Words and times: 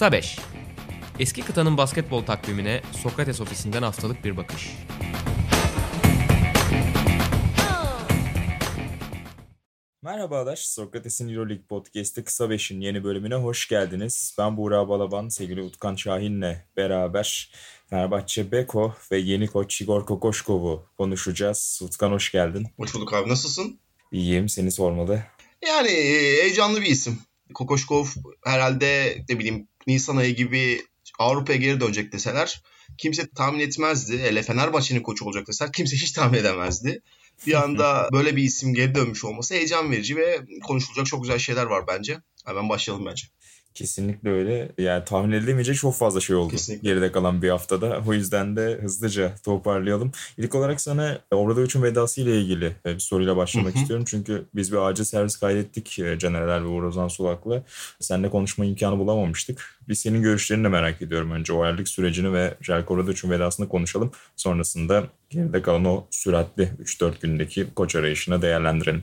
Kısa 0.00 0.12
5 0.12 0.38
Eski 1.18 1.42
kıtanın 1.42 1.76
basketbol 1.76 2.22
takvimine 2.22 2.82
Sokrates 3.02 3.40
ofisinden 3.40 3.82
haftalık 3.82 4.24
bir 4.24 4.36
bakış. 4.36 4.70
Merhabalar, 10.02 10.56
Sokrates'in 10.56 11.28
Euroleague 11.28 11.66
Podcast'ı 11.66 12.24
Kısa 12.24 12.44
5'in 12.44 12.80
yeni 12.80 13.04
bölümüne 13.04 13.34
hoş 13.34 13.68
geldiniz. 13.68 14.34
Ben 14.38 14.56
Buğra 14.56 14.88
Balaban, 14.88 15.28
sevgili 15.28 15.62
Utkan 15.62 15.94
Şahin'le 15.94 16.56
beraber 16.76 17.52
Fenerbahçe 17.90 18.52
Beko 18.52 18.94
ve 19.12 19.18
yeni 19.18 19.46
koç 19.46 19.80
Igor 19.80 20.06
Kokoşkov'u 20.06 20.86
konuşacağız. 20.96 21.80
Utkan 21.82 22.12
hoş 22.12 22.32
geldin. 22.32 22.66
Hoş 22.76 22.94
bulduk 22.94 23.14
abi, 23.14 23.28
nasılsın? 23.28 23.80
İyiyim, 24.12 24.48
seni 24.48 24.70
sormalı. 24.70 25.22
Yani 25.66 25.90
e, 25.90 26.42
heyecanlı 26.42 26.80
bir 26.80 26.86
isim. 26.86 27.18
Kokoşkov 27.54 28.06
herhalde 28.44 29.18
ne 29.28 29.38
bileyim 29.38 29.69
Nisan 29.86 30.16
ayı 30.16 30.36
gibi 30.36 30.82
Avrupa'ya 31.18 31.58
geri 31.58 31.80
dönecek 31.80 32.12
deseler 32.12 32.62
kimse 32.98 33.30
tahmin 33.36 33.60
etmezdi. 33.60 34.18
Hele 34.18 34.42
Fenerbahçe'nin 34.42 35.02
koçu 35.02 35.24
olacak 35.24 35.46
deseler 35.48 35.72
kimse 35.72 35.96
hiç 35.96 36.12
tahmin 36.12 36.38
edemezdi. 36.38 37.02
Bir 37.46 37.62
anda 37.62 38.08
böyle 38.12 38.36
bir 38.36 38.42
isim 38.42 38.74
geri 38.74 38.94
dönmüş 38.94 39.24
olması 39.24 39.54
heyecan 39.54 39.90
verici 39.90 40.16
ve 40.16 40.40
konuşulacak 40.62 41.06
çok 41.06 41.22
güzel 41.22 41.38
şeyler 41.38 41.66
var 41.66 41.84
bence. 41.88 42.18
Hemen 42.46 42.68
başlayalım 42.68 43.06
bence. 43.06 43.26
Kesinlikle 43.74 44.30
öyle. 44.30 44.72
Yani 44.78 45.04
tahmin 45.04 45.32
edilemeyecek 45.32 45.76
çok 45.76 45.94
fazla 45.94 46.20
şey 46.20 46.36
oldu 46.36 46.50
Kesinlikle. 46.50 46.88
geride 46.88 47.12
kalan 47.12 47.42
bir 47.42 47.50
haftada. 47.50 48.02
O 48.08 48.12
yüzden 48.12 48.56
de 48.56 48.78
hızlıca 48.82 49.34
toparlayalım. 49.44 50.12
İlk 50.38 50.54
olarak 50.54 50.80
sana 50.80 51.18
Obradovic'in 51.30 51.82
vedası 51.82 52.20
ile 52.20 52.40
ilgili 52.40 52.76
bir 52.86 52.98
soruyla 52.98 53.36
başlamak 53.36 53.76
istiyorum. 53.76 54.04
Çünkü 54.08 54.44
biz 54.54 54.72
bir 54.72 54.76
acil 54.76 55.04
servis 55.04 55.36
kaydettik 55.36 55.98
e, 55.98 56.18
Caner 56.18 56.46
ve 56.46 56.66
Uğur 56.66 56.82
Ozan 56.82 57.08
Sulak'la. 57.08 57.62
Seninle 58.00 58.30
konuşma 58.30 58.64
imkanı 58.64 58.98
bulamamıştık. 58.98 59.78
Biz 59.88 59.98
senin 60.00 60.22
görüşlerini 60.22 60.64
de 60.64 60.68
merak 60.68 61.02
ediyorum. 61.02 61.30
Önce 61.30 61.52
o 61.52 61.62
ayarlık 61.62 61.88
sürecini 61.88 62.32
ve 62.32 62.54
Jelko 62.60 62.94
Obradovic'in 62.94 63.30
vedasını 63.30 63.68
konuşalım. 63.68 64.10
Sonrasında 64.36 65.04
geride 65.30 65.62
kalan 65.62 65.84
o 65.84 66.06
süratli 66.10 66.70
3-4 66.84 67.20
gündeki 67.20 67.66
koç 67.74 67.96
arayışına 67.96 68.42
değerlendirelim. 68.42 69.02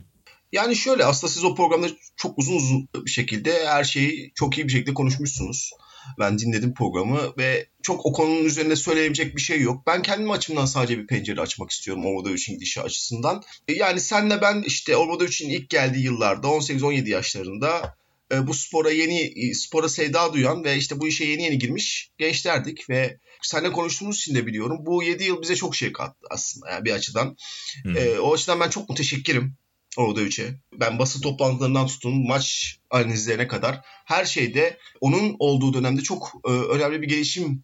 Yani 0.51 0.75
şöyle 0.75 1.05
aslında 1.05 1.33
siz 1.33 1.43
o 1.43 1.55
programda 1.55 1.87
çok 2.15 2.37
uzun 2.37 2.55
uzun 2.55 2.87
bir 3.05 3.11
şekilde 3.11 3.67
her 3.67 3.83
şeyi 3.83 4.31
çok 4.35 4.57
iyi 4.57 4.67
bir 4.67 4.71
şekilde 4.71 4.93
konuşmuşsunuz. 4.93 5.71
Ben 6.19 6.39
dinledim 6.39 6.73
programı 6.73 7.33
ve 7.37 7.67
çok 7.83 8.05
o 8.05 8.11
konunun 8.11 8.45
üzerinde 8.45 8.75
söyleyebilecek 8.75 9.35
bir 9.35 9.41
şey 9.41 9.61
yok. 9.61 9.87
Ben 9.87 10.01
kendim 10.01 10.31
açımdan 10.31 10.65
sadece 10.65 10.97
bir 10.97 11.07
pencere 11.07 11.41
açmak 11.41 11.71
istiyorum 11.71 12.05
Obradovic'in 12.05 12.53
gidişi 12.53 12.81
açısından. 12.81 13.43
E, 13.67 13.73
yani 13.73 13.99
senle 13.99 14.41
ben 14.41 14.63
işte 14.67 14.97
Obradovic'in 14.97 15.49
ilk 15.49 15.69
geldiği 15.69 16.03
yıllarda 16.03 16.47
18-17 16.47 17.09
yaşlarında 17.09 17.97
e, 18.31 18.47
bu 18.47 18.53
spora 18.53 18.91
yeni 18.91 19.55
spora 19.55 19.89
sevda 19.89 20.33
duyan 20.33 20.63
ve 20.63 20.77
işte 20.77 20.99
bu 20.99 21.07
işe 21.07 21.25
yeni 21.25 21.43
yeni 21.43 21.57
girmiş 21.57 22.11
gençlerdik 22.17 22.89
ve 22.89 23.17
seninle 23.41 23.71
konuştuğumuz 23.71 24.17
için 24.17 24.35
de 24.35 24.45
biliyorum. 24.45 24.77
Bu 24.85 25.03
7 25.03 25.23
yıl 25.23 25.41
bize 25.41 25.55
çok 25.55 25.75
şey 25.75 25.93
kattı 25.93 26.27
aslında 26.31 26.69
yani 26.69 26.85
bir 26.85 26.91
açıdan. 26.91 27.35
Hmm. 27.83 27.97
E, 27.97 28.19
o 28.19 28.33
açıdan 28.33 28.59
ben 28.59 28.69
çok 28.69 28.89
müteşekkirim 28.89 29.57
Obradoviç'e. 29.99 30.59
Ben 30.73 30.99
basın 30.99 31.21
toplantılarından 31.21 31.87
tutun 31.87 32.27
maç 32.27 32.77
analizlerine 32.89 33.47
kadar 33.47 33.81
her 34.05 34.25
şeyde 34.25 34.77
onun 35.01 35.35
olduğu 35.39 35.73
dönemde 35.73 36.01
çok 36.01 36.33
e, 36.47 36.51
önemli 36.51 37.01
bir 37.01 37.07
gelişim 37.07 37.63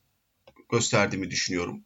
gösterdiğimi 0.71 1.31
düşünüyorum. 1.31 1.83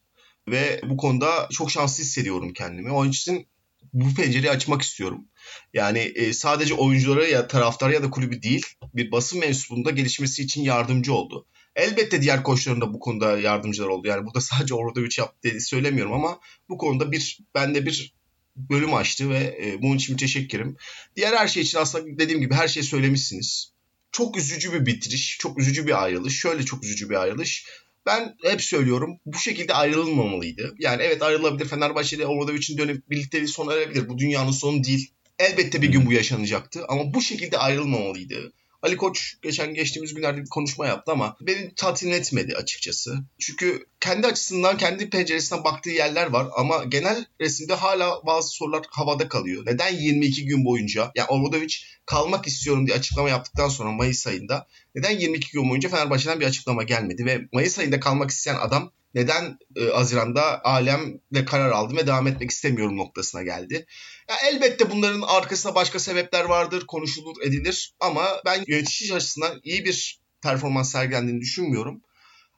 Ve 0.48 0.82
bu 0.84 0.98
konuda 0.98 1.48
çok 1.52 1.72
şanslı 1.72 2.04
hissediyorum 2.04 2.54
kendimi. 2.54 2.92
Onun 2.92 3.10
için 3.10 3.48
bu 3.94 4.14
pencereyi 4.14 4.52
açmak 4.52 4.82
istiyorum. 4.82 5.26
Yani 5.74 6.00
e, 6.00 6.34
sadece 6.34 6.74
oyunculara 6.74 7.28
ya 7.28 7.48
taraftar 7.48 7.90
ya 7.90 8.04
da 8.04 8.10
kulübü 8.10 8.42
değil 8.42 8.66
bir 8.94 9.12
basın 9.12 9.40
mensubunda 9.40 9.92
gelişmesi 9.92 10.44
için 10.44 10.62
yardımcı 10.62 11.14
oldu. 11.14 11.46
Elbette 11.76 12.22
diğer 12.22 12.44
koçların 12.44 12.82
da 12.82 12.94
bu 12.94 13.00
konuda 13.00 13.40
yardımcılar 13.40 13.88
oldu. 13.88 14.08
Yani 14.08 14.26
burada 14.26 14.42
sadece 14.42 14.74
Obradovic 14.74 15.16
yaptı 15.18 15.38
dedi 15.44 15.62
söylemiyorum 15.62 16.14
ama 16.14 16.40
bu 16.70 16.78
konuda 16.78 17.12
bir 17.12 17.40
bende 17.56 17.86
bir 17.86 18.17
bölüm 18.58 18.94
açtı 18.94 19.30
ve 19.30 19.60
e, 19.64 19.82
bunun 19.82 19.98
için 19.98 20.14
müteşekkirim. 20.14 20.78
Diğer 21.16 21.34
her 21.34 21.48
şey 21.48 21.64
için 21.64 21.78
aslında 21.78 22.20
dediğim 22.20 22.42
gibi 22.42 22.54
her 22.54 22.68
şeyi 22.68 22.84
söylemişsiniz. 22.84 23.72
Çok 24.12 24.38
üzücü 24.38 24.74
bir 24.74 24.86
bitiriş, 24.86 25.38
çok 25.40 25.60
üzücü 25.60 25.88
bir 25.88 26.04
ayrılış. 26.04 26.40
Şöyle 26.40 26.66
çok 26.66 26.84
üzücü 26.84 27.10
bir 27.10 27.16
ayrılış. 27.16 27.66
Ben 28.06 28.36
hep 28.44 28.62
söylüyorum 28.62 29.20
bu 29.26 29.38
şekilde 29.38 29.74
ayrılmamalıydı. 29.74 30.76
Yani 30.80 31.04
evet 31.04 31.22
ayrılabilir. 31.22 31.70
Fenerbahçe'de 31.70 32.26
Obradovic'in 32.26 32.78
dönüp 32.78 33.10
birlikteliği 33.10 33.48
sona 33.48 33.74
erebilir. 33.74 34.10
Bu 34.10 34.18
dünyanın 34.18 34.52
sonu 34.52 34.84
değil. 34.84 35.12
Elbette 35.40 35.82
bir 35.82 35.90
gün 35.90 36.06
bu 36.06 36.14
yaşanacaktı 36.14 36.86
ama 36.88 37.14
bu 37.14 37.22
şekilde 37.22 37.58
ayrılmamalıydı. 37.58 38.54
Ali 38.88 38.98
Koç 38.98 39.36
geçen 39.42 39.74
geçtiğimiz 39.74 40.14
günlerde 40.14 40.42
bir 40.42 40.50
konuşma 40.50 40.88
yaptı 40.88 41.12
ama 41.12 41.38
beni 41.42 41.76
tatmin 41.76 42.12
etmedi 42.12 42.56
açıkçası. 42.56 43.18
Çünkü 43.40 43.86
kendi 44.00 44.28
açısından, 44.28 44.78
kendi 44.78 45.10
penceresinden 45.10 45.64
baktığı 45.64 45.90
yerler 45.90 46.28
var 46.28 46.48
ama 46.58 46.84
genel 46.84 47.26
resimde 47.42 47.74
hala 47.74 48.22
bazı 48.26 48.50
sorular 48.50 48.86
havada 48.90 49.28
kalıyor. 49.28 49.66
Neden 49.66 49.94
22 49.94 50.46
gün 50.46 50.66
boyunca, 50.66 51.12
yani 51.16 51.28
Obradovic 51.30 51.76
kalmak 52.08 52.48
istiyorum 52.48 52.88
diye 52.88 52.98
açıklama 52.98 53.30
yaptıktan 53.30 53.68
sonra 53.68 53.92
Mayıs 53.92 54.28
ayında 54.28 54.68
neden 54.96 55.20
22 55.20 55.52
gün 55.52 55.70
boyunca 55.70 55.90
Fenerbahçe'den 55.90 56.40
bir 56.40 56.46
açıklama 56.46 56.84
gelmedi 56.84 57.26
ve 57.26 57.42
Mayıs 57.54 57.80
ayında 57.80 58.00
kalmak 58.00 58.30
isteyen 58.30 58.56
adam 58.56 58.92
neden 59.16 59.58
e, 59.76 59.84
Haziran'da 59.84 60.64
alemle 60.64 61.46
karar 61.46 61.72
aldım 61.72 61.98
ve 61.98 62.08
devam 62.08 62.28
etmek 62.28 62.52
istemiyorum 62.52 62.98
noktasına 62.98 63.44
geldi. 63.44 63.86
Ya 64.30 64.36
elbette 64.52 64.92
bunların 64.92 65.22
arkasında 65.22 65.76
başka 65.76 66.00
sebepler 66.00 66.44
vardır, 66.44 66.86
konuşulur, 66.88 67.36
edilir 67.44 67.94
ama 68.00 68.28
ben 68.46 68.64
yönetici 68.68 69.14
açısından 69.14 69.60
iyi 69.64 69.86
bir 69.86 70.20
performans 70.42 70.92
sergilendiğini 70.92 71.42
düşünmüyorum. 71.42 72.02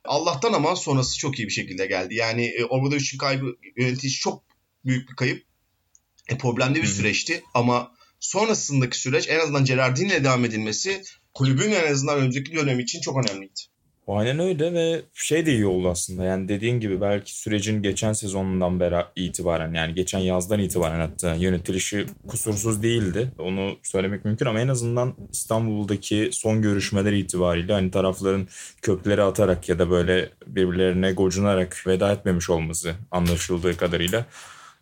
Allah'tan 0.05 0.53
ama 0.53 0.75
sonrası 0.75 1.17
çok 1.17 1.39
iyi 1.39 1.47
bir 1.47 1.53
şekilde 1.53 1.85
geldi. 1.85 2.15
Yani 2.15 2.45
e, 2.45 2.65
Obradovic'in 2.65 3.17
kaybı 3.17 3.55
yönetici 3.77 4.11
çok 4.11 4.43
büyük 4.85 5.09
bir 5.09 5.15
kayıp. 5.15 5.43
E, 6.29 6.37
problemli 6.37 6.81
bir 6.81 6.87
süreçti 6.87 7.43
ama 7.53 7.98
sonrasındaki 8.19 8.99
süreç 8.99 9.29
en 9.29 9.39
azından 9.39 9.65
Gerardini 9.65 10.07
ile 10.07 10.23
devam 10.23 10.45
edilmesi 10.45 11.01
kulübün 11.33 11.71
en 11.71 11.91
azından 11.91 12.17
önümüzdeki 12.17 12.55
dönem 12.55 12.79
için 12.79 13.01
çok 13.01 13.17
önemliydi. 13.17 13.59
Aynen 14.07 14.39
öyle 14.39 14.73
ve 14.73 15.01
şey 15.13 15.45
de 15.45 15.53
iyi 15.53 15.65
oldu 15.65 15.89
aslında. 15.89 16.23
Yani 16.23 16.47
dediğin 16.47 16.79
gibi 16.79 17.01
belki 17.01 17.39
sürecin 17.39 17.81
geçen 17.81 18.13
sezonundan 18.13 18.79
beri 18.79 18.95
itibaren 19.15 19.73
yani 19.73 19.95
geçen 19.95 20.19
yazdan 20.19 20.59
itibaren 20.59 20.99
hatta 20.99 21.35
yönetilişi 21.35 22.05
kusursuz 22.27 22.83
değildi. 22.83 23.31
Onu 23.39 23.77
söylemek 23.83 24.25
mümkün 24.25 24.45
ama 24.45 24.59
en 24.59 24.67
azından 24.67 25.15
İstanbul'daki 25.31 26.29
son 26.33 26.61
görüşmeler 26.61 27.13
itibariyle 27.13 27.73
hani 27.73 27.91
tarafların 27.91 28.47
kökleri 28.81 29.23
atarak 29.23 29.69
ya 29.69 29.79
da 29.79 29.89
böyle 29.89 30.29
birbirlerine 30.47 31.11
gocunarak 31.11 31.83
veda 31.87 32.11
etmemiş 32.11 32.49
olması 32.49 32.95
anlaşıldığı 33.11 33.77
kadarıyla 33.77 34.25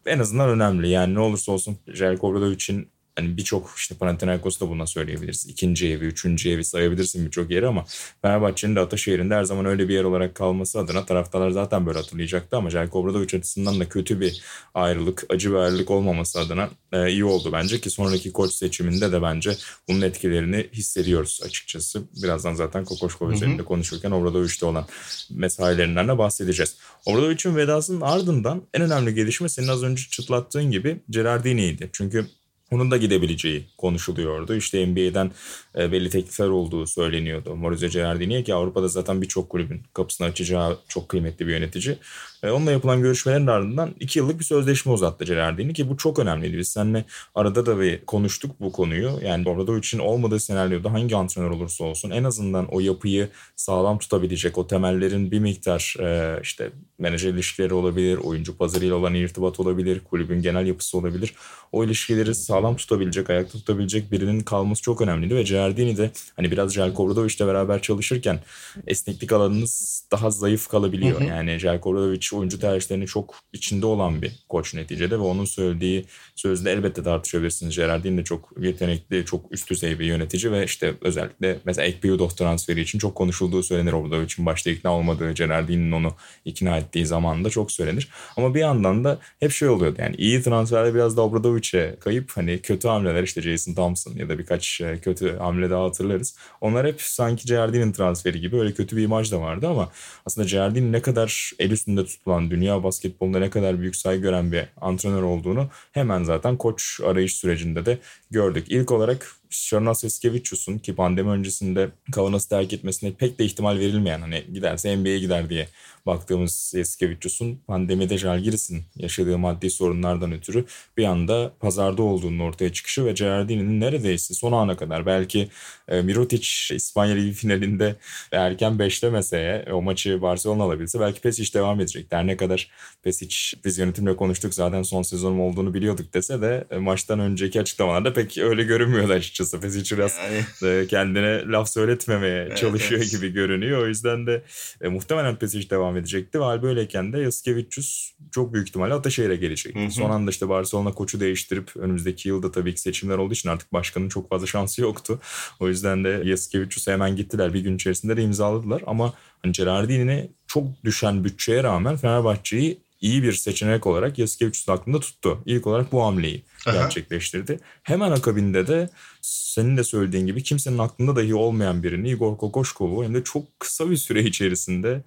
en 0.05 0.19
azından 0.19 0.49
önemli. 0.49 0.89
Yani 0.89 1.13
ne 1.13 1.19
olursa 1.19 1.51
olsun 1.51 1.77
Jelko 1.87 2.51
için 2.51 2.89
hani 3.17 3.37
birçok 3.37 3.73
işte 3.77 3.95
Panathinaikos'u 3.95 4.65
da 4.65 4.69
buna 4.69 4.87
söyleyebiliriz. 4.87 5.45
İkinci 5.49 5.89
evi, 5.89 6.05
üçüncü 6.05 6.49
evi 6.49 6.63
sayabilirsin 6.63 7.25
birçok 7.25 7.51
yeri 7.51 7.67
ama 7.67 7.85
Fenerbahçe'nin 8.21 8.75
de 8.75 8.79
Ataşehir'inde 8.79 9.35
her 9.35 9.43
zaman 9.43 9.65
öyle 9.65 9.89
bir 9.89 9.93
yer 9.93 10.03
olarak 10.03 10.35
kalması 10.35 10.79
adına 10.79 11.05
taraftarlar 11.05 11.49
zaten 11.49 11.85
böyle 11.85 11.99
hatırlayacaktı 11.99 12.57
ama 12.57 12.69
Jelko 12.69 12.99
Obradovic 12.99 13.37
açısından 13.37 13.79
da 13.79 13.89
kötü 13.89 14.19
bir 14.19 14.41
ayrılık, 14.73 15.25
acı 15.29 15.51
bir 15.51 15.55
ayrılık 15.55 15.91
olmaması 15.91 16.39
adına 16.39 16.69
e, 16.93 17.11
iyi 17.11 17.25
oldu 17.25 17.49
bence 17.53 17.81
ki 17.81 17.89
sonraki 17.89 18.31
koç 18.31 18.51
seçiminde 18.51 19.11
de 19.11 19.21
bence 19.21 19.57
bunun 19.87 20.01
etkilerini 20.01 20.67
hissediyoruz 20.73 21.41
açıkçası. 21.45 22.03
Birazdan 22.23 22.53
zaten 22.53 22.85
Kokoşkov 22.85 23.31
üzerinde 23.31 23.63
konuşurken 23.63 24.11
Obradovic'te 24.11 24.65
olan 24.65 24.85
mesailerinden 25.29 26.07
de 26.07 26.17
bahsedeceğiz. 26.17 26.77
Obradovic'in 27.05 27.55
vedasının 27.55 28.01
ardından 28.01 28.61
en 28.73 28.81
önemli 28.81 29.13
gelişme 29.13 29.49
senin 29.49 29.67
az 29.67 29.83
önce 29.83 30.03
çıtlattığın 30.09 30.71
gibi 30.71 31.01
Gerardini'ydi. 31.09 31.89
Çünkü 31.93 32.25
onun 32.71 32.91
da 32.91 32.97
gidebileceği 32.97 33.65
konuşuluyordu. 33.77 34.55
İşte 34.55 34.87
NBA'den 34.87 35.31
belli 35.77 36.09
teklifler 36.09 36.47
olduğu 36.47 36.87
söyleniyordu. 36.87 37.55
Maurizio 37.55 37.89
Gerardini'ye 37.89 38.43
ki 38.43 38.53
Avrupa'da 38.53 38.87
zaten 38.87 39.21
birçok 39.21 39.49
kulübün 39.49 39.81
kapısını 39.93 40.27
açacağı 40.27 40.77
çok 40.87 41.09
kıymetli 41.09 41.47
bir 41.47 41.51
yönetici. 41.51 41.97
E, 42.43 42.49
onunla 42.49 42.71
yapılan 42.71 43.01
görüşmelerin 43.01 43.47
ardından 43.47 43.95
iki 43.99 44.19
yıllık 44.19 44.39
bir 44.39 44.45
sözleşme 44.45 44.91
uzattı 44.91 45.25
Gerardini 45.25 45.73
ki 45.73 45.89
bu 45.89 45.97
çok 45.97 46.19
önemliydi. 46.19 46.57
Biz 46.57 46.67
seninle 46.67 47.05
arada 47.35 47.65
da 47.65 47.79
bir 47.79 48.05
konuştuk 48.05 48.59
bu 48.59 48.71
konuyu. 48.71 49.19
Yani 49.23 49.49
orada 49.49 49.77
için 49.77 49.99
olmadığı 49.99 50.39
senaryoda 50.39 50.93
hangi 50.93 51.15
antrenör 51.15 51.49
olursa 51.49 51.83
olsun 51.83 52.09
en 52.09 52.23
azından 52.23 52.67
o 52.67 52.79
yapıyı 52.79 53.29
sağlam 53.55 53.97
tutabilecek, 53.97 54.57
o 54.57 54.67
temellerin 54.67 55.31
bir 55.31 55.39
miktar 55.39 55.95
e, 55.99 56.39
işte 56.41 56.71
menajer 56.99 57.33
ilişkileri 57.33 57.73
olabilir, 57.73 58.17
oyuncu 58.17 58.57
pazarıyla 58.57 58.95
olan 58.95 59.13
irtibat 59.13 59.59
olabilir, 59.59 60.01
kulübün 60.09 60.41
genel 60.41 60.67
yapısı 60.67 60.97
olabilir. 60.97 61.33
O 61.71 61.83
ilişkileri 61.83 62.35
sağ 62.35 62.57
sağlam 62.57 62.75
tutabilecek, 62.75 63.29
ayakta 63.29 63.57
tutabilecek 63.57 64.11
birinin 64.11 64.39
kalması 64.39 64.81
çok 64.81 65.01
önemliydi 65.01 65.35
ve 65.35 65.45
Giardini 65.67 65.97
de 65.97 66.11
hani 66.35 66.51
biraz 66.51 66.73
Jelko 66.73 67.03
Obradoviç'le 67.03 67.39
beraber 67.39 67.81
çalışırken 67.81 68.39
esneklik 68.87 69.31
alanınız 69.31 70.03
daha 70.11 70.31
zayıf 70.31 70.67
kalabiliyor. 70.67 71.21
Hı 71.21 71.23
hı. 71.23 71.27
Yani 71.27 71.57
Jelko 71.57 71.89
Obradoviç 71.89 72.33
oyuncu 72.33 72.59
tercihlerinin 72.59 73.05
çok 73.05 73.35
içinde 73.53 73.85
olan 73.85 74.21
bir 74.21 74.31
koç 74.49 74.73
neticede 74.73 75.15
ve 75.15 75.21
onun 75.21 75.45
söylediği 75.45 76.05
sözde 76.35 76.71
elbette 76.71 77.03
tartışabilirsiniz. 77.03 77.75
Gerardini 77.75 78.17
de 78.17 78.23
çok 78.23 78.53
yetenekli, 78.61 79.25
çok 79.25 79.51
üst 79.51 79.69
düzey 79.69 79.99
bir 79.99 80.05
yönetici 80.05 80.51
ve 80.51 80.65
işte 80.65 80.93
özellikle 81.01 81.59
mesela 81.65 81.85
Ekpiyudov 81.85 82.29
transferi 82.29 82.81
için 82.81 82.99
çok 82.99 83.15
konuşulduğu 83.15 83.63
söylenir. 83.63 83.93
Obradoviç'in 83.93 84.45
başta 84.45 84.69
ikna 84.69 84.93
olmadığı, 84.93 85.31
Gerardini'nin 85.31 85.91
onu 85.91 86.11
ikna 86.45 86.77
ettiği 86.77 87.05
zaman 87.05 87.45
da 87.45 87.49
çok 87.49 87.71
söylenir. 87.71 88.09
Ama 88.37 88.55
bir 88.55 88.59
yandan 88.59 89.03
da 89.03 89.19
hep 89.39 89.51
şey 89.51 89.69
oluyordu 89.69 89.95
yani 89.99 90.15
iyi 90.15 90.41
transferler 90.41 90.93
biraz 90.93 91.17
da 91.17 91.21
Obradoviç'e 91.21 91.95
kayıp 91.99 92.31
hani 92.35 92.61
kötü 92.61 92.87
hamleler 92.87 93.23
işte 93.23 93.41
Jason 93.41 93.73
Thompson 93.73 94.15
ya 94.15 94.29
da 94.29 94.39
birkaç 94.39 94.81
e, 94.81 94.97
kötü 95.01 95.37
hamle 95.37 95.56
daha 95.69 95.83
hatırlarız. 95.83 96.35
Onlar 96.61 96.87
hep 96.87 97.01
sanki 97.01 97.45
Gerardini'nin 97.45 97.91
transferi 97.91 98.41
gibi 98.41 98.59
öyle 98.59 98.73
kötü 98.73 98.97
bir 98.97 99.03
imaj 99.03 99.31
da 99.31 99.41
vardı 99.41 99.67
ama 99.67 99.89
aslında 100.25 100.47
Gerardini 100.47 100.91
ne 100.91 101.01
kadar 101.01 101.51
el 101.59 101.71
üstünde 101.71 102.05
tutulan 102.05 102.51
dünya 102.51 102.83
basketbolunda 102.83 103.39
ne 103.39 103.49
kadar 103.49 103.79
büyük 103.79 103.95
saygı 103.95 104.21
gören 104.21 104.51
bir 104.51 104.65
antrenör 104.81 105.21
olduğunu 105.21 105.69
hemen 105.91 106.23
zaten 106.23 106.57
koç 106.57 106.99
arayış 107.05 107.35
sürecinde 107.35 107.85
de 107.85 107.97
gördük. 108.31 108.65
İlk 108.69 108.91
olarak 108.91 109.35
Şarnas 109.49 110.03
Eskevicius'un 110.03 110.77
ki 110.77 110.95
pandemi 110.95 111.29
öncesinde 111.29 111.89
Kavanaz'ı 112.11 112.49
terk 112.49 112.73
etmesine 112.73 113.11
pek 113.11 113.39
de 113.39 113.45
ihtimal 113.45 113.79
verilmeyen 113.79 114.21
hani 114.21 114.43
giderse 114.53 114.97
NBA'ye 114.97 115.19
gider 115.19 115.49
diye 115.49 115.67
baktığımız 116.05 116.73
Eskevicius'un 116.75 117.59
pandemide 117.67 118.17
Jalgiris'in 118.17 118.83
yaşadığı 118.95 119.37
maddi 119.37 119.69
sorunlardan 119.69 120.31
ötürü 120.31 120.65
bir 120.97 121.03
anda 121.03 121.53
pazarda 121.59 122.03
olduğunun 122.03 122.39
ortaya 122.39 122.73
çıkışı 122.73 123.05
ve 123.05 123.11
Gerardini'nin 123.11 123.81
neredeyse 123.81 124.33
son 124.33 124.51
ana 124.51 124.77
kadar 124.77 125.05
belki 125.05 125.49
e, 125.87 126.01
Mirotic 126.01 126.75
İspanya 126.75 127.15
Ligi 127.15 127.31
finalinde 127.31 127.95
erken 128.31 128.79
beşlemese 128.79 129.65
o 129.71 129.81
maçı 129.81 130.21
Barcelona 130.21 130.63
alabilse 130.63 130.99
belki 130.99 131.21
Pesic 131.21 131.53
devam 131.53 131.79
edecek. 131.79 132.11
Der 132.11 132.27
ne 132.27 132.37
kadar 132.37 132.71
Pesic 133.03 133.57
biz 133.65 133.77
yönetimle 133.77 134.15
konuştuk 134.15 134.53
zaten 134.53 134.83
son 134.83 135.01
sezonum 135.01 135.41
olduğunu 135.41 135.73
biliyorduk 135.73 136.13
dese 136.13 136.41
de 136.41 136.67
e, 136.71 136.77
maçtan 136.77 137.19
önceki 137.19 137.61
açıklamalarda 137.61 138.13
pek 138.13 138.37
öyle 138.37 138.63
görünmüyordu 138.63 139.13
açıkçası. 139.41 139.61
Pesic 139.61 139.97
biraz 139.97 140.17
yani... 140.61 140.87
kendine 140.87 141.47
laf 141.47 141.69
söyletmemeye 141.69 142.43
evet, 142.47 142.57
çalışıyor 142.57 143.01
evet. 143.01 143.11
gibi 143.11 143.33
görünüyor. 143.33 143.81
O 143.81 143.87
yüzden 143.87 144.27
de 144.27 144.43
e, 144.81 144.87
muhtemelen 144.87 145.35
Pesic 145.35 145.69
devam 145.69 145.97
edecekti. 145.97 146.39
Ve 146.39 146.43
hal 146.43 146.61
böyleyken 146.61 147.13
de 147.13 147.19
Yaskevicius 147.19 148.11
çok 148.31 148.53
büyük 148.53 148.67
ihtimalle 148.67 148.93
Ataşehir'e 148.93 149.35
gelecekti. 149.35 149.79
Hı 149.79 149.85
hı. 149.85 149.91
Son 149.91 150.09
anda 150.09 150.31
işte 150.31 150.49
Barcelona 150.49 150.91
koçu 150.91 151.19
değiştirip 151.19 151.77
önümüzdeki 151.77 152.29
yılda 152.29 152.51
tabii 152.51 152.75
ki 152.75 152.81
seçimler 152.81 153.17
olduğu 153.17 153.33
için 153.33 153.49
artık 153.49 153.73
başkanın 153.73 154.09
çok 154.09 154.29
fazla 154.29 154.47
şansı 154.47 154.81
yoktu. 154.81 155.19
O 155.59 155.67
yüzden 155.67 156.03
de 156.03 156.21
Yaskevicius'a 156.25 156.91
hemen 156.91 157.15
gittiler. 157.15 157.53
Bir 157.53 157.59
gün 157.59 157.75
içerisinde 157.75 158.17
de 158.17 158.23
imzaladılar 158.23 158.81
ama 158.87 159.13
hani 159.43 159.51
Gerardini'ne 159.51 160.27
çok 160.47 160.63
düşen 160.83 161.23
bütçeye 161.23 161.63
rağmen 161.63 161.97
Fenerbahçe'yi 161.97 162.86
iyi 163.01 163.23
bir 163.23 163.33
seçenek 163.33 163.87
olarak 163.87 164.17
Yaskevicius 164.17 164.69
aklında 164.69 164.99
tuttu. 164.99 165.43
İlk 165.45 165.67
olarak 165.67 165.91
bu 165.91 166.03
hamleyi 166.03 166.45
Aha. 166.65 166.75
gerçekleştirdi. 166.75 167.59
Hemen 167.83 168.11
akabinde 168.11 168.67
de 168.67 168.89
senin 169.21 169.77
de 169.77 169.83
söylediğin 169.83 170.25
gibi 170.25 170.43
kimsenin 170.43 170.77
aklında 170.77 171.15
dahi 171.15 171.35
olmayan 171.35 171.83
birini 171.83 172.09
Igor 172.09 172.37
Kokoşkov'u 172.37 173.03
hem 173.03 173.13
de 173.13 173.23
çok 173.23 173.59
kısa 173.59 173.89
bir 173.89 173.97
süre 173.97 174.23
içerisinde 174.23 175.03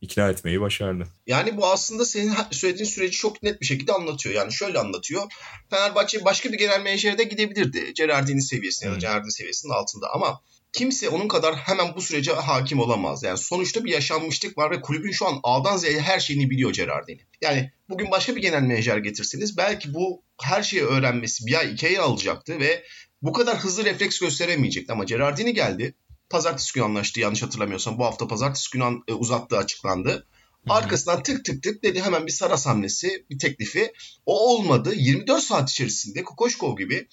ikna 0.00 0.28
etmeyi 0.28 0.60
başardı. 0.60 1.06
Yani 1.26 1.56
bu 1.56 1.66
aslında 1.66 2.04
senin 2.04 2.34
söylediğin 2.50 2.90
süreci 2.90 3.18
çok 3.18 3.42
net 3.42 3.60
bir 3.60 3.66
şekilde 3.66 3.92
anlatıyor. 3.92 4.34
Yani 4.34 4.52
şöyle 4.52 4.78
anlatıyor. 4.78 5.22
Fenerbahçe 5.70 6.24
başka 6.24 6.52
bir 6.52 6.58
genel 6.58 6.80
menajere 6.80 7.18
de 7.18 7.24
gidebilirdi. 7.24 7.94
Gerardini 7.94 8.42
seviyesinde 8.42 8.86
hmm. 8.86 8.94
ya 8.94 9.00
da 9.00 9.06
Gerardini 9.06 9.32
seviyesinin 9.32 9.72
altında 9.72 10.06
ama 10.14 10.40
kimse 10.72 11.08
onun 11.08 11.28
kadar 11.28 11.56
hemen 11.56 11.94
bu 11.96 12.00
sürece 12.00 12.32
hakim 12.32 12.80
olamaz. 12.80 13.22
Yani 13.22 13.38
sonuçta 13.38 13.84
bir 13.84 13.92
yaşanmışlık 13.92 14.58
var 14.58 14.70
ve 14.70 14.80
kulübün 14.80 15.12
şu 15.12 15.26
an 15.26 15.40
A'dan 15.42 15.76
Z'ye 15.76 16.00
her 16.00 16.20
şeyini 16.20 16.50
biliyor 16.50 16.72
Gerardini. 16.72 17.20
Yani 17.42 17.70
bugün 17.88 18.10
başka 18.10 18.36
bir 18.36 18.42
genel 18.42 18.62
menajer 18.62 18.96
getirseniz 18.96 19.56
belki 19.56 19.94
bu 19.94 20.22
her 20.42 20.62
şeyi 20.62 20.82
öğrenmesi 20.82 21.46
bir 21.46 21.58
ay 21.58 21.72
iki 21.72 21.86
ay 21.86 21.98
alacaktı 21.98 22.60
ve 22.60 22.84
bu 23.22 23.32
kadar 23.32 23.58
hızlı 23.58 23.84
refleks 23.84 24.18
gösteremeyecekti. 24.18 24.92
Ama 24.92 25.04
Gerardini 25.04 25.54
geldi 25.54 25.94
pazartesi 26.30 26.74
günü 26.74 26.84
anlaştı 26.84 27.20
yanlış 27.20 27.42
hatırlamıyorsam. 27.42 27.98
Bu 27.98 28.04
hafta 28.04 28.28
pazartesi 28.28 28.70
günü 28.72 28.84
an, 28.84 29.02
e, 29.08 29.12
uzattığı 29.12 29.56
açıklandı. 29.56 30.26
Arkasından 30.68 31.22
tık 31.22 31.44
tık 31.44 31.62
tık 31.62 31.82
dedi 31.82 32.02
hemen 32.02 32.26
bir 32.26 32.32
Saras 32.32 32.66
hamlesi, 32.66 33.26
bir 33.30 33.38
teklifi. 33.38 33.92
O 34.26 34.54
olmadı. 34.54 34.94
24 34.94 35.42
saat 35.42 35.70
içerisinde 35.70 36.24
Kokoşkov 36.24 36.76
gibi 36.76 37.08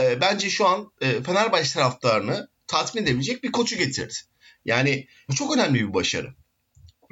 e, 0.00 0.20
bence 0.20 0.50
şu 0.50 0.66
an 0.66 0.92
e, 1.00 1.22
Fenerbahçe 1.22 1.72
taraftarını 1.72 2.48
tatmin 2.68 3.02
edebilecek 3.02 3.42
bir 3.42 3.52
koçu 3.52 3.76
getirdi. 3.76 4.14
Yani 4.64 5.06
bu 5.28 5.34
çok 5.34 5.56
önemli 5.56 5.88
bir 5.88 5.94
başarı. 5.94 6.34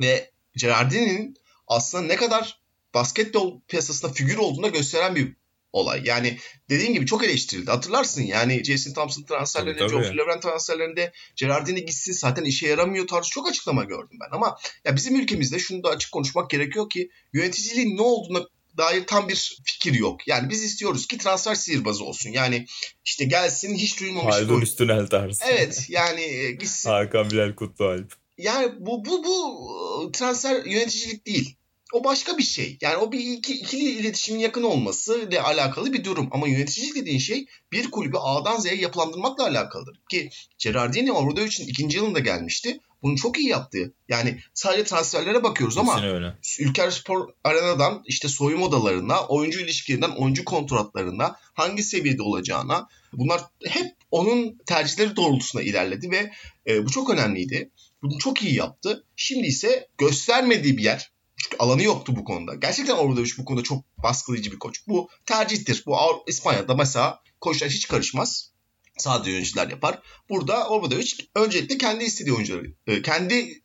Ve 0.00 0.30
Gerardini'nin 0.56 1.36
aslında 1.66 2.06
ne 2.06 2.16
kadar 2.16 2.60
basketbol 2.94 3.60
piyasasında 3.68 4.12
figür 4.12 4.36
olduğunu 4.36 4.72
gösteren 4.72 5.14
bir 5.14 5.36
olay. 5.72 6.02
Yani 6.04 6.38
dediğin 6.70 6.92
gibi 6.92 7.06
çok 7.06 7.24
eleştirildi. 7.24 7.70
Hatırlarsın 7.70 8.22
yani 8.22 8.64
Jason 8.64 8.92
Thompson 8.92 9.22
transferlerinde, 9.22 9.86
Geoffrey 9.86 10.16
Levren 10.16 10.40
transferlerinde 10.40 11.12
Gerardini 11.36 11.84
gitsin 11.84 12.12
zaten 12.12 12.44
işe 12.44 12.68
yaramıyor 12.68 13.06
tarzı 13.06 13.30
çok 13.30 13.48
açıklama 13.48 13.84
gördüm 13.84 14.18
ben. 14.20 14.36
Ama 14.36 14.56
ya 14.84 14.96
bizim 14.96 15.20
ülkemizde 15.20 15.58
şunu 15.58 15.84
da 15.84 15.88
açık 15.88 16.12
konuşmak 16.12 16.50
gerekiyor 16.50 16.90
ki 16.90 17.10
yöneticiliğin 17.32 17.96
ne 17.96 18.02
olduğuna 18.02 18.46
dair 18.78 19.06
tam 19.06 19.28
bir 19.28 19.58
fikir 19.64 19.94
yok. 19.94 20.28
Yani 20.28 20.50
biz 20.50 20.64
istiyoruz 20.64 21.06
ki 21.06 21.19
transfer 21.19 21.55
sihirbazı 21.55 22.05
olsun. 22.05 22.31
Yani 22.31 22.67
işte 23.05 23.25
gelsin 23.25 23.75
hiç 23.75 24.00
duymamış. 24.00 24.34
Haldun 24.34 24.61
Üstünel 24.61 25.06
tarzı. 25.06 25.44
Evet 25.49 25.87
yani 25.88 26.20
e, 26.20 26.52
gitsin. 26.52 26.90
Hakan 26.90 27.31
Bilal 27.31 27.55
Kutlualp. 27.55 28.14
Yani 28.38 28.73
bu, 28.78 29.05
bu, 29.05 29.25
bu 29.25 30.08
e, 30.08 30.12
transfer 30.12 30.64
yöneticilik 30.64 31.26
değil 31.26 31.56
o 31.93 32.05
başka 32.05 32.38
bir 32.38 32.43
şey. 32.43 32.78
Yani 32.81 32.96
o 32.96 33.12
bir 33.12 33.19
iki, 33.19 33.55
ikili 33.55 33.90
iletişimin 33.90 34.40
yakın 34.40 34.62
olması 34.62 35.20
ile 35.20 35.40
alakalı 35.40 35.93
bir 35.93 36.05
durum. 36.05 36.28
Ama 36.31 36.49
yöneticilik 36.49 36.96
dediğin 36.96 37.19
şey 37.19 37.46
bir 37.73 37.90
kulübü 37.90 38.17
A'dan 38.20 38.56
Z'ye 38.56 38.75
yapılandırmakla 38.75 39.44
alakalıdır. 39.44 40.00
Ki 40.11 40.31
Gerardini 40.58 41.12
orada 41.12 41.43
için 41.43 41.67
ikinci 41.67 41.96
yılında 41.96 42.19
gelmişti. 42.19 42.81
Bunu 43.02 43.16
çok 43.16 43.38
iyi 43.38 43.48
yaptı. 43.48 43.94
Yani 44.08 44.38
sadece 44.54 44.84
transferlere 44.84 45.43
bakıyoruz 45.43 45.78
ama 45.78 46.02
öyle. 46.02 46.38
Ülker 46.60 46.90
Spor 46.90 47.28
Arena'dan 47.44 48.02
işte 48.06 48.28
soyunma 48.28 48.66
odalarına, 48.66 49.26
oyuncu 49.26 49.60
ilişkilerinden 49.60 50.10
oyuncu 50.10 50.44
kontratlarına 50.44 51.37
hangi 51.54 51.82
seviyede 51.82 52.22
olacağına 52.22 52.88
bunlar 53.12 53.40
hep 53.64 53.96
onun 54.10 54.58
tercihleri 54.66 55.16
doğrultusunda 55.16 55.62
ilerledi 55.62 56.10
ve 56.10 56.32
e, 56.66 56.87
bu 56.87 56.90
çok 56.90 57.10
önemliydi. 57.10 57.70
Bunu 58.02 58.19
çok 58.19 58.43
iyi 58.43 58.54
yaptı. 58.54 59.04
Şimdi 59.16 59.46
ise 59.46 59.88
göstermediği 59.99 60.76
bir 60.76 60.82
yer 60.82 61.10
çünkü 61.37 61.56
alanı 61.58 61.82
yoktu 61.82 62.16
bu 62.16 62.25
konuda. 62.25 62.54
Gerçekten 62.54 62.96
Obradoviç 62.96 63.38
bu 63.38 63.44
konuda 63.44 63.62
çok 63.62 63.84
baskılayıcı 64.02 64.52
bir 64.52 64.58
koç. 64.58 64.82
Bu 64.88 65.08
tercihtir. 65.26 65.82
Bu 65.87 65.96
İspanya'da 66.26 66.75
mesela 66.75 67.22
koçlar 67.40 67.70
hiç 67.70 67.88
karışmaz. 67.88 68.50
Sadece 68.98 69.31
yöneticiler 69.31 69.69
yapar. 69.69 70.02
Burada 70.28 70.69
Obradoviç 70.69 71.28
öncelikle 71.35 71.78
kendi 71.78 72.04
istediği 72.04 72.32
oyuncuları, 72.32 72.73
e, 72.87 73.02
kendi 73.02 73.62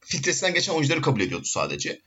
filtresinden 0.00 0.54
geçen 0.54 0.72
oyuncuları 0.72 1.02
kabul 1.02 1.20
ediyordu 1.20 1.44
sadece. 1.44 2.00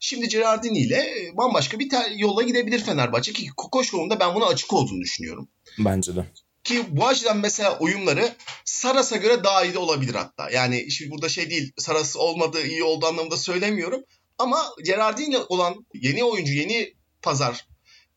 Şimdi 0.00 0.28
Gerardini 0.28 0.78
ile 0.78 0.96
e, 0.96 1.36
bambaşka 1.36 1.78
bir 1.78 1.90
yola 2.16 2.42
gidebilir 2.42 2.84
Fenerbahçe 2.84 3.32
ki 3.32 3.48
Kokoşkov'un 3.56 4.10
ben 4.20 4.34
buna 4.34 4.46
açık 4.46 4.72
olduğunu 4.72 5.00
düşünüyorum. 5.00 5.48
Bence 5.78 6.16
de. 6.16 6.26
Ki 6.64 6.84
bu 6.88 7.06
açıdan 7.06 7.38
mesela 7.38 7.78
uyumları 7.78 8.34
Saras'a 8.64 9.16
göre 9.16 9.44
daha 9.44 9.64
iyi 9.64 9.74
de 9.74 9.78
olabilir 9.78 10.14
hatta. 10.14 10.50
Yani 10.50 10.90
şimdi 10.90 11.10
burada 11.10 11.28
şey 11.28 11.50
değil 11.50 11.72
Saras 11.76 12.16
olmadığı 12.16 12.66
iyi 12.66 12.84
olduğu 12.84 13.06
anlamında 13.06 13.36
söylemiyorum. 13.36 14.04
Ama 14.38 14.62
Gerardini 14.84 15.38
olan 15.38 15.86
yeni 15.94 16.24
oyuncu, 16.24 16.52
yeni 16.52 16.94
pazar 17.22 17.66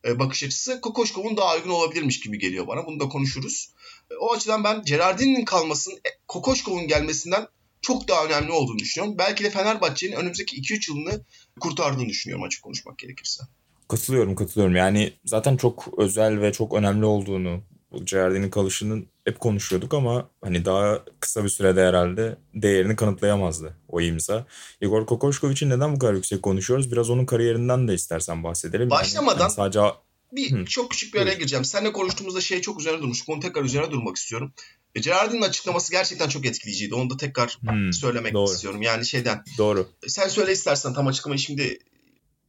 e, 0.04 0.18
bakış 0.18 0.42
açısı 0.42 0.80
Kokoşkov'un 0.80 1.36
daha 1.36 1.56
uygun 1.56 1.70
olabilirmiş 1.70 2.20
gibi 2.20 2.38
geliyor 2.38 2.66
bana. 2.66 2.86
Bunu 2.86 3.00
da 3.00 3.08
konuşuruz. 3.08 3.74
O 4.20 4.32
açıdan 4.32 4.64
ben 4.64 4.82
Gerardini'nin 4.84 5.44
kalmasının 5.44 5.96
e, 5.96 6.10
Kokoşkov'un 6.28 6.88
gelmesinden 6.88 7.46
çok 7.82 8.08
daha 8.08 8.24
önemli 8.24 8.52
olduğunu 8.52 8.78
düşünüyorum. 8.78 9.18
Belki 9.18 9.44
de 9.44 9.50
Fenerbahçe'nin 9.50 10.16
önümüzdeki 10.16 10.56
2-3 10.56 10.90
yılını 10.90 11.20
kurtardığını 11.60 12.08
düşünüyorum 12.08 12.44
açık 12.44 12.62
konuşmak 12.62 12.98
gerekirse. 12.98 13.44
Katılıyorum 13.88 14.34
katılıyorum. 14.34 14.76
Yani 14.76 15.12
zaten 15.24 15.56
çok 15.56 15.88
özel 15.98 16.40
ve 16.40 16.52
çok 16.52 16.74
önemli 16.74 17.04
olduğunu 17.04 17.60
Gerardin'in 18.04 18.50
kalışının 18.50 19.06
hep 19.24 19.40
konuşuyorduk 19.40 19.94
ama 19.94 20.28
hani 20.44 20.64
daha 20.64 21.00
kısa 21.20 21.44
bir 21.44 21.48
sürede 21.48 21.86
herhalde 21.86 22.36
değerini 22.54 22.96
kanıtlayamazdı 22.96 23.76
o 23.88 24.00
imza. 24.00 24.46
Igor 24.80 25.06
Kokoşkovic'in 25.06 25.70
neden 25.70 25.94
bu 25.94 25.98
kadar 25.98 26.14
yüksek 26.14 26.42
konuşuyoruz? 26.42 26.92
Biraz 26.92 27.10
onun 27.10 27.26
kariyerinden 27.26 27.88
de 27.88 27.94
istersen 27.94 28.44
bahsedelim. 28.44 28.90
Başlamadan 28.90 29.40
yani 29.40 29.52
sadece 29.52 29.80
bir 30.36 30.52
Hı. 30.52 30.64
çok 30.64 30.90
küçük 30.90 31.14
bir 31.14 31.20
araya 31.20 31.34
gireceğim. 31.34 31.64
Seninle 31.64 31.92
konuştuğumuzda 31.92 32.40
şey 32.40 32.60
çok 32.60 32.80
üzerine 32.80 33.02
durmuş. 33.02 33.22
Konu 33.22 33.40
tekrar 33.40 33.64
üzerine 33.64 33.90
durmak 33.90 34.16
istiyorum. 34.16 34.52
E, 34.94 35.00
Gerardin'in 35.00 35.42
açıklaması 35.42 35.92
gerçekten 35.92 36.28
çok 36.28 36.46
etkileyiciydi. 36.46 36.94
Onu 36.94 37.10
da 37.10 37.16
tekrar 37.16 37.58
hmm, 37.60 37.92
söylemek 37.92 38.34
doğru. 38.34 38.52
istiyorum. 38.52 38.82
Yani 38.82 39.06
şeyden. 39.06 39.44
Doğru. 39.58 39.88
Sen 40.06 40.28
söyle 40.28 40.52
istersen 40.52 40.94
tam 40.94 41.06
açıklamayı 41.06 41.38
şimdi 41.38 41.78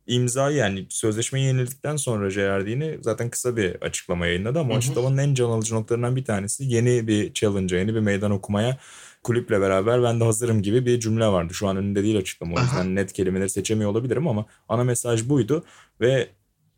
imzayı 0.08 0.58
yani 0.58 0.86
sözleşmeyi 0.89 1.46
yenildikten 1.46 1.96
sonra 1.96 2.30
Gerardini 2.30 2.98
zaten 3.01 3.30
kısa 3.30 3.58
bir 3.58 3.75
açıklama 3.75 4.27
yayınladı 4.27 4.60
ama 4.60 4.70
Hı 4.70 4.74
hı. 4.74 4.77
açıklamanın 4.77 5.18
en 5.18 5.34
can 5.34 5.50
alıcı 5.50 5.75
noktalarından 5.75 6.15
bir 6.15 6.25
tanesi 6.25 6.63
yeni 6.65 7.08
bir 7.08 7.34
challenge'a, 7.34 7.80
yeni 7.80 7.96
bir 7.96 8.00
meydan 8.00 8.32
okumaya 8.32 8.77
kulüple 9.24 9.62
beraber 9.62 10.04
ben 10.04 10.20
de 10.20 10.24
hazırım 10.24 10.62
gibi 10.62 10.86
bir 10.86 11.00
cümle 11.00 11.27
vardı. 11.27 11.54
Şu 11.54 11.68
an 11.68 11.77
önünde 11.77 12.04
değil 12.04 12.18
açıklama. 12.18 12.56
O 12.56 12.62
yüzden 12.62 12.96
net 12.96 13.13
kelimeleri 13.13 13.50
seçemiyor 13.50 13.92
olabilirim 13.92 14.27
ama 14.27 14.46
ana 14.70 14.84
mesaj 14.84 15.30
buydu 15.30 15.65
ve 16.01 16.30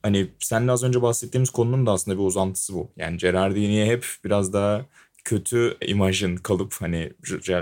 hani 0.03 0.27
seninle 0.39 0.71
az 0.71 0.83
önce 0.83 1.01
bahsettiğimiz 1.01 1.49
konunun 1.49 1.85
da 1.85 1.91
aslında 1.91 2.17
bir 2.17 2.23
uzantısı 2.23 2.73
bu. 2.73 2.91
Yani 2.97 3.17
Gerardini'ye 3.17 3.85
hep 3.85 4.05
biraz 4.25 4.53
daha 4.53 4.85
kötü 5.27 5.77
imajın 5.87 6.35
kalıp 6.35 6.75
hani 6.79 7.13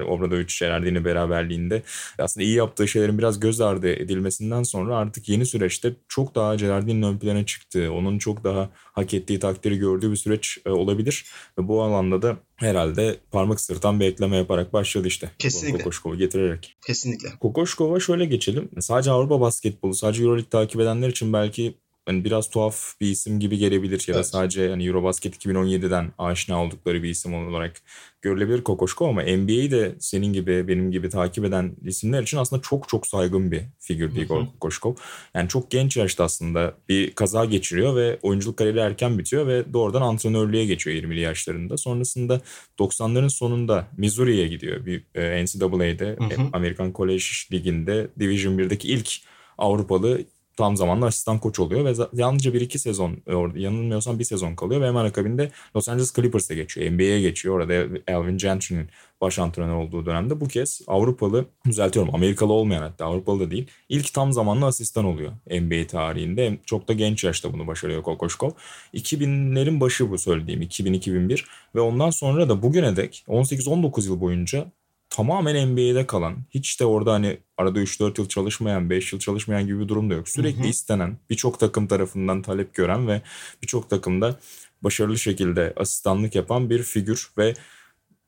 Obradoviç 0.08 0.60
Gerardini 0.60 1.06
beraberliğinde 1.06 1.84
aslında 2.20 2.44
iyi 2.44 2.56
yaptığı 2.56 2.88
şeylerin 2.88 3.18
biraz 3.18 3.40
göz 3.40 3.62
ardı 3.62 3.90
edilmesinden 3.90 4.64
sonra 4.64 4.98
artık 4.98 5.30
yeni 5.30 5.46
süreçte 5.46 5.94
çok 6.08 6.36
daha 6.36 6.56
Gerardini'nin 6.56 7.02
ön 7.02 7.18
plana 7.18 7.46
çıktığı, 7.46 7.94
onun 7.94 8.18
çok 8.18 8.44
daha 8.44 8.70
hak 8.76 9.14
ettiği 9.14 9.40
takdiri 9.40 9.78
gördüğü 9.78 10.12
bir 10.12 10.16
süreç 10.16 10.58
e, 10.66 10.70
olabilir. 10.70 11.26
Ve 11.60 11.68
bu 11.68 11.84
alanda 11.84 12.22
da 12.22 12.38
herhalde 12.56 13.18
parmak 13.32 13.62
sırtan 13.62 14.00
bir 14.00 14.06
ekleme 14.06 14.38
yaparak 14.38 14.74
başladı 14.74 15.08
işte. 15.08 15.32
Kesinlikle. 15.40 15.78
Kokoşkov'u 15.78 16.18
getirerek. 16.18 16.78
Kesinlikle. 16.88 17.30
Kokoşkov'a 17.40 18.00
şöyle 18.00 18.26
geçelim. 18.26 18.70
Sadece 18.80 19.12
Avrupa 19.12 19.42
basketbolu, 19.42 19.94
sadece 19.94 20.24
Euroleague 20.24 20.50
takip 20.50 20.82
edenler 20.82 21.10
için 21.10 21.34
belki 21.34 21.78
hani 22.06 22.26
biraz 22.26 22.50
tuhaf 22.50 22.94
bir 23.02 23.08
isim 23.08 23.40
gibi 23.40 23.58
gelebilir 23.58 24.06
ya 24.08 24.14
da 24.14 24.20
Evet. 24.20 24.28
sadece 24.28 24.70
hani 24.70 24.88
Eurobasket 24.88 25.46
2017'den 25.46 26.12
aşina 26.18 26.64
oldukları 26.64 27.04
bir 27.04 27.10
isim 27.10 27.34
olarak 27.34 27.82
görülebilir 28.22 28.64
Kokoşkov 28.64 29.10
ama 29.10 29.22
NBA'yi 29.22 29.72
de 29.72 29.96
senin 30.00 30.34
gibi 30.34 30.68
benim 30.68 30.92
gibi 30.92 31.10
takip 31.10 31.46
eden 31.46 31.76
isimler 31.86 32.24
için 32.24 32.38
aslında 32.38 32.62
çok 32.62 32.90
çok 32.90 33.08
saygın 33.08 33.52
bir 33.52 33.62
figür 33.80 34.16
Igor. 34.16 34.46
Kokoşkov. 34.46 34.94
Yani 35.34 35.50
çok 35.50 35.72
genç 35.72 35.98
yaşta 35.98 36.24
aslında 36.24 36.74
bir 36.90 37.12
kaza 37.12 37.46
geçiriyor 37.46 37.96
ve 37.96 38.20
oyunculuk 38.22 38.58
kariyeri 38.58 38.80
erken 38.80 39.20
bitiyor 39.20 39.48
ve 39.48 39.74
doğrudan 39.74 40.02
antrenörlüğe 40.02 40.66
geçiyor 40.66 40.98
20'li 40.98 41.20
yaşlarında. 41.20 41.78
Sonrasında 41.78 42.42
90'ların 42.80 43.30
sonunda 43.30 43.88
Missouri'ye 43.98 44.48
gidiyor. 44.48 44.86
Bir 44.86 45.04
e, 45.16 45.46
NCAA'de. 45.46 46.18
Amerikan 46.54 46.92
Kolej 46.92 47.48
Ligi'nde 47.52 48.08
Division 48.20 48.58
1'deki 48.58 48.88
ilk 48.88 49.12
Avrupalı 49.58 50.22
tam 50.58 50.78
zamanlı 50.78 51.06
asistan 51.06 51.40
koç 51.40 51.60
oluyor 51.60 51.86
ve 51.86 51.94
yalnızca 52.14 52.54
bir 52.54 52.62
iki 52.62 52.80
sezon 52.80 53.18
e, 53.28 53.36
orada 53.36 53.60
yanılmıyorsam 53.60 54.20
bir 54.20 54.24
sezon 54.24 54.56
kalıyor 54.56 54.82
ve 54.82 54.88
hemen 54.88 55.06
akabinde 55.06 55.52
Los 55.76 55.90
Angeles 55.90 56.14
Clippers'a 56.14 56.54
geçiyor. 56.54 56.92
NBA'ye 56.92 57.22
geçiyor. 57.22 57.56
Orada 57.56 57.74
Elvin 58.08 58.38
Gentry'nin 58.38 58.90
baş 59.22 59.40
antrenör 59.40 59.76
olduğu 59.76 60.06
dönemde 60.06 60.42
bu 60.42 60.48
kez 60.48 60.82
Avrupalı, 60.88 61.46
düzeltiyorum 61.66 62.16
Amerikalı 62.16 62.54
olmayan 62.54 62.82
hatta 62.82 63.06
Avrupalı 63.06 63.40
da 63.40 63.52
değil, 63.52 63.68
ilk 63.90 64.14
tam 64.14 64.34
zamanlı 64.34 64.66
asistan 64.66 65.06
oluyor 65.06 65.32
NBA 65.50 65.88
tarihinde. 65.88 66.58
Çok 66.66 66.88
da 66.88 66.94
genç 66.94 67.24
yaşta 67.24 67.54
bunu 67.54 67.68
başarıyor 67.68 68.04
Kokoşkov. 68.04 68.52
2000'lerin 68.94 69.80
başı 69.80 70.12
bu 70.12 70.18
söylediğim 70.18 70.62
2000-2001 70.62 71.46
ve 71.76 71.80
ondan 71.80 72.10
sonra 72.10 72.50
da 72.50 72.62
bugüne 72.62 72.96
dek 72.96 73.24
18-19 73.28 74.06
yıl 74.06 74.22
boyunca 74.22 74.72
tamamen 75.16 75.68
NBA'de 75.68 76.08
kalan, 76.08 76.38
hiç 76.50 76.80
de 76.80 76.86
orada 76.86 77.14
hani 77.14 77.38
arada 77.58 77.80
3-4 77.80 78.22
yıl 78.22 78.30
çalışmayan, 78.30 78.90
5 78.90 79.14
yıl 79.14 79.20
çalışmayan 79.20 79.66
gibi 79.66 79.80
bir 79.80 79.88
durum 79.88 80.10
da 80.10 80.14
yok. 80.14 80.30
Sürekli 80.30 80.60
Hı 80.60 80.64
hı. 80.64 80.68
istenen, 80.68 81.18
birçok 81.30 81.60
takım 81.60 81.88
tarafından 81.88 82.42
talep 82.42 82.74
gören 82.74 83.08
ve 83.08 83.22
birçok 83.62 83.90
takımda 83.90 84.40
başarılı 84.82 85.18
şekilde 85.18 85.74
asistanlık 85.78 86.36
yapan 86.36 86.70
bir 86.70 86.84
figür 86.84 87.30
ve 87.38 87.54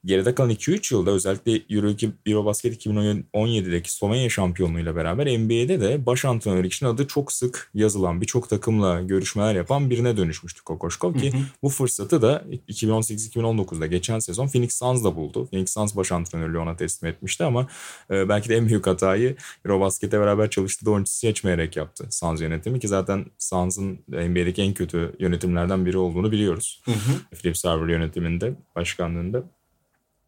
geride 0.08 0.36
kalan 0.36 0.50
2-3 0.50 0.94
yılda 0.94 1.12
özellikle 1.12 1.62
Euro, 1.70 1.92
Eurobasket 2.26 2.86
2017'deki 2.86 3.94
Slovenya 3.94 4.30
şampiyonluğuyla 4.30 4.96
beraber 4.96 5.26
NBA'de 5.26 5.82
de 5.82 6.06
baş 6.06 6.26
antrenör 6.26 6.64
için 6.64 6.86
adı 6.86 7.08
çok 7.08 7.32
sık 7.32 7.72
yazılan, 7.74 8.22
birçok 8.22 8.50
takımla 8.50 9.02
görüşmeler 9.02 9.56
yapan 9.56 9.90
birine 9.90 10.18
dönüşmüştü 10.18 10.64
Kokoşkov 10.64 11.14
ki 11.14 11.34
Hı 11.34 11.38
hı. 11.38 11.42
bu 11.64 11.70
fırsatı 11.70 12.22
da 12.22 12.44
2018-2019'da 12.70 13.86
geçen 13.86 14.20
sezon 14.20 14.48
Phoenix 14.48 14.80
Suns'da 14.80 15.16
buldu. 15.16 15.48
Phoenix 15.52 15.74
Suns 15.74 15.96
baş 15.96 16.12
antrenörlüğü 16.12 16.58
ona 16.58 16.76
teslim 16.76 17.10
etmişti 17.10 17.44
ama 17.44 17.68
e, 18.12 18.30
belki 18.30 18.50
de 18.50 18.56
en 18.56 18.68
büyük 18.68 18.88
hatayı 18.88 19.36
Eurobasket'e 19.66 20.20
beraber 20.20 20.50
çalıştığı 20.50 20.92
oyuncusu 20.92 21.18
seçmeyerek 21.18 21.78
yaptı 21.78 22.08
Suns 22.10 22.42
yönetimi 22.42 22.80
ki 22.80 22.88
zaten 22.88 23.26
Suns'ın 23.38 24.00
NBA'deki 24.08 24.62
en 24.62 24.74
kötü 24.74 25.16
yönetimlerden 25.20 25.86
biri 25.86 25.98
olduğunu 25.98 26.32
biliyoruz. 26.32 26.82
Hı 26.86 26.92
hı. 26.92 27.36
Philip 27.36 27.58
Sarver 27.58 27.88
yönetiminde, 27.88 28.54
başkanlığında. 28.76 29.57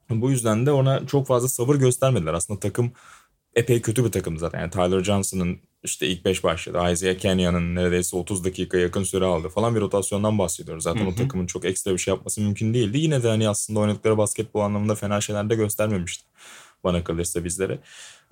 Bu 0.09 0.31
yüzden 0.31 0.65
de 0.65 0.71
ona 0.71 1.07
çok 1.07 1.27
fazla 1.27 1.47
sabır 1.47 1.75
göstermediler. 1.75 2.33
Aslında 2.33 2.59
takım 2.59 2.91
epey 3.55 3.81
kötü 3.81 4.05
bir 4.05 4.11
takım 4.11 4.37
zaten. 4.37 4.59
Yani 4.59 4.71
Tyler 4.71 5.03
Johnson'ın 5.03 5.59
işte 5.83 6.07
ilk 6.07 6.25
5 6.25 6.43
başladı. 6.43 6.91
Isaiah 6.91 7.17
Kenyon'ın 7.17 7.75
neredeyse 7.75 8.17
30 8.17 8.43
dakika 8.43 8.77
yakın 8.77 9.03
süre 9.03 9.25
aldı 9.25 9.49
falan 9.49 9.75
bir 9.75 9.81
rotasyondan 9.81 10.37
bahsediyoruz. 10.39 10.83
Zaten 10.83 11.01
Hı 11.01 11.05
hı. 11.05 11.09
o 11.09 11.15
takımın 11.15 11.45
çok 11.45 11.65
ekstra 11.65 11.93
bir 11.93 11.97
şey 11.97 12.13
yapması 12.13 12.41
mümkün 12.41 12.73
değildi. 12.73 12.97
Yine 12.97 13.23
de 13.23 13.27
hani 13.27 13.49
aslında 13.49 13.79
oynadıkları 13.79 14.17
basketbol 14.17 14.61
anlamında 14.61 14.95
fena 14.95 15.21
şeyler 15.21 15.49
de 15.49 15.55
göstermemişti. 15.55 16.23
Bana 16.83 17.03
kalırsa 17.03 17.43
bizlere. 17.43 17.79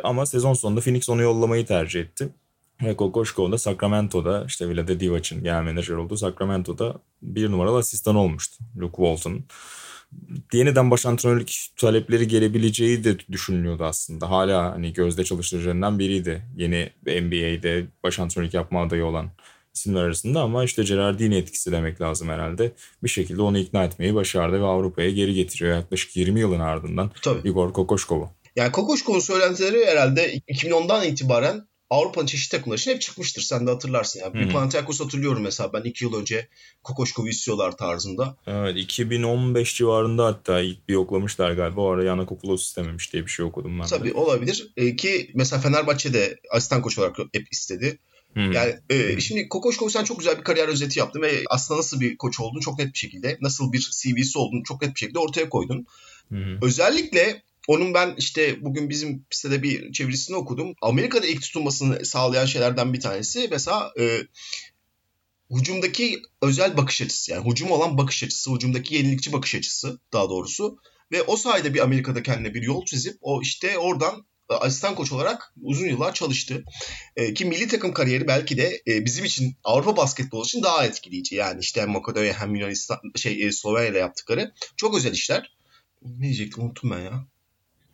Ama 0.03 0.25
sezon 0.25 0.53
sonunda 0.53 0.81
Phoenix 0.81 1.09
onu 1.09 1.21
yollamayı 1.21 1.65
tercih 1.65 2.01
etti. 2.01 2.29
Ve 2.83 2.95
Kokoşkov 2.95 3.51
da 3.51 3.57
Sacramento'da 3.57 4.45
işte 4.47 4.69
Vlade 4.69 4.99
Divac'ın 4.99 5.43
genel 5.43 5.63
menajer 5.63 5.95
olduğu 5.95 6.17
Sacramento'da 6.17 6.95
bir 7.21 7.51
numaralı 7.51 7.77
asistan 7.77 8.15
olmuştu. 8.15 8.63
Luke 8.79 8.95
Walton'ın 8.95 9.45
yeniden 10.53 10.91
baş 10.91 11.05
antrenörlük 11.05 11.51
talepleri 11.75 12.27
gelebileceği 12.27 13.03
de 13.03 13.19
düşünülüyordu 13.31 13.83
aslında. 13.83 14.29
Hala 14.29 14.71
hani 14.71 14.93
gözde 14.93 15.23
çalıştırıcılarından 15.23 15.99
biriydi. 15.99 16.41
Yeni 16.55 16.89
NBA'de 17.05 17.85
baş 18.03 18.19
antrenörlük 18.19 18.53
yapma 18.53 18.83
adayı 18.83 19.05
olan 19.05 19.29
isimler 19.73 20.03
arasında 20.03 20.41
ama 20.41 20.63
işte 20.63 20.83
Gerardini 20.83 21.35
etkisi 21.35 21.71
demek 21.71 22.01
lazım 22.01 22.29
herhalde. 22.29 22.71
Bir 23.03 23.09
şekilde 23.09 23.41
onu 23.41 23.57
ikna 23.57 23.83
etmeyi 23.83 24.15
başardı 24.15 24.61
ve 24.61 24.65
Avrupa'ya 24.65 25.09
geri 25.09 25.33
getiriyor 25.33 25.75
yaklaşık 25.75 26.15
20 26.15 26.39
yılın 26.39 26.59
ardından 26.59 27.11
Tabii. 27.21 27.49
Igor 27.49 27.73
Kokoşkov'u. 27.73 28.29
Yani 28.55 28.71
Kokoşkov'un 28.71 29.19
söylentileri 29.19 29.85
herhalde 29.85 30.37
2010'dan 30.37 31.03
itibaren 31.03 31.67
Avrupa'nın 31.89 32.25
çeşitli 32.25 32.57
takımları 32.57 32.79
için 32.79 32.91
hep 32.91 33.01
çıkmıştır. 33.01 33.41
Sen 33.41 33.67
de 33.67 33.71
hatırlarsın. 33.71 34.19
Yani. 34.19 34.33
Hı 34.33 34.37
hı. 34.37 34.47
Bir 34.47 34.53
Panathinaikos 34.53 34.99
hatırlıyorum 34.99 35.43
mesela 35.43 35.73
ben 35.73 35.81
iki 35.81 36.05
yıl 36.05 36.13
önce 36.13 36.47
Kokoşkov'u 36.83 37.27
istiyorlar 37.27 37.77
tarzında. 37.77 38.37
Evet 38.47 38.77
2015 38.77 39.75
civarında 39.75 40.25
hatta 40.25 40.61
ilk 40.61 40.87
bir 40.87 40.93
yoklamışlar 40.93 41.51
galiba. 41.51 41.81
O 41.81 41.91
ara 41.91 42.03
Yanakopoulos 42.03 42.63
istememiş 42.63 43.13
diye 43.13 43.25
bir 43.25 43.31
şey 43.31 43.45
okudum 43.45 43.79
ben 43.79 43.85
de. 43.85 43.89
Tabii 43.89 44.13
olabilir. 44.13 44.71
Ee, 44.77 44.95
ki 44.95 45.31
mesela 45.33 45.61
Fenerbahçe'de 45.61 46.39
asistan 46.51 46.81
koç 46.81 46.99
olarak 46.99 47.17
hep 47.33 47.47
istedi. 47.51 47.99
Hı. 48.33 48.39
Yani 48.39 48.75
e, 48.89 49.19
şimdi 49.19 49.49
Kokoşkov 49.49 49.89
sen 49.89 50.03
çok 50.03 50.19
güzel 50.19 50.37
bir 50.37 50.43
kariyer 50.43 50.67
özeti 50.67 50.99
yaptın 50.99 51.21
ve 51.21 51.43
aslında 51.49 51.79
nasıl 51.79 52.01
bir 52.01 52.17
koç 52.17 52.39
olduğunu 52.39 52.61
çok 52.61 52.79
net 52.79 52.93
bir 52.93 52.97
şekilde, 52.97 53.37
nasıl 53.41 53.73
bir 53.73 53.79
CV'si 53.79 54.39
olduğunu 54.39 54.63
çok 54.63 54.81
net 54.81 54.95
bir 54.95 54.99
şekilde 54.99 55.19
ortaya 55.19 55.49
koydun. 55.49 55.85
Hı. 56.31 56.59
Özellikle 56.61 57.41
onun 57.67 57.93
ben 57.93 58.15
işte 58.17 58.63
bugün 58.65 58.89
bizim 58.89 59.25
sitede 59.31 59.63
bir 59.63 59.91
çevirisini 59.91 60.35
okudum. 60.35 60.73
Amerika'da 60.81 61.27
ilk 61.27 61.41
tutulmasını 61.41 62.05
sağlayan 62.05 62.45
şeylerden 62.45 62.93
bir 62.93 62.99
tanesi 62.99 63.47
mesela 63.51 63.93
e, 63.99 64.21
hücumdaki 65.51 66.21
özel 66.41 66.77
bakış 66.77 67.01
açısı. 67.01 67.31
Yani 67.31 67.51
hücum 67.51 67.71
olan 67.71 67.97
bakış 67.97 68.23
açısı, 68.23 68.51
hücumdaki 68.51 68.95
yenilikçi 68.95 69.33
bakış 69.33 69.55
açısı 69.55 69.99
daha 70.13 70.29
doğrusu. 70.29 70.77
Ve 71.11 71.23
o 71.23 71.37
sayede 71.37 71.73
bir 71.73 71.79
Amerika'da 71.79 72.23
kendine 72.23 72.53
bir 72.53 72.61
yol 72.61 72.85
çizip 72.85 73.17
o 73.21 73.41
işte 73.41 73.77
oradan 73.77 74.25
e, 74.49 74.53
asistan 74.53 74.95
koç 74.95 75.11
olarak 75.11 75.53
uzun 75.61 75.85
yıllar 75.85 76.13
çalıştı. 76.13 76.63
E, 77.15 77.33
ki 77.33 77.45
milli 77.45 77.67
takım 77.67 77.93
kariyeri 77.93 78.27
belki 78.27 78.57
de 78.57 78.81
e, 78.87 79.05
bizim 79.05 79.25
için 79.25 79.55
Avrupa 79.63 79.97
basketbolu 79.97 80.43
için 80.43 80.63
daha 80.63 80.85
etkileyici. 80.85 81.35
Yani 81.35 81.59
işte 81.59 81.81
hem 81.81 81.89
Makedonya 81.89 82.33
hem 82.33 82.55
Yunanistan 82.55 82.99
şey 83.15 83.47
e, 83.47 83.51
Slovenya 83.51 83.89
ile 83.89 83.99
yaptıkları 83.99 84.53
çok 84.77 84.97
özel 84.97 85.13
işler. 85.13 85.57
Ne 86.01 86.23
diyecektim 86.23 86.63
unuttum 86.63 86.91
ben 86.91 86.99
ya. 86.99 87.27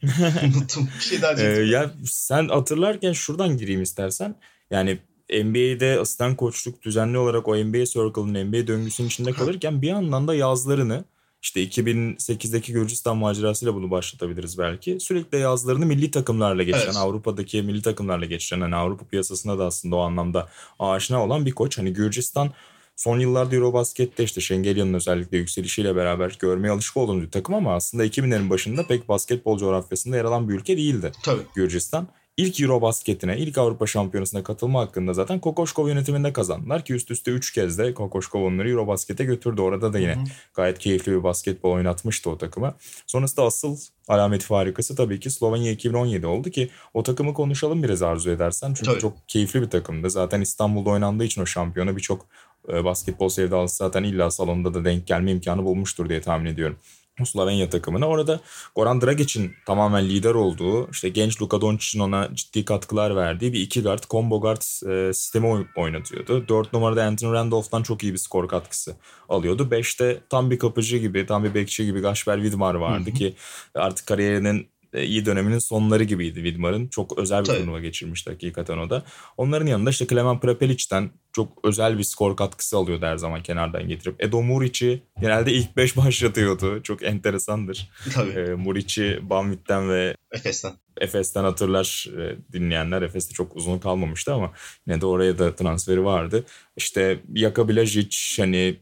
unuttum. 0.58 0.90
Bir 0.98 1.04
şey 1.04 1.22
daha 1.22 1.34
Ee, 1.34 1.44
ya 1.44 1.92
sen 2.06 2.48
hatırlarken 2.48 3.14
şuradan 3.14 3.58
gireyim 3.58 3.82
istersen. 3.82 4.36
Yani 4.72 5.00
NBA'de 5.30 6.00
asistan 6.00 6.36
koçluk 6.36 6.82
düzenli 6.82 7.18
olarak 7.18 7.48
o 7.48 7.56
NBA 7.56 7.86
Circle'ın 7.86 8.50
NBA 8.50 8.68
döngüsünün 8.68 9.08
içinde 9.08 9.32
kalırken 9.32 9.82
bir 9.82 9.88
yandan 9.88 10.28
da 10.28 10.36
yazlarını 10.36 11.06
işte 11.44 11.64
2008'deki 11.64 12.74
Gürcistan 12.74 13.18
macerasıyla 13.18 13.76
bunu 13.76 13.92
başlatabiliriz 13.92 14.58
belki. 14.58 15.00
Sürekli 15.00 15.40
yazlarını 15.40 15.86
milli 15.86 16.12
takımlarla 16.12 16.64
geçiren, 16.64 16.84
Evet. 16.86 16.98
Avrupa'daki 16.98 17.62
milli 17.62 17.82
takımlarla 17.82 18.26
geçiren, 18.26 18.62
hani 18.62 18.76
Avrupa 18.76 19.06
piyasasına 19.06 19.60
da 19.60 19.66
aslında 19.66 19.96
o 19.96 20.00
anlamda 20.00 20.50
aşina 20.80 21.24
olan 21.24 21.46
bir 21.46 21.52
koç. 21.52 21.78
Hani 21.78 21.94
Gürcistan 21.94 22.52
son 22.96 23.20
yıllarda 23.20 23.56
Eurobasket'te 23.56 24.24
işte 24.24 24.42
Şengelya'nın 24.42 24.94
özellikle 24.94 25.38
yükselişiyle 25.38 25.96
beraber 25.96 26.38
görmeye 26.40 26.70
alışık 26.70 26.98
olduğumuz 26.98 27.24
bir 27.24 27.32
takım 27.32 27.56
ama 27.56 27.76
aslında 27.76 28.06
2000'lerin 28.06 28.50
başında 28.50 28.88
pek 28.88 29.10
basketbol 29.10 29.58
coğrafyasında 29.58 30.18
yer 30.18 30.26
alan 30.26 30.50
bir 30.50 30.54
ülke 30.54 30.78
değildi. 30.78 31.12
Tabii. 31.24 31.42
Gürcistan. 31.56 32.08
ilk 32.38 32.60
Eurobasket'ine, 32.62 33.38
ilk 33.38 33.58
Avrupa 33.58 33.88
Şampiyonası'na 33.88 34.44
katılma 34.44 34.82
hakkında 34.82 35.14
zaten 35.14 35.40
Kokoşkov 35.40 35.88
yönetiminde 35.88 36.34
kazandılar 36.34 36.86
ki 36.86 36.94
üst 36.94 37.12
üste 37.12 37.32
3 37.32 37.54
kez 37.54 37.78
de 37.78 37.94
Kokoşkov 37.94 38.44
onları 38.44 38.70
Eurobasket'e 38.70 39.24
götürdü. 39.24 39.62
Orada 39.62 39.94
da 39.94 40.00
yine 40.00 40.16
Hı-hı. 40.16 40.24
gayet 40.54 40.80
keyifli 40.80 41.12
bir 41.12 41.24
basketbol 41.24 41.72
oynatmıştı 41.72 42.30
o 42.30 42.38
takıma. 42.38 42.76
Sonrasında 43.08 43.46
asıl 43.46 43.78
alamet 44.08 44.44
farikası 44.44 44.96
tabii 44.96 45.20
ki 45.20 45.30
Slovenya 45.30 45.72
2017 45.72 46.28
oldu 46.28 46.50
ki 46.50 46.70
o 46.94 47.04
takımı 47.04 47.34
konuşalım 47.34 47.84
biraz 47.84 48.02
arzu 48.02 48.30
edersen. 48.30 48.74
Çünkü 48.74 48.92
tabii. 48.92 49.02
çok 49.02 49.14
keyifli 49.28 49.62
bir 49.62 49.70
takımdı. 49.70 50.10
Zaten 50.10 50.42
İstanbul'da 50.42 50.90
oynandığı 50.90 51.24
için 51.24 51.42
o 51.42 51.46
şampiyona 51.46 51.98
birçok 51.98 52.26
basketbol 52.68 53.30
sevdalısı 53.30 53.76
zaten 53.76 54.04
illa 54.04 54.32
salonda 54.32 54.74
da 54.74 54.86
denk 54.86 55.08
gelme 55.08 55.32
imkanı 55.32 55.64
bulmuştur 55.64 56.10
diye 56.10 56.22
tahmin 56.22 56.46
ediyorum. 56.46 56.78
Slovenya 57.26 57.70
takımına. 57.70 58.08
Orada 58.08 58.40
Goran 58.76 59.02
Dragic'in 59.02 59.54
tamamen 59.66 60.06
lider 60.06 60.34
olduğu, 60.34 60.92
işte 60.92 61.10
genç 61.10 61.42
Luka 61.42 61.62
Doncic'in 61.62 62.04
ona 62.04 62.30
ciddi 62.36 62.66
katkılar 62.66 63.16
verdiği 63.16 63.54
bir 63.54 63.60
iki 63.60 63.84
guard, 63.84 64.04
combo 64.10 64.42
guard 64.42 64.88
e, 64.90 65.14
sistemi 65.14 65.68
oynatıyordu. 65.76 66.48
4 66.48 66.74
numarada 66.74 67.04
Anthony 67.04 67.34
Randolph'tan 67.34 67.84
çok 67.84 68.04
iyi 68.04 68.14
bir 68.14 68.18
skor 68.18 68.48
katkısı 68.48 68.96
alıyordu. 69.30 69.68
5'te 69.72 70.20
tam 70.30 70.52
bir 70.52 70.60
kapıcı 70.60 70.98
gibi, 70.98 71.26
tam 71.26 71.44
bir 71.44 71.54
bekçi 71.54 71.86
gibi 71.86 72.00
Gaşper 72.00 72.42
Widmar 72.42 72.76
vardı 72.76 73.10
hı 73.10 73.12
hı. 73.12 73.16
ki 73.16 73.36
artık 73.76 74.08
kariyerinin 74.08 74.73
iyi 74.96 75.26
döneminin 75.26 75.60
sonları 75.60 76.04
gibiydi 76.04 76.36
Widmar'ın. 76.36 76.88
Çok 76.88 77.18
özel 77.20 77.42
bir 77.42 77.46
Tabii. 77.46 77.58
turnuva 77.58 77.80
geçirmişti 77.80 78.30
hakikaten 78.30 78.78
o 78.78 78.90
da. 78.90 79.04
Onların 79.38 79.66
yanında 79.66 79.90
işte 79.90 80.08
Klemen 80.08 80.40
Prepelic'ten 80.40 81.10
çok 81.34 81.66
özel 81.66 81.98
bir 81.98 82.04
skor 82.04 82.38
katkısı 82.38 82.78
alıyordu 82.78 83.06
her 83.06 83.18
zaman 83.18 83.44
kenardan 83.44 83.88
getirip. 83.88 84.24
Edo 84.24 84.42
Muric'i 84.42 85.04
genelde 85.22 85.52
ilk 85.52 85.78
5 85.78 85.98
başlatıyordu. 85.98 86.84
Çok 86.84 87.04
enteresandır. 87.04 87.90
Tabii. 88.14 88.32
E, 88.32 88.54
Muric'i 88.54 89.30
Banvit'ten 89.30 89.90
ve 89.90 90.16
Efes'ten. 90.32 90.74
Efes'ten 91.02 91.44
hatırlar 91.44 92.08
e, 92.18 92.36
dinleyenler. 92.54 93.02
Efes'te 93.02 93.34
çok 93.34 93.56
uzun 93.56 93.80
kalmamıştı 93.80 94.34
ama 94.34 94.52
yine 94.88 95.02
de 95.02 95.06
oraya 95.06 95.40
da 95.40 95.56
transferi 95.56 96.04
vardı. 96.06 96.46
İşte 96.78 97.20
Jaka 97.36 97.62
Blažić 97.62 98.42
hani 98.42 98.80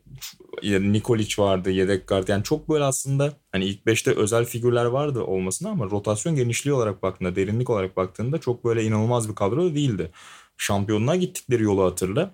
Nikolic 0.63 1.41
vardı 1.41 1.71
yedek 1.71 2.07
kart. 2.07 2.29
Yani 2.29 2.43
çok 2.43 2.69
böyle 2.69 2.83
aslında 2.83 3.33
hani 3.51 3.65
ilk 3.65 3.85
5'te 3.85 4.11
özel 4.11 4.45
figürler 4.45 4.85
vardı 4.85 5.21
olmasına 5.21 5.69
ama 5.69 5.85
rotasyon 5.85 6.35
genişliği 6.35 6.73
olarak 6.73 7.03
baktığında, 7.03 7.35
derinlik 7.35 7.69
olarak 7.69 7.97
baktığında 7.97 8.37
çok 8.37 8.65
böyle 8.65 8.83
inanılmaz 8.83 9.29
bir 9.29 9.35
kadro 9.35 9.75
değildi. 9.75 10.11
Şampiyonluğa 10.57 11.15
gittikleri 11.15 11.63
yolu 11.63 11.83
hatırla. 11.83 12.31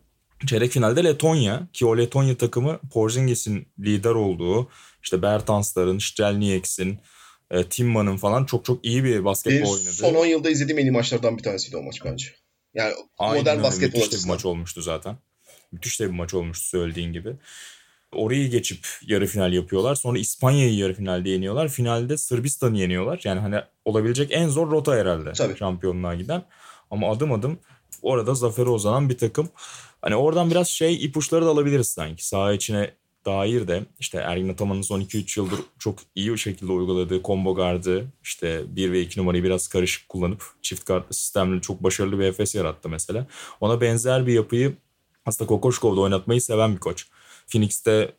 Çeyrek 0.48 0.72
finalde 0.72 1.04
Letonya 1.04 1.68
ki 1.74 1.86
o 1.86 1.98
Letonya 1.98 2.38
takımı 2.38 2.80
Porzingis'in 2.94 3.68
lider 3.80 4.12
olduğu 4.12 4.70
işte 5.04 5.22
Bertansların, 5.22 6.00
Stelniek'sin, 6.00 7.00
e, 7.52 7.64
Timman'ın 7.64 8.18
falan 8.18 8.46
çok 8.46 8.66
çok 8.66 8.86
iyi 8.86 9.04
bir 9.04 9.26
basketbol 9.26 9.58
Benim 9.58 9.70
oynadı. 9.70 9.94
Son 9.94 10.16
10 10.16 10.26
yılda 10.26 10.50
izlediğim 10.50 10.80
en 10.80 10.86
iyi 10.86 10.92
maçlardan 10.92 11.38
bir 11.38 11.44
tanesiydi 11.44 11.78
o 11.78 11.84
maç 11.84 12.06
bence. 12.06 12.28
Yani 12.74 12.94
Aynen 13.18 13.40
modern 13.40 13.64
basketbol 13.64 14.00
Müthiş 14.00 14.20
de 14.20 14.24
bir 14.24 14.28
maç 14.28 14.46
olmuştu 14.46 14.82
zaten. 14.82 15.18
Müthiş 15.72 16.00
de 16.00 16.06
bir 16.06 16.14
maç 16.14 16.34
olmuştu 16.34 16.68
söylediğin 16.68 17.14
gibi. 17.14 17.36
Orayı 18.16 18.50
geçip 18.50 18.88
yarı 19.08 19.28
final 19.28 19.54
yapıyorlar. 19.54 19.96
Sonra 19.96 20.20
İspanya'yı 20.20 20.76
yarı 20.76 20.94
finalde 20.94 21.30
yeniyorlar. 21.30 21.68
Finalde 21.68 22.18
Sırbistan'ı 22.18 22.78
yeniyorlar. 22.78 23.22
Yani 23.24 23.40
hani 23.40 23.56
olabilecek 23.86 24.32
en 24.32 24.48
zor 24.48 24.72
rota 24.72 24.96
herhalde 24.96 25.34
Tabii. 25.34 25.58
şampiyonluğa 25.58 26.16
giden. 26.16 26.44
Ama 26.92 27.12
adım 27.12 27.32
adım 27.32 27.60
orada 28.02 28.36
zafere 28.36 28.70
uzanan 28.70 29.10
bir 29.10 29.18
takım. 29.18 29.50
Hani 30.02 30.16
oradan 30.16 30.52
biraz 30.52 30.68
şey 30.68 31.06
ipuçları 31.06 31.46
da 31.46 31.50
alabiliriz 31.50 31.88
sanki. 31.88 32.28
Saha 32.28 32.54
içine 32.54 32.92
dair 33.26 33.68
de 33.68 33.86
işte 34.00 34.18
Ergin 34.18 34.50
Ataman'ın 34.50 34.82
son 34.82 35.02
2-3 35.02 35.40
yıldır 35.40 35.60
çok 35.80 36.00
iyi 36.16 36.32
bir 36.32 36.38
şekilde 36.38 36.72
uyguladığı 36.72 37.24
combo 37.24 37.56
gardı 37.56 38.06
işte 38.24 38.64
1 38.68 38.92
ve 38.92 39.02
2 39.02 39.20
numarayı 39.20 39.44
biraz 39.44 39.68
karışık 39.68 40.10
kullanıp 40.10 40.44
çift 40.62 40.86
kart 40.86 41.16
sistemli 41.16 41.62
çok 41.62 41.84
başarılı 41.84 42.20
bir 42.20 42.24
Efes 42.24 42.56
yarattı 42.56 42.90
mesela. 42.90 43.28
Ona 43.62 43.82
benzer 43.82 44.28
bir 44.28 44.34
yapıyı 44.34 44.74
aslında 45.26 45.48
Kokoşkov'da 45.48 46.02
oynatmayı 46.02 46.42
seven 46.42 46.76
bir 46.76 46.80
koç. 46.80 47.08
Phoenix'te 47.50 48.16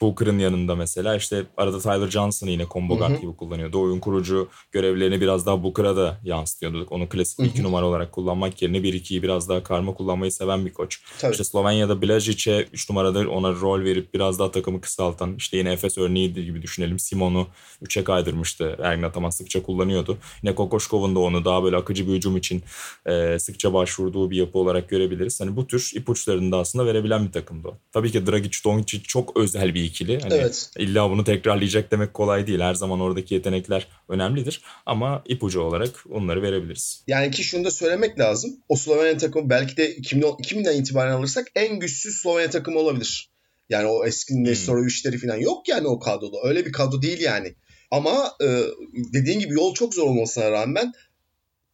Booker'ın 0.00 0.38
yanında 0.38 0.74
mesela 0.74 1.16
işte 1.16 1.46
arada 1.56 1.78
Tyler 1.78 2.10
Johnson'ı 2.10 2.50
yine 2.50 2.66
combo 2.70 2.98
guard 2.98 3.20
gibi 3.20 3.36
kullanıyordu. 3.36 3.80
Oyun 3.80 4.00
kurucu 4.00 4.48
görevlerini 4.72 5.20
biraz 5.20 5.46
daha 5.46 5.62
Booker'a 5.62 5.96
da 5.96 6.20
yansıtıyordu. 6.24 6.86
Onu 6.90 7.08
klasik 7.08 7.46
iki 7.46 7.62
numara 7.62 7.86
olarak 7.86 8.12
kullanmak 8.12 8.62
yerine 8.62 8.78
1-2'yi 8.78 9.22
biraz 9.22 9.48
daha 9.48 9.62
karma 9.62 9.94
kullanmayı 9.94 10.32
seven 10.32 10.66
bir 10.66 10.72
koç. 10.72 11.00
Tabii. 11.18 11.32
İşte 11.32 11.44
Slovenya'da 11.44 12.02
Blazic'e 12.02 12.66
3 12.72 12.90
numarada 12.90 13.30
ona 13.30 13.52
rol 13.52 13.84
verip 13.84 14.14
biraz 14.14 14.38
daha 14.38 14.50
takımı 14.50 14.80
kısaltan 14.80 15.34
işte 15.36 15.56
yine 15.56 15.72
Efes 15.72 15.98
örneği 15.98 16.32
gibi 16.32 16.62
düşünelim. 16.62 16.98
Simon'u 16.98 17.46
3'e 17.82 18.04
kaydırmıştı. 18.04 18.76
Ergin 18.82 19.02
Ataman 19.02 19.30
sıkça 19.30 19.62
kullanıyordu. 19.62 20.18
Yine 20.42 20.54
Kokoşkov'un 20.54 21.14
da 21.14 21.18
onu 21.18 21.44
daha 21.44 21.64
böyle 21.64 21.76
akıcı 21.76 22.08
bir 22.08 22.12
hücum 22.12 22.36
için 22.36 22.62
e, 23.06 23.38
sıkça 23.38 23.72
başvurduğu 23.74 24.30
bir 24.30 24.36
yapı 24.36 24.58
olarak 24.58 24.88
görebiliriz. 24.88 25.40
Hani 25.40 25.56
bu 25.56 25.66
tür 25.66 25.92
ipuçlarını 25.94 26.52
da 26.52 26.58
aslında 26.58 26.86
verebilen 26.86 27.26
bir 27.26 27.32
takımdı 27.32 27.68
o. 27.68 27.78
Tabii 27.92 28.12
ki 28.12 28.26
Dragic, 28.26 28.58
Doncic 28.64 29.02
çok 29.02 29.36
özel 29.36 29.74
bir 29.74 29.87
ikili. 29.88 30.20
Hani 30.20 30.34
evet. 30.34 30.70
İlla 30.78 31.10
bunu 31.10 31.24
tekrarlayacak 31.24 31.90
demek 31.90 32.14
kolay 32.14 32.46
değil. 32.46 32.60
Her 32.60 32.74
zaman 32.74 33.00
oradaki 33.00 33.34
yetenekler 33.34 33.88
önemlidir. 34.08 34.62
Ama 34.86 35.22
ipucu 35.26 35.60
olarak 35.60 36.04
onları 36.10 36.42
verebiliriz. 36.42 37.04
Yani 37.06 37.30
ki 37.30 37.44
şunu 37.44 37.64
da 37.64 37.70
söylemek 37.70 38.18
lazım. 38.18 38.56
O 38.68 38.76
Slovenya 38.76 39.16
takımı 39.18 39.50
belki 39.50 39.76
de 39.76 39.94
2010, 39.94 40.36
2000'den 40.36 40.80
itibaren 40.80 41.12
alırsak 41.12 41.46
en 41.54 41.78
güçsüz 41.78 42.16
Slovenya 42.16 42.50
takımı 42.50 42.78
olabilir. 42.78 43.30
Yani 43.68 43.86
o 43.86 44.06
eski 44.06 44.44
Nestor 44.44 44.78
hmm. 44.78 44.86
işleri 44.86 45.18
falan 45.18 45.36
yok 45.36 45.68
yani 45.68 45.86
o 45.86 45.98
kadroda. 45.98 46.36
Öyle 46.44 46.66
bir 46.66 46.72
kadro 46.72 47.02
değil 47.02 47.20
yani. 47.20 47.54
Ama 47.90 48.32
e, 48.42 48.62
dediğin 49.14 49.38
gibi 49.38 49.54
yol 49.54 49.74
çok 49.74 49.94
zor 49.94 50.06
olmasına 50.06 50.50
rağmen 50.50 50.92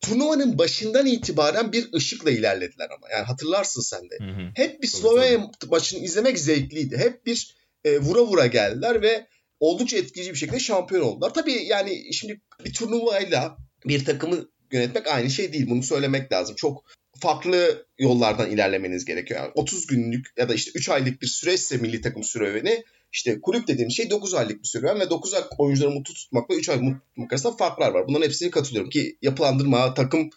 turnuvanın 0.00 0.58
başından 0.58 1.06
itibaren 1.06 1.72
bir 1.72 1.92
ışıkla 1.92 2.30
ilerlediler 2.30 2.88
ama. 2.96 3.10
Yani 3.12 3.24
hatırlarsın 3.24 3.82
sen 3.82 4.10
de. 4.10 4.18
Hı 4.18 4.30
hı. 4.30 4.50
Hep 4.54 4.82
bir 4.82 4.88
Slovenya 4.88 5.50
maçını 5.70 6.00
izlemek 6.00 6.38
zevkliydi. 6.38 6.96
Hep 6.98 7.26
bir 7.26 7.56
e, 7.84 7.98
vura 7.98 8.22
vura 8.22 8.46
geldiler 8.46 9.02
ve 9.02 9.26
oldukça 9.60 9.96
etkileyici 9.96 10.32
bir 10.32 10.38
şekilde 10.38 10.58
şampiyon 10.58 11.02
oldular. 11.02 11.34
Tabii 11.34 11.64
yani 11.66 12.14
şimdi 12.14 12.40
bir 12.64 12.72
turnuvayla 12.72 13.56
bir 13.86 14.04
takımı 14.04 14.48
yönetmek 14.72 15.06
aynı 15.06 15.30
şey 15.30 15.52
değil. 15.52 15.70
Bunu 15.70 15.82
söylemek 15.82 16.32
lazım. 16.32 16.56
Çok 16.56 16.84
farklı 17.20 17.86
yollardan 17.98 18.50
ilerlemeniz 18.50 19.04
gerekiyor. 19.04 19.40
Yani 19.40 19.52
30 19.54 19.86
günlük 19.86 20.26
ya 20.36 20.48
da 20.48 20.54
işte 20.54 20.70
3 20.74 20.88
aylık 20.88 21.22
bir 21.22 21.26
süreçse 21.26 21.76
milli 21.76 22.00
takım 22.00 22.24
süreveni 22.24 22.84
işte 23.12 23.40
kulüp 23.40 23.68
dediğim 23.68 23.90
şey 23.90 24.10
9 24.10 24.34
aylık 24.34 24.62
bir 24.62 24.68
süreven 24.68 25.00
ve 25.00 25.10
9 25.10 25.34
ay 25.34 25.42
oyuncuları 25.58 25.90
mutlu 25.90 26.14
tutmakla 26.14 26.54
3 26.54 26.68
ay 26.68 26.76
mutlu 26.76 27.00
tutmak 27.00 27.32
arasında 27.32 27.56
farklar 27.56 27.90
var. 27.90 28.08
Bunların 28.08 28.24
hepsini 28.24 28.50
katılıyorum 28.50 28.90
ki 28.90 29.18
yapılandırma, 29.22 29.94
takım 29.94 30.30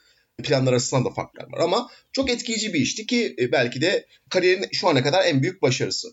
planlar 0.43 0.71
arasında 0.71 1.05
da 1.05 1.13
farklar 1.13 1.43
var. 1.51 1.59
Ama 1.59 1.89
çok 2.11 2.29
etkileyici 2.29 2.73
bir 2.73 2.79
işti 2.79 3.05
ki 3.05 3.35
e, 3.39 3.51
belki 3.51 3.81
de 3.81 4.05
kariyerin 4.29 4.65
şu 4.71 4.87
ana 4.87 5.03
kadar 5.03 5.25
en 5.25 5.41
büyük 5.41 5.61
başarısı. 5.61 6.07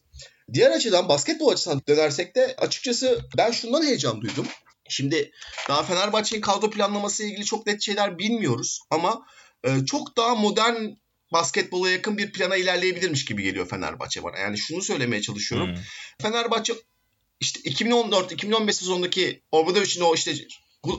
Diğer 0.53 0.71
açıdan 0.71 1.09
basketbol 1.09 1.49
açısından 1.49 1.83
dönersek 1.89 2.37
de 2.37 2.57
açıkçası 2.59 3.21
ben 3.37 3.51
şundan 3.51 3.83
heyecan 3.83 4.21
duydum. 4.21 4.47
Şimdi 4.89 5.31
daha 5.69 5.83
Fenerbahçe'nin 5.83 6.41
kadro 6.41 6.71
planlaması 6.71 7.23
ile 7.23 7.31
ilgili 7.31 7.45
çok 7.45 7.67
net 7.67 7.83
şeyler 7.83 8.19
bilmiyoruz 8.19 8.81
ama 8.91 9.27
e, 9.65 9.87
çok 9.87 10.17
daha 10.17 10.35
modern 10.35 10.85
basketbola 11.33 11.91
yakın 11.91 12.19
bir 12.19 12.33
plana 12.33 12.57
ilerleyebilirmiş 12.57 13.25
gibi 13.25 13.43
geliyor 13.43 13.69
Fenerbahçe 13.69 14.23
bana. 14.23 14.39
Yani 14.39 14.59
şunu 14.59 14.83
söylemeye 14.83 15.23
çalışıyorum. 15.23 15.69
Hmm. 15.69 15.83
Fenerbahçe 16.23 16.75
işte 17.41 17.61
2014-2015 17.61 18.73
sezonundaki 18.73 19.43
Obradovic'in 19.53 20.01
o 20.01 20.15
işte 20.15 20.35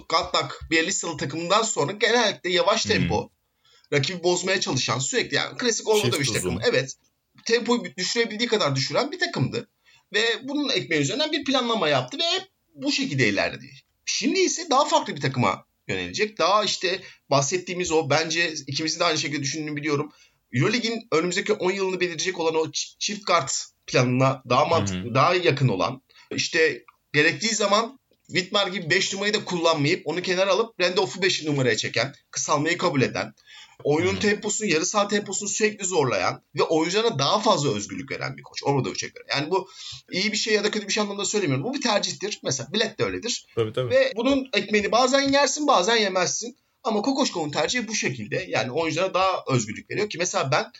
Gatlak 0.10 0.62
Bielitsa'lı 0.72 1.18
takımından 1.18 1.64
sonra 1.64 1.92
genellikle 1.92 2.50
yavaş 2.50 2.84
tempo 2.84 3.22
hmm. 3.24 3.98
rakibi 3.98 4.24
bozmaya 4.24 4.62
çalışan 4.62 5.00
sürekli 5.00 5.36
yani 5.36 5.58
klasik 5.58 5.88
Obradovic 5.88 6.34
takımı. 6.34 6.62
Evet 6.64 6.96
tempoyu 7.46 7.96
düşürebildiği 7.98 8.50
kadar 8.50 8.76
düşüren 8.76 9.12
bir 9.12 9.20
takımdı. 9.20 9.70
Ve 10.14 10.24
bunun 10.44 10.70
ekmeği 10.70 11.02
üzerinden 11.02 11.32
bir 11.32 11.44
planlama 11.44 11.90
yaptı 11.90 12.18
ve 12.18 12.48
bu 12.74 12.92
şekilde 12.92 13.30
ilerledi. 13.30 13.70
Şimdi 14.06 14.40
ise 14.40 14.70
daha 14.70 14.86
farklı 14.86 15.16
bir 15.16 15.22
takıma 15.22 15.66
yönelecek. 15.88 16.38
Daha 16.38 16.64
işte 16.64 17.02
bahsettiğimiz 17.30 17.92
o 17.92 18.10
bence 18.10 18.54
ikimizin 18.68 19.00
de 19.00 19.04
aynı 19.04 19.18
şekilde 19.18 19.44
düşündüğünü 19.44 19.76
biliyorum. 19.76 20.12
Euroleague'in 20.54 21.08
önümüzdeki 21.12 21.54
10 21.54 21.72
yılını 21.72 22.00
belirleyecek 22.00 22.40
olan 22.40 22.56
o 22.56 22.72
çift 23.00 23.26
kart 23.26 23.66
planına 23.88 24.42
daha 24.50 24.66
mantıklı, 24.66 25.16
daha 25.16 25.36
yakın 25.36 25.68
olan 25.68 26.02
işte 26.32 26.84
gerektiği 27.14 27.56
zaman 27.56 28.00
Whitmer 28.28 28.68
gibi 28.68 28.90
5 28.90 29.14
numarayı 29.14 29.34
da 29.34 29.46
kullanmayıp 29.46 30.08
onu 30.08 30.22
kenara 30.22 30.52
alıp 30.52 30.80
Randolph'u 30.80 31.22
5 31.22 31.44
numaraya 31.44 31.78
çeken, 31.78 32.14
kısalmayı 32.32 32.78
kabul 32.78 33.02
eden, 33.02 33.34
oyunun 33.84 34.16
temposunu, 34.16 34.70
yarı 34.70 34.86
saha 34.86 35.08
temposunu 35.08 35.50
sürekli 35.50 35.86
zorlayan 35.86 36.42
ve 36.56 36.64
oyuncularına 36.64 37.20
daha 37.20 37.40
fazla 37.40 37.76
özgürlük 37.76 38.12
veren 38.12 38.38
bir 38.38 38.44
koç. 38.44 38.64
Onu 38.64 38.86
da 38.86 38.90
göre. 38.90 39.26
Yani 39.30 39.52
bu 39.52 39.70
iyi 40.12 40.32
bir 40.32 40.38
şey 40.38 40.54
ya 40.54 40.64
da 40.64 40.72
kötü 40.72 40.88
bir 40.88 40.94
şey 40.94 41.02
anlamında 41.02 41.26
söylemiyorum. 41.26 41.66
Bu 41.66 41.74
bir 41.74 41.82
tercihtir. 41.82 42.40
Mesela 42.44 42.74
bilet 42.74 43.00
de 43.00 43.04
öyledir. 43.04 43.46
Tabii, 43.56 43.74
tabii. 43.74 43.90
Ve 43.90 44.12
bunun 44.16 44.50
ekmeğini 44.54 44.92
bazen 44.92 45.32
yersin 45.32 45.68
bazen 45.68 45.96
yemezsin. 45.96 46.58
Ama 46.84 47.02
Kokoşkov'un 47.02 47.52
tercihi 47.52 47.88
bu 47.88 47.96
şekilde. 47.96 48.46
Yani 48.50 48.72
oyunculara 48.72 49.14
daha 49.14 49.44
özgürlük 49.48 49.90
veriyor 49.90 50.10
ki 50.10 50.18
mesela 50.18 50.52
ben 50.52 50.72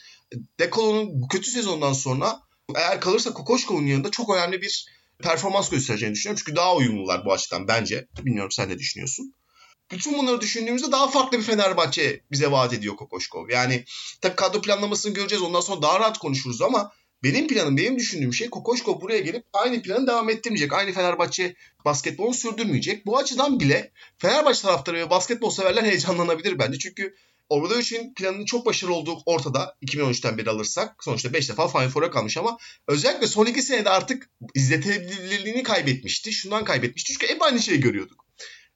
Dekolo'nun 0.60 1.28
kötü 1.28 1.52
sezondan 1.52 1.94
sonra 1.94 2.40
eğer 2.76 3.02
kalırsa 3.02 3.34
Kokoşkov'un 3.34 3.86
yanında 3.86 4.12
çok 4.12 4.36
önemli 4.36 4.62
bir 4.62 4.88
performans 5.20 5.70
göstereceğini 5.70 6.16
düşünüyorum. 6.16 6.44
Çünkü 6.46 6.56
daha 6.56 6.76
uyumlular 6.76 7.26
bu 7.26 7.34
açıdan 7.34 7.68
bence. 7.68 8.08
Bilmiyorum 8.26 8.52
sen 8.52 8.70
ne 8.70 8.80
düşünüyorsun? 8.80 9.34
bütün 9.92 10.18
bunları 10.18 10.42
düşündüğümüzde 10.42 10.92
daha 10.92 11.08
farklı 11.08 11.38
bir 11.38 11.44
Fenerbahçe 11.44 12.22
bize 12.32 12.52
vaat 12.52 12.74
ediyor 12.74 12.96
Kokoşkov. 12.96 13.50
Yani 13.50 13.86
tabii 14.22 14.36
kadro 14.36 14.62
planlamasını 14.62 15.14
göreceğiz. 15.14 15.44
Ondan 15.44 15.62
sonra 15.62 15.82
daha 15.82 16.00
rahat 16.00 16.18
konuşuruz 16.18 16.62
ama 16.62 16.92
benim 17.24 17.48
planım, 17.48 17.78
benim 17.78 18.00
düşündüğüm 18.00 18.34
şey 18.34 18.50
Kokoşkov 18.50 19.02
buraya 19.02 19.20
gelip 19.20 19.46
aynı 19.54 19.82
planı 19.82 20.08
devam 20.08 20.30
ettirmeyecek. 20.30 20.74
Aynı 20.74 20.94
Fenerbahçe 20.94 21.56
basketbolunu 21.86 22.34
sürdürmeyecek. 22.34 23.06
Bu 23.06 23.18
açıdan 23.18 23.60
bile 23.60 23.92
Fenerbahçe 24.18 24.62
taraftarı 24.62 24.98
ve 24.98 25.10
basketbol 25.10 25.50
severler 25.50 25.84
heyecanlanabilir 25.84 26.60
bence. 26.60 26.80
Çünkü 26.80 27.16
Obradoviç'in 27.50 28.14
planının 28.14 28.46
çok 28.46 28.66
başarılı 28.66 28.96
olduğu 28.96 29.18
ortada 29.26 29.76
2013'ten 29.82 30.38
beri 30.38 30.50
alırsak. 30.50 31.04
Sonuçta 31.04 31.34
5 31.34 31.50
defa 31.50 31.68
Final 31.68 31.90
Four'a 31.90 32.12
kalmış 32.12 32.38
ama 32.38 32.58
özellikle 32.88 33.28
son 33.28 33.46
2 33.46 33.62
senede 33.62 33.90
artık 33.90 34.30
izletebilirliğini 34.56 35.64
kaybetmişti. 35.64 36.32
Şundan 36.32 36.64
kaybetmişti 36.64 37.14
çünkü 37.14 37.34
hep 37.34 37.42
aynı 37.42 37.60
şeyi 37.60 37.80
görüyorduk. 37.80 38.26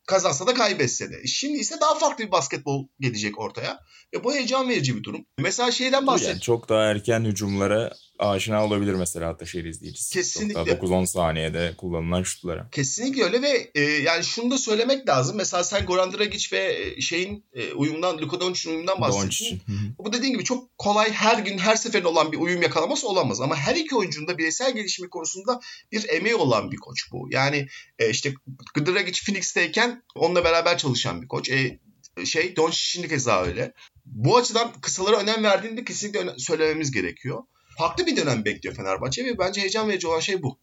Kazansa 0.08 0.48
da 0.48 0.54
kaybetse 0.54 1.12
de. 1.12 1.28
Şimdi 1.28 1.58
ise 1.58 1.76
daha 1.82 1.96
farklı 1.96 2.26
bir 2.26 2.32
basketbol 2.32 2.88
gelecek 3.00 3.40
ortaya. 3.40 3.80
Ve 4.14 4.24
bu 4.24 4.34
heyecan 4.34 4.70
verici 4.70 4.98
bir 4.98 5.04
durum. 5.04 5.26
Mesela 5.38 5.72
şeyden 5.72 6.08
bahset. 6.08 6.30
Yani 6.30 6.42
çok 6.42 6.70
daha 6.70 6.84
erken 6.84 7.26
hücumlara 7.26 7.94
aşina 8.20 8.66
olabilir 8.66 8.94
mesela 8.94 9.30
Ataşehir 9.30 9.66
izleyicisi. 9.66 10.14
Kesinlikle. 10.14 10.54
Çok 10.54 10.68
daha 10.68 11.02
9-10 11.02 11.08
saniyede 11.08 11.74
kullanılan 11.78 12.24
şutlara. 12.24 12.70
Kesinlikle 12.72 13.24
öyle 13.24 13.42
ve 13.42 13.72
e, 13.76 13.82
yani 13.82 14.24
şunu 14.24 14.52
da 14.52 14.58
söylemek 14.58 15.10
lazım. 15.10 15.38
Mesela 15.38 15.64
sen 15.64 15.86
Goran 15.86 16.14
Dragic 16.14 16.58
ve 16.58 16.94
e, 16.98 17.02
şeyin 17.02 17.46
e, 17.54 17.74
uyumundan, 17.74 18.18
Luka 18.18 18.40
Doncic'in 18.40 18.72
uyumundan 18.72 19.02
bahsettin. 19.02 19.62
Bu 19.98 20.14
dediğin 20.14 20.34
gibi 20.34 20.44
çok 20.44 20.78
kolay 20.78 21.12
her 21.12 21.40
gün 21.40 21.58
her 21.58 21.76
seferinde 21.76 22.08
olan 22.08 22.32
bir 22.32 22.38
uyum 22.38 22.62
yakalaması 22.62 23.08
olamaz. 23.08 23.42
Ama 23.42 23.56
her 23.56 23.76
iki 23.76 23.96
oyuncunun 23.96 24.28
da 24.28 24.38
bireysel 24.38 24.76
gelişimi 24.76 25.10
konusunda 25.10 25.60
bir 25.92 26.10
emeği 26.10 26.36
olan 26.36 26.72
bir 26.72 26.78
koç 26.78 27.12
bu. 27.12 27.28
Yani 27.32 27.68
e, 28.00 28.10
işte 28.10 28.34
Dragic 28.78 29.22
Phoenix'teyken 29.26 30.04
onunla 30.16 30.44
beraber 30.44 30.78
çalışan 30.78 31.22
bir 31.22 31.28
koç. 31.28 31.50
E, 31.50 31.80
şey 32.26 32.56
Doncic 32.56 32.80
şimdi 32.80 33.08
keza 33.08 33.44
öyle. 33.44 33.74
Bu 34.06 34.38
açıdan 34.38 34.72
kısalara 34.82 35.18
önem 35.18 35.44
verdiğini 35.44 35.78
de 35.78 35.84
kesinlikle 35.84 36.34
söylememiz 36.38 36.92
gerekiyor. 36.92 37.44
Farklı 37.80 38.06
bir 38.06 38.18
dönem 38.18 38.46
bekliyor 38.46 38.76
Fenerbahçe 38.76 39.26
ve 39.26 39.38
bence 39.40 39.62
heyecan 39.62 39.90
verici 39.90 40.08
olan 40.08 40.20
şey 40.20 40.44
bu. 40.44 40.58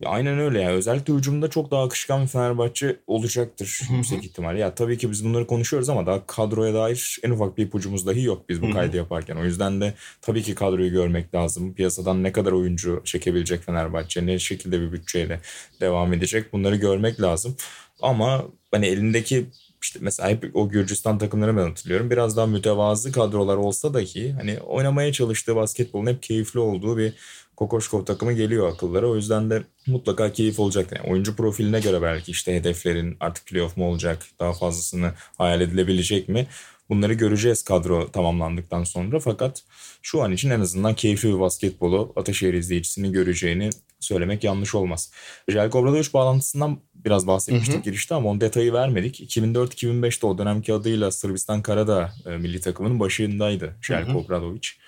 Ya 0.00 0.10
aynen 0.10 0.38
öyle 0.38 0.60
ya. 0.60 0.70
Özellikle 0.70 1.14
hücumda 1.14 1.50
çok 1.50 1.70
daha 1.70 1.82
akışkan 1.82 2.22
bir 2.22 2.28
Fenerbahçe 2.28 2.96
olacaktır 3.06 3.80
yüksek 3.90 4.24
ihtimal. 4.24 4.58
Ya 4.58 4.74
tabii 4.74 4.98
ki 4.98 5.10
biz 5.10 5.24
bunları 5.24 5.46
konuşuyoruz 5.46 5.88
ama 5.88 6.06
daha 6.06 6.26
kadroya 6.26 6.74
dair 6.74 7.18
en 7.22 7.30
ufak 7.30 7.58
bir 7.58 7.66
ipucumuz 7.66 8.06
dahi 8.06 8.22
yok 8.22 8.48
biz 8.48 8.62
bu 8.62 8.70
kaydı 8.70 8.96
yaparken. 8.96 9.36
O 9.36 9.44
yüzden 9.44 9.80
de 9.80 9.94
tabii 10.22 10.42
ki 10.42 10.54
kadroyu 10.54 10.90
görmek 10.90 11.34
lazım. 11.34 11.74
Piyasadan 11.74 12.22
ne 12.22 12.32
kadar 12.32 12.52
oyuncu 12.52 13.02
çekebilecek 13.04 13.62
Fenerbahçe, 13.62 14.26
ne 14.26 14.38
şekilde 14.38 14.80
bir 14.80 14.92
bütçeyle 14.92 15.40
devam 15.80 16.12
edecek 16.12 16.52
bunları 16.52 16.76
görmek 16.76 17.20
lazım. 17.20 17.56
Ama 18.02 18.44
hani 18.70 18.86
elindeki 18.86 19.46
işte 19.82 19.98
mesela 20.02 20.28
hep 20.28 20.56
o 20.56 20.68
Gürcistan 20.68 21.18
takımları 21.18 21.56
ben 21.56 21.62
hatırlıyorum. 21.68 22.10
Biraz 22.10 22.36
daha 22.36 22.46
mütevazı 22.46 23.12
kadrolar 23.12 23.56
olsa 23.56 23.94
dahi 23.94 24.32
hani 24.32 24.60
oynamaya 24.60 25.12
çalıştığı 25.12 25.56
basketbolun 25.56 26.06
hep 26.06 26.22
keyifli 26.22 26.60
olduğu 26.60 26.98
bir 26.98 27.12
Kokoşkov 27.56 28.04
takımı 28.04 28.32
geliyor 28.32 28.72
akıllara. 28.72 29.06
O 29.06 29.16
yüzden 29.16 29.50
de 29.50 29.62
mutlaka 29.86 30.32
keyif 30.32 30.60
olacak. 30.60 30.92
Yani 30.92 31.12
oyuncu 31.12 31.36
profiline 31.36 31.80
göre 31.80 32.02
belki 32.02 32.30
işte 32.30 32.54
hedeflerin 32.54 33.16
artık 33.20 33.46
playoff 33.46 33.76
mu 33.76 33.88
olacak, 33.88 34.26
daha 34.40 34.52
fazlasını 34.52 35.12
hayal 35.38 35.60
edilebilecek 35.60 36.28
mi? 36.28 36.46
Bunları 36.88 37.12
göreceğiz 37.12 37.62
kadro 37.62 38.10
tamamlandıktan 38.10 38.84
sonra. 38.84 39.20
Fakat 39.20 39.62
şu 40.02 40.22
an 40.22 40.32
için 40.32 40.50
en 40.50 40.60
azından 40.60 40.94
keyifli 40.94 41.28
bir 41.28 41.40
basketbolu 41.40 42.12
Ataşehir 42.16 42.54
izleyicisinin 42.54 43.12
göreceğini 43.12 43.70
söylemek 44.04 44.44
yanlış 44.44 44.74
olmaz. 44.74 45.10
Jelko 45.48 45.78
Obradoviç 45.78 46.14
bağlantısından 46.14 46.78
biraz 46.94 47.26
bahsetmiştik 47.26 47.74
Hı 47.74 47.78
hı. 47.78 47.82
girişte 47.82 48.14
ama 48.14 48.30
onun 48.30 48.40
detayı 48.40 48.72
vermedik. 48.72 49.36
2004-2005'te 49.36 50.26
o 50.26 50.38
dönemki 50.38 50.72
adıyla 50.72 51.10
Sırbistan 51.10 51.62
Karadağ 51.62 52.12
e, 52.26 52.30
milli 52.30 52.60
takımının 52.60 53.00
başındaydı 53.00 53.76
Jelko. 53.82 54.18
Obradoviç. 54.18 54.78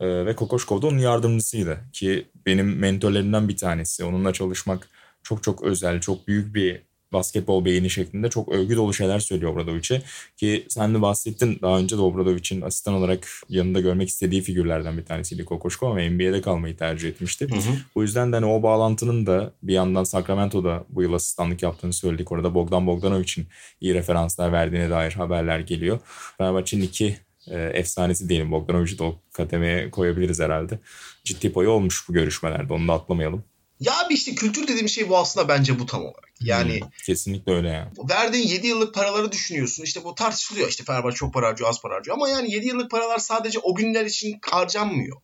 Ee, 0.00 0.26
ve 0.26 0.36
Kokoşkov 0.36 0.82
da 0.82 0.86
onun 0.86 0.98
yardımcısıydı 0.98 1.78
ki 1.92 2.28
benim 2.46 2.78
mentorlerimden 2.78 3.48
bir 3.48 3.56
tanesi. 3.56 4.04
Onunla 4.04 4.32
çalışmak 4.32 4.88
çok 5.22 5.42
çok 5.42 5.62
özel, 5.62 6.00
çok 6.00 6.28
büyük 6.28 6.54
bir 6.54 6.87
basketbol 7.12 7.64
beğeni 7.64 7.90
şeklinde 7.90 8.30
çok 8.30 8.48
övgü 8.48 8.76
dolu 8.76 8.94
şeyler 8.94 9.18
söylüyor 9.18 9.52
Obradovic'e. 9.52 10.02
Ki 10.36 10.66
sen 10.68 10.94
de 10.94 11.02
bahsettin 11.02 11.58
daha 11.62 11.78
önce 11.78 11.96
de 11.96 12.00
Obradovic'in 12.00 12.60
asistan 12.60 12.94
olarak 12.94 13.28
yanında 13.48 13.80
görmek 13.80 14.08
istediği 14.08 14.42
figürlerden 14.42 14.98
bir 14.98 15.04
tanesiydi 15.04 15.44
Kokoşkov 15.44 15.90
ama 15.90 16.00
NBA'de 16.00 16.40
kalmayı 16.40 16.76
tercih 16.76 17.08
etmişti. 17.08 17.48
Hı 17.50 17.54
hı. 17.54 17.76
O 17.94 18.02
yüzden 18.02 18.32
de 18.32 18.36
hani 18.36 18.46
o 18.46 18.62
bağlantının 18.62 19.26
da 19.26 19.52
bir 19.62 19.72
yandan 19.72 20.04
Sacramento'da 20.04 20.84
bu 20.88 21.02
yıl 21.02 21.12
asistanlık 21.12 21.62
yaptığını 21.62 21.92
söyledik. 21.92 22.32
Orada 22.32 22.54
Bogdan 22.54 22.86
Bogdanovic'in 22.86 23.46
iyi 23.80 23.94
referanslar 23.94 24.52
verdiğine 24.52 24.90
dair 24.90 25.12
haberler 25.12 25.60
geliyor. 25.60 25.98
Fenerbahçe'nin 26.38 26.82
iki 26.82 27.16
e, 27.50 27.58
efsanesi 27.60 28.28
diyelim 28.28 28.52
Bogdanovic'i 28.52 28.98
de 28.98 29.02
o 29.02 29.18
kademeye 29.32 29.90
koyabiliriz 29.90 30.40
herhalde. 30.40 30.78
Ciddi 31.24 31.52
payı 31.52 31.70
olmuş 31.70 32.08
bu 32.08 32.12
görüşmelerde 32.12 32.72
onu 32.72 32.88
da 32.88 32.92
atlamayalım. 32.92 33.44
Ya 33.80 34.00
abi 34.00 34.14
işte 34.14 34.34
kültür 34.34 34.68
dediğim 34.68 34.88
şey 34.88 35.08
bu 35.08 35.18
aslında 35.18 35.48
bence 35.48 35.78
bu 35.78 35.86
tam 35.86 36.02
olarak. 36.02 36.32
Yani 36.40 36.80
Hmm, 36.80 36.88
kesinlikle 37.06 37.52
öyle 37.52 37.68
yani. 37.68 37.90
verdiğin 38.10 38.48
7 38.48 38.66
yıllık 38.66 38.94
paraları 38.94 39.32
düşünüyorsun. 39.32 39.84
İşte 39.84 40.04
bu 40.04 40.14
tartışılıyor. 40.14 40.68
İşte 40.68 40.84
Fenerbahçe 40.84 41.16
çok 41.16 41.34
para 41.34 41.46
harcıyor, 41.46 41.70
az 41.70 41.82
para 41.82 41.94
harcıyor. 41.94 42.16
Ama 42.16 42.28
yani 42.28 42.52
7 42.52 42.66
yıllık 42.66 42.90
paralar 42.90 43.18
sadece 43.18 43.58
o 43.58 43.74
günler 43.74 44.06
için 44.06 44.38
harcanmıyor. 44.42 45.16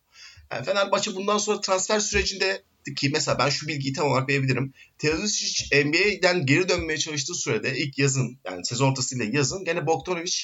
Yani 0.52 0.64
Fenerbahçe 0.64 1.14
bundan 1.14 1.38
sonra 1.38 1.60
transfer 1.60 2.00
sürecinde 2.00 2.62
ki 2.96 3.10
mesela 3.12 3.38
ben 3.38 3.48
şu 3.48 3.68
bilgiyi 3.68 3.92
tam 3.92 4.10
olarak 4.10 4.28
verebilirim. 4.28 4.72
Teodosic 4.98 5.84
NBA'den 5.84 6.46
geri 6.46 6.68
dönmeye 6.68 6.98
çalıştığı 6.98 7.34
sürede 7.34 7.78
ilk 7.78 7.98
yazın 7.98 8.38
yani 8.44 8.64
sezon 8.66 8.90
ortasıyla 8.90 9.24
yazın 9.24 9.64
gene 9.64 9.86
Bogdanovic 9.86 10.36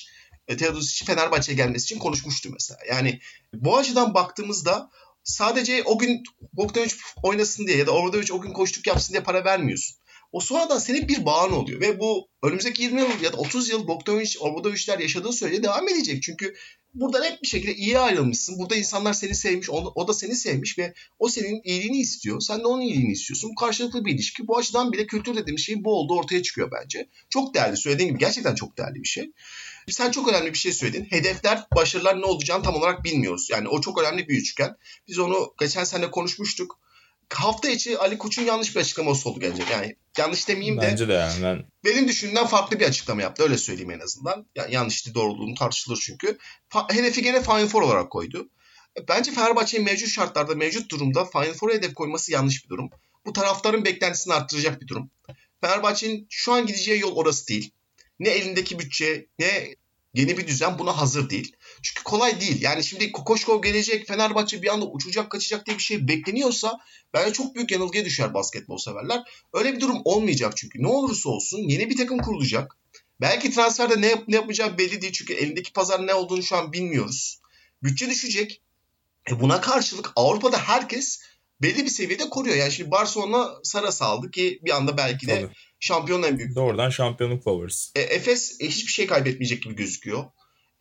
e, 0.49 0.57
Teodosic'in 0.57 1.07
Fenerbahçe'ye 1.07 1.57
gelmesi 1.57 1.85
için 1.85 1.99
konuşmuştu 1.99 2.51
mesela. 2.53 2.81
Yani 2.89 3.21
bu 3.55 3.79
açıdan 3.79 4.15
baktığımızda 4.15 4.91
sadece 5.25 5.83
o 5.83 5.99
gün 5.99 6.23
Bogdanovic 6.53 6.93
oynasın 7.23 7.67
diye 7.67 7.77
ya 7.77 7.87
da 7.87 7.93
Obradovic 7.93 8.33
o 8.33 8.41
gün 8.41 8.53
koştuk 8.53 8.87
yapsın 8.87 9.13
diye 9.13 9.23
para 9.23 9.45
vermiyorsun. 9.45 9.97
O 10.33 10.41
sonradan 10.41 10.79
senin 10.79 11.09
bir 11.09 11.27
bağın 11.27 11.53
oluyor 11.53 11.81
ve 11.81 12.01
bu 12.01 12.29
önümüzdeki 12.43 12.83
20 12.83 13.01
yıl 13.01 13.21
ya 13.23 13.33
da 13.33 13.37
30 13.37 13.69
yıl 13.69 13.89
Bogdanovic, 13.89 14.39
Obradovic'ler 14.41 14.99
yaşadığı 14.99 15.33
sürece 15.33 15.63
devam 15.63 15.89
edecek. 15.89 16.23
Çünkü 16.23 16.55
burada 16.95 17.21
net 17.21 17.43
bir 17.43 17.49
şekilde 17.49 17.75
iyi 17.75 17.99
ayrılmışsın. 17.99 18.59
Burada 18.59 18.77
insanlar 18.77 19.13
seni 19.13 19.35
sevmiş, 19.35 19.71
o, 19.71 20.09
da 20.09 20.15
seni 20.15 20.37
sevmiş 20.37 20.79
ve 20.79 20.95
o 21.19 21.29
senin 21.29 21.61
iyiliğini 21.65 22.01
istiyor. 22.01 22.41
Sen 22.41 22.61
de 22.61 22.67
onun 22.67 22.83
iyiliğini 22.83 23.13
istiyorsun. 23.13 23.51
Bu 23.51 23.55
karşılıklı 23.55 24.05
bir 24.05 24.15
ilişki. 24.15 24.47
Bu 24.49 24.59
açıdan 24.59 24.93
bile 24.93 25.07
kültür 25.07 25.37
dediğimiz 25.37 25.63
şeyin 25.63 25.85
bu 25.85 25.95
olduğu 25.95 26.15
ortaya 26.15 26.43
çıkıyor 26.43 26.71
bence. 26.83 27.09
Çok 27.31 27.55
değerli. 27.55 27.77
Söylediğin 27.77 28.09
gibi 28.09 28.19
gerçekten 28.19 28.55
çok 28.55 28.79
değerli 28.79 29.03
bir 29.03 29.09
şey. 29.09 29.33
Sen 29.89 30.11
çok 30.11 30.29
önemli 30.29 30.53
bir 30.53 30.59
şey 30.59 30.73
söyledin. 30.73 31.07
Hedefler, 31.11 31.65
başarılar 31.77 32.21
ne 32.21 32.25
olacağını 32.25 32.63
tam 32.63 32.75
olarak 32.75 33.05
bilmiyoruz. 33.05 33.49
Yani 33.51 33.69
o 33.69 33.81
çok 33.81 34.01
önemli 34.01 34.29
bir 34.29 34.39
üçgen. 34.39 34.77
Biz 35.09 35.19
onu 35.19 35.55
geçen 35.61 35.85
sene 35.85 36.11
konuşmuştuk. 36.11 36.81
Hafta 37.35 37.69
içi 37.69 37.99
Ali 37.99 38.19
Koç'un 38.19 38.43
yanlış 38.43 38.77
bir 38.77 38.81
açıklaması 38.81 39.29
oldu 39.29 39.41
gelecek. 39.41 39.71
Yani 39.71 39.97
yanlış 40.19 40.49
demeyeyim 40.49 40.81
de 40.81 40.83
Bence 40.83 41.09
de 41.09 41.13
yani 41.13 41.43
ben 41.43 41.65
benim 41.85 42.09
düşündüğümden 42.09 42.47
farklı 42.47 42.81
bir 42.81 42.85
açıklama 42.85 43.23
yaptı. 43.23 43.43
Öyle 43.43 43.59
söyleyeyim 43.59 43.91
en 43.91 44.01
azından. 44.01 44.47
Yani 44.55 44.75
yanlış 44.75 45.07
değil 45.07 45.15
doğru 45.15 45.33
olduğunu 45.33 45.55
tartışılır 45.55 46.03
çünkü. 46.07 46.39
Fa- 46.71 46.95
hedefi 46.95 47.23
gene 47.23 47.43
Final 47.43 47.67
Four 47.67 47.83
olarak 47.83 48.11
koydu. 48.11 48.49
Bence 49.09 49.33
Fenerbahçe'nin 49.33 49.85
mevcut 49.85 50.09
şartlarda, 50.09 50.55
mevcut 50.55 50.91
durumda 50.91 51.25
Final 51.25 51.55
Four'a 51.55 51.75
hedef 51.75 51.95
koyması 51.95 52.33
yanlış 52.33 52.65
bir 52.65 52.69
durum. 52.69 52.91
Bu 53.27 53.33
taraftarın 53.33 53.85
beklentisini 53.85 54.35
arttıracak 54.35 54.81
bir 54.81 54.89
durum. 54.89 55.11
Fenerbahçe'nin 55.61 56.27
şu 56.31 56.53
an 56.53 56.67
gideceği 56.67 57.01
yol 57.01 57.17
orası 57.17 57.49
değil. 57.49 57.71
Ne 58.21 58.29
elindeki 58.29 58.79
bütçe 58.79 59.27
ne 59.39 59.75
yeni 60.15 60.39
bir 60.39 60.47
düzen 60.47 60.79
buna 60.79 60.99
hazır 60.99 61.31
değil. 61.31 61.57
Çünkü 61.83 62.03
kolay 62.05 62.41
değil. 62.41 62.63
Yani 62.63 62.85
şimdi 62.85 63.13
Kokoşkov 63.13 63.63
gelecek, 63.63 64.07
Fenerbahçe 64.07 64.63
bir 64.63 64.69
anda 64.69 64.87
uçacak 64.87 65.31
kaçacak 65.31 65.67
diye 65.67 65.77
bir 65.77 65.83
şey 65.83 66.09
bekleniyorsa 66.09 66.79
bence 67.15 67.33
çok 67.33 67.55
büyük 67.55 67.71
yanılgıya 67.71 68.05
düşer 68.05 68.35
basketbol 68.35 68.79
severler. 68.79 69.23
Öyle 69.53 69.75
bir 69.75 69.81
durum 69.81 70.01
olmayacak 70.05 70.57
çünkü. 70.57 70.83
Ne 70.83 70.89
olursa 70.89 71.29
olsun 71.29 71.59
yeni 71.59 71.91
bir 71.91 71.97
takım 71.97 72.19
kurulacak. 72.19 72.77
Belki 73.21 73.51
transferde 73.51 74.01
ne, 74.01 74.07
yap, 74.07 74.25
ne 74.29 74.37
yapacağı 74.37 74.79
belli 74.79 75.03
değil 75.03 75.13
çünkü 75.13 75.33
elindeki 75.33 75.73
pazar 75.73 76.07
ne 76.07 76.15
olduğunu 76.15 76.43
şu 76.43 76.57
an 76.57 76.73
bilmiyoruz. 76.73 77.41
Bütçe 77.83 78.11
düşecek. 78.11 78.63
E 79.31 79.41
buna 79.41 79.61
karşılık 79.61 80.13
Avrupa'da 80.17 80.59
herkes 80.59 81.21
belli 81.63 81.85
bir 81.85 81.91
seviyede 81.91 82.29
koruyor. 82.31 82.57
Yani 82.57 82.73
şimdi 82.73 82.91
Barcelona 82.91 83.51
Saras'ı 83.63 84.05
aldı 84.05 84.31
ki 84.31 84.61
bir 84.63 84.71
anda 84.71 84.97
belki 84.97 85.27
de 85.27 85.41
tabii. 85.41 85.53
Şampiyonun 85.81 86.23
en 86.23 86.39
büyük 86.39 86.55
doğrudan 86.57 86.91
şampiyonluk 86.91 87.45
favorisi. 87.45 87.91
e, 87.97 88.01
Efes 88.01 88.61
e, 88.61 88.67
hiçbir 88.69 88.93
şey 88.93 89.07
kaybetmeyecek 89.07 89.63
gibi 89.63 89.77
gözüküyor. 89.77 90.25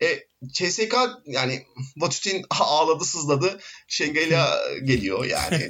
E, 0.02 0.06
CSK 0.52 0.94
yani 1.26 1.62
Vatutin 1.96 2.44
ağladı 2.50 3.04
sızladı. 3.04 3.60
Şengay'la 3.88 4.58
geliyor 4.84 5.24
yani. 5.24 5.68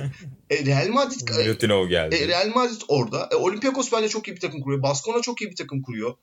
E, 0.51 0.65
Real 0.67 0.89
Madrid 0.89 1.29
e, 1.29 1.49
Lutinov 1.49 1.89
geldi. 1.89 2.15
e, 2.17 2.29
Real 2.29 2.49
Madrid 2.55 2.81
orada. 2.89 3.29
E, 3.33 3.35
Olympiakos 3.35 3.93
bence 3.93 4.09
çok 4.09 4.29
iyi 4.29 4.35
bir 4.35 4.41
takım 4.41 4.61
kuruyor. 4.63 4.83
Baskona 4.83 5.23
çok 5.23 5.41
iyi 5.43 5.51
bir 5.51 5.57
takım 5.57 5.83
kuruyor. 5.83 6.15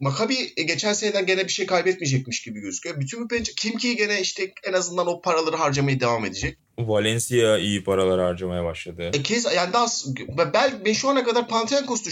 Maccabi 0.00 0.52
e, 0.56 0.62
geçen 0.62 0.92
seneden 0.92 1.26
gene 1.26 1.44
bir 1.44 1.52
şey 1.52 1.66
kaybetmeyecekmiş 1.66 2.42
gibi 2.42 2.60
gözüküyor. 2.60 3.00
Bütün 3.00 3.20
bu 3.24 3.28
pencere 3.28 3.54
kim 3.56 3.78
ki 3.78 3.96
gene 3.96 4.20
işte 4.20 4.52
en 4.64 4.72
azından 4.72 5.06
o 5.06 5.20
paraları 5.20 5.56
harcamaya 5.56 6.00
devam 6.00 6.24
edecek. 6.24 6.58
Valencia 6.78 7.58
iyi 7.58 7.84
paralar 7.84 8.20
harcamaya 8.20 8.64
başladı. 8.64 9.10
E 9.14 9.22
kez 9.22 9.44
yani 9.44 9.72
daha 9.72 9.86
ben, 10.28 10.84
ben 10.84 10.92
şu 10.92 11.08
ana 11.08 11.24
kadar 11.24 11.48
Panathinaikos 11.48 12.04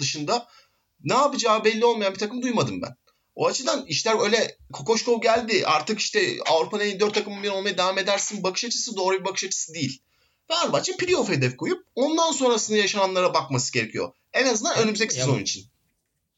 dışında, 0.00 0.46
ne 1.04 1.14
yapacağı 1.14 1.64
belli 1.64 1.84
olmayan 1.84 2.14
bir 2.14 2.18
takım 2.18 2.42
duymadım 2.42 2.82
ben. 2.82 2.96
O 3.34 3.46
açıdan 3.46 3.86
işler 3.86 4.24
öyle 4.24 4.56
Kokoşkov 4.72 5.20
geldi 5.20 5.62
artık 5.66 5.98
işte 5.98 6.36
Avrupa'nın 6.46 6.84
en 6.84 6.88
iyi 6.88 7.00
4 7.00 7.14
takımı 7.14 7.42
bir 7.42 7.48
olmaya 7.48 7.78
devam 7.78 7.98
edersin 7.98 8.42
bakış 8.42 8.64
açısı 8.64 8.96
doğru 8.96 9.20
bir 9.20 9.24
bakış 9.24 9.44
açısı 9.44 9.74
değil. 9.74 10.02
Fenerbahçe 10.48 10.96
playoff 10.96 11.28
hedef 11.28 11.56
koyup 11.56 11.86
ondan 11.94 12.32
sonrasında 12.32 12.78
yaşananlara 12.78 13.34
bakması 13.34 13.72
gerekiyor. 13.72 14.12
En 14.32 14.46
azından 14.46 14.78
önümüzdeki 14.78 15.18
Ya- 15.18 15.24
sezon 15.24 15.38
için. 15.38 15.64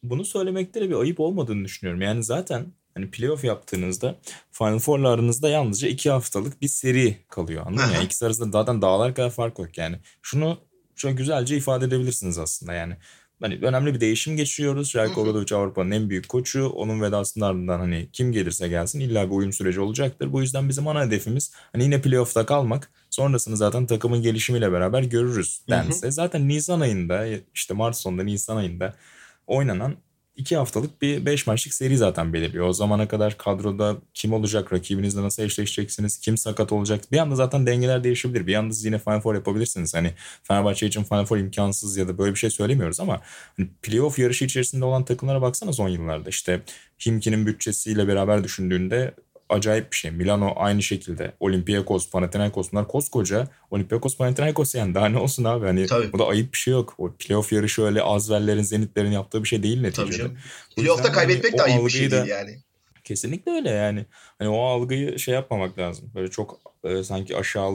Bunu 0.02 0.24
söylemekte 0.24 0.80
de 0.80 0.90
bir 0.90 0.94
ayıp 0.94 1.20
olmadığını 1.20 1.64
düşünüyorum. 1.64 2.00
Yani 2.00 2.24
zaten 2.24 2.72
hani 2.94 3.10
playoff 3.10 3.44
yaptığınızda 3.44 4.18
Final 4.52 4.78
Four'la 4.78 5.08
aranızda 5.08 5.48
yalnızca 5.48 5.88
iki 5.88 6.10
haftalık 6.10 6.62
bir 6.62 6.68
seri 6.68 7.16
kalıyor. 7.28 7.66
Anladın 7.66 7.86
mı? 7.86 7.94
Yani 7.94 8.04
ikisi 8.04 8.26
arasında 8.26 8.58
zaten 8.58 8.82
dağlar 8.82 9.14
kadar 9.14 9.30
fark 9.30 9.58
yok 9.58 9.78
yani. 9.78 9.96
Şunu 10.22 10.58
şöyle 10.96 11.14
güzelce 11.14 11.56
ifade 11.56 11.84
edebilirsiniz 11.84 12.38
aslında 12.38 12.72
yani. 12.72 12.96
Hani 13.40 13.58
önemli 13.62 13.94
bir 13.94 14.00
değişim 14.00 14.36
geçiriyoruz. 14.36 14.90
Jelko 14.90 15.12
Hı 15.12 15.16
hı. 15.16 15.20
Obradovic 15.20 15.56
Avrupa'nın 15.56 15.90
en 15.90 16.10
büyük 16.10 16.28
koçu. 16.28 16.68
Onun 16.68 17.02
vedasının 17.02 17.44
ardından 17.44 17.78
hani 17.78 18.08
kim 18.12 18.32
gelirse 18.32 18.68
gelsin 18.68 19.00
illa 19.00 19.30
bir 19.30 19.34
uyum 19.34 19.52
süreci 19.52 19.80
olacaktır. 19.80 20.32
Bu 20.32 20.40
yüzden 20.40 20.68
bizim 20.68 20.88
ana 20.88 21.04
hedefimiz 21.04 21.52
hani 21.72 21.84
yine 21.84 22.00
playoff'ta 22.00 22.46
kalmak. 22.46 22.90
Sonrasını 23.10 23.56
zaten 23.56 23.86
takımın 23.86 24.22
gelişimiyle 24.22 24.72
beraber 24.72 25.02
görürüz 25.02 25.60
Hı 25.68 25.74
hı. 25.74 25.78
dense. 25.78 26.10
Zaten 26.10 26.48
Nisan 26.48 26.80
ayında 26.80 27.26
işte 27.54 27.74
Mart 27.74 27.96
sonunda 27.96 28.22
Nisan 28.22 28.56
ayında 28.56 28.94
oynanan 29.46 29.96
iki 30.36 30.56
haftalık 30.56 31.02
bir 31.02 31.26
beş 31.26 31.46
maçlık 31.46 31.74
seri 31.74 31.96
zaten 31.96 32.32
belirliyor. 32.32 32.66
O 32.68 32.72
zamana 32.72 33.08
kadar 33.08 33.38
kadroda 33.38 33.96
kim 34.14 34.32
olacak, 34.32 34.72
rakibinizle 34.72 35.22
nasıl 35.22 35.42
eşleşeceksiniz, 35.42 36.18
kim 36.18 36.38
sakat 36.38 36.72
olacak. 36.72 37.04
Bir 37.12 37.18
anda 37.18 37.34
zaten 37.34 37.66
dengeler 37.66 38.04
değişebilir. 38.04 38.46
Bir 38.46 38.54
anda 38.54 38.74
siz 38.74 38.84
yine 38.84 38.98
Final 38.98 39.20
Four 39.20 39.34
yapabilirsiniz. 39.34 39.94
Hani 39.94 40.10
Fenerbahçe 40.42 40.86
için 40.86 41.04
Final 41.04 41.24
Four 41.24 41.38
imkansız 41.38 41.96
ya 41.96 42.08
da 42.08 42.18
böyle 42.18 42.34
bir 42.34 42.38
şey 42.38 42.50
söylemiyoruz 42.50 43.00
ama 43.00 43.20
hani 43.56 43.68
playoff 43.82 44.18
yarışı 44.18 44.44
içerisinde 44.44 44.84
olan 44.84 45.04
takımlara 45.04 45.42
baksana 45.42 45.72
son 45.72 45.88
yıllarda. 45.88 46.28
İşte 46.28 46.60
Himki'nin 47.06 47.46
bütçesiyle 47.46 48.08
beraber 48.08 48.44
düşündüğünde 48.44 49.14
acayip 49.54 49.92
bir 49.92 49.96
şey. 49.96 50.10
Milano 50.10 50.52
aynı 50.56 50.82
şekilde. 50.82 51.34
Olympiakos, 51.40 52.10
Panathinaikos 52.10 52.72
bunlar 52.72 52.88
koskoca. 52.88 53.48
Olympiakos, 53.70 54.16
Panathinaikos 54.16 54.74
yani 54.74 54.94
daha 54.94 55.08
ne 55.08 55.18
olsun 55.18 55.44
abi. 55.44 55.66
Hani 55.66 55.86
Tabii. 55.86 56.12
bu 56.12 56.18
da 56.18 56.26
ayıp 56.26 56.52
bir 56.52 56.58
şey 56.58 56.72
yok. 56.72 56.94
O 56.98 57.12
playoff 57.12 57.52
yarışı 57.52 57.82
öyle 57.82 58.02
Azverlerin, 58.02 58.62
Zenitlerin 58.62 59.12
yaptığı 59.12 59.42
bir 59.42 59.48
şey 59.48 59.62
değil 59.62 59.80
neticede. 59.80 60.06
Tabii 60.06 60.16
canım. 60.16 60.38
Playoff'ta 60.76 61.08
hani 61.08 61.14
kaybetmek 61.14 61.58
de 61.58 61.62
o 61.62 61.64
ayıp 61.64 61.84
bir 61.84 61.90
şey 61.90 62.10
değil 62.10 62.26
yani. 62.26 62.58
Kesinlikle 63.04 63.52
öyle 63.52 63.70
yani. 63.70 64.06
Hani 64.38 64.48
o 64.48 64.64
algıyı 64.64 65.18
şey 65.18 65.34
yapmamak 65.34 65.78
lazım. 65.78 66.10
Böyle 66.14 66.30
çok 66.30 66.60
e, 66.84 67.02
sanki 67.02 67.36
aşağı 67.36 67.72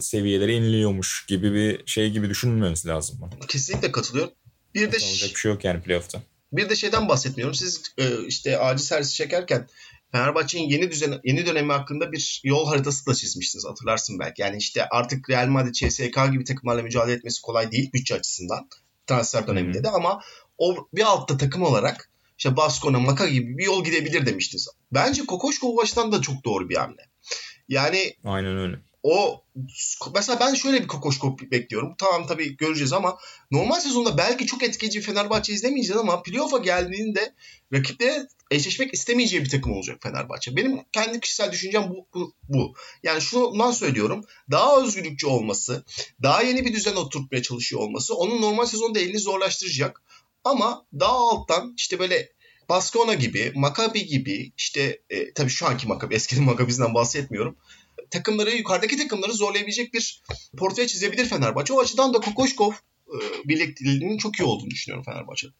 seviyelere 0.00 0.54
iniliyormuş 0.54 1.26
gibi 1.28 1.54
bir 1.54 1.86
şey 1.86 2.10
gibi 2.10 2.28
düşünülmemesi 2.28 2.88
lazım. 2.88 3.30
Kesinlikle 3.48 3.92
katılıyorum. 3.92 4.32
Bir 4.74 4.92
de 4.92 4.96
Olacak 4.96 5.30
bir 5.30 5.40
şey 5.40 5.52
yok 5.52 5.64
yani 5.64 5.80
playoff'ta. 5.82 6.22
Bir 6.52 6.68
de 6.68 6.76
şeyden 6.76 7.08
bahsetmiyorum. 7.08 7.54
Siz 7.54 7.82
e, 7.98 8.26
işte 8.26 8.58
acil 8.58 8.84
servis 8.84 9.14
çekerken 9.14 9.68
Fenerbahçe'nin 10.12 10.68
yeni 10.68 10.90
düzen 10.90 11.20
yeni 11.24 11.46
dönemi 11.46 11.72
hakkında 11.72 12.12
bir 12.12 12.40
yol 12.44 12.66
haritası 12.66 13.06
da 13.06 13.14
çizmiştiniz 13.14 13.66
hatırlarsın 13.66 14.18
belki. 14.18 14.42
Yani 14.42 14.56
işte 14.56 14.88
artık 14.88 15.30
Real 15.30 15.46
Madrid, 15.46 15.74
CSK 15.74 16.32
gibi 16.32 16.44
takımlarla 16.44 16.82
mücadele 16.82 17.16
etmesi 17.16 17.42
kolay 17.42 17.72
değil 17.72 17.92
bütçe 17.92 18.14
açısından 18.14 18.68
transfer 19.06 19.46
döneminde 19.46 19.84
de 19.84 19.88
ama 19.88 20.20
o 20.58 20.88
bir 20.92 21.02
altta 21.02 21.36
takım 21.36 21.62
olarak 21.62 22.10
işte 22.38 22.56
Baskona, 22.56 23.00
Maka 23.00 23.28
gibi 23.28 23.58
bir 23.58 23.64
yol 23.64 23.84
gidebilir 23.84 24.26
demiştiniz. 24.26 24.68
Bence 24.92 25.26
Kokoşkov 25.26 25.76
bu 25.76 25.82
açıdan 25.82 26.12
da 26.12 26.20
çok 26.22 26.44
doğru 26.44 26.68
bir 26.68 26.76
hamle. 26.76 27.02
Yani 27.68 28.14
Aynen 28.24 28.58
öyle. 28.58 28.76
O 29.08 29.44
mesela 30.14 30.40
ben 30.40 30.54
şöyle 30.54 30.82
bir 30.82 30.88
Kokoşkov 30.88 31.38
bekliyorum. 31.50 31.94
Tamam 31.98 32.26
tabii 32.26 32.56
göreceğiz 32.56 32.92
ama 32.92 33.18
normal 33.50 33.80
sezonda 33.80 34.18
belki 34.18 34.46
çok 34.46 34.62
etkileyici 34.62 35.00
Fenerbahçe 35.00 35.52
izlemeyeceğiz 35.52 36.00
ama 36.00 36.22
playoff'a 36.22 36.58
geldiğinde 36.58 37.34
rakiplere 37.72 38.28
eşleşmek 38.50 38.94
istemeyeceği 38.94 39.44
bir 39.44 39.48
takım 39.48 39.72
olacak 39.72 39.98
Fenerbahçe. 40.02 40.56
Benim 40.56 40.80
kendi 40.92 41.20
kişisel 41.20 41.52
düşüncem 41.52 41.90
bu. 41.90 42.06
bu, 42.14 42.32
bu. 42.48 42.74
Yani 43.02 43.20
şundan 43.20 43.70
söylüyorum. 43.70 44.24
Daha 44.50 44.82
özgürlükçü 44.82 45.26
olması, 45.26 45.84
daha 46.22 46.42
yeni 46.42 46.64
bir 46.64 46.72
düzen 46.72 46.96
oturtmaya 46.96 47.42
çalışıyor 47.42 47.82
olması 47.82 48.14
onun 48.14 48.42
normal 48.42 48.66
sezonda 48.66 48.98
elini 48.98 49.18
zorlaştıracak. 49.18 50.02
Ama 50.44 50.86
daha 51.00 51.16
alttan 51.30 51.74
işte 51.76 51.98
böyle 51.98 52.32
Baskona 52.68 53.14
gibi, 53.14 53.52
Maccabi 53.54 54.06
gibi 54.06 54.52
işte 54.56 55.00
e, 55.10 55.32
tabii 55.32 55.50
şu 55.50 55.66
anki 55.66 55.88
Maccabi, 55.88 56.14
eskinin 56.14 56.44
Maccabi'sinden 56.44 56.94
bahsetmiyorum 56.94 57.56
takımları 58.10 58.50
yukarıdaki 58.50 58.96
takımları 58.96 59.32
zorlayabilecek 59.32 59.94
bir 59.94 60.22
portföy 60.58 60.86
çizebilir 60.86 61.24
Fenerbahçe. 61.24 61.72
O 61.72 61.80
açıdan 61.80 62.14
da 62.14 62.20
Kokoşkov 62.20 62.72
e, 63.08 63.18
birlikteliğinin 63.44 64.18
çok 64.18 64.40
iyi 64.40 64.44
olduğunu 64.44 64.70
düşünüyorum 64.70 65.04
Fenerbahçe'de. 65.04 65.52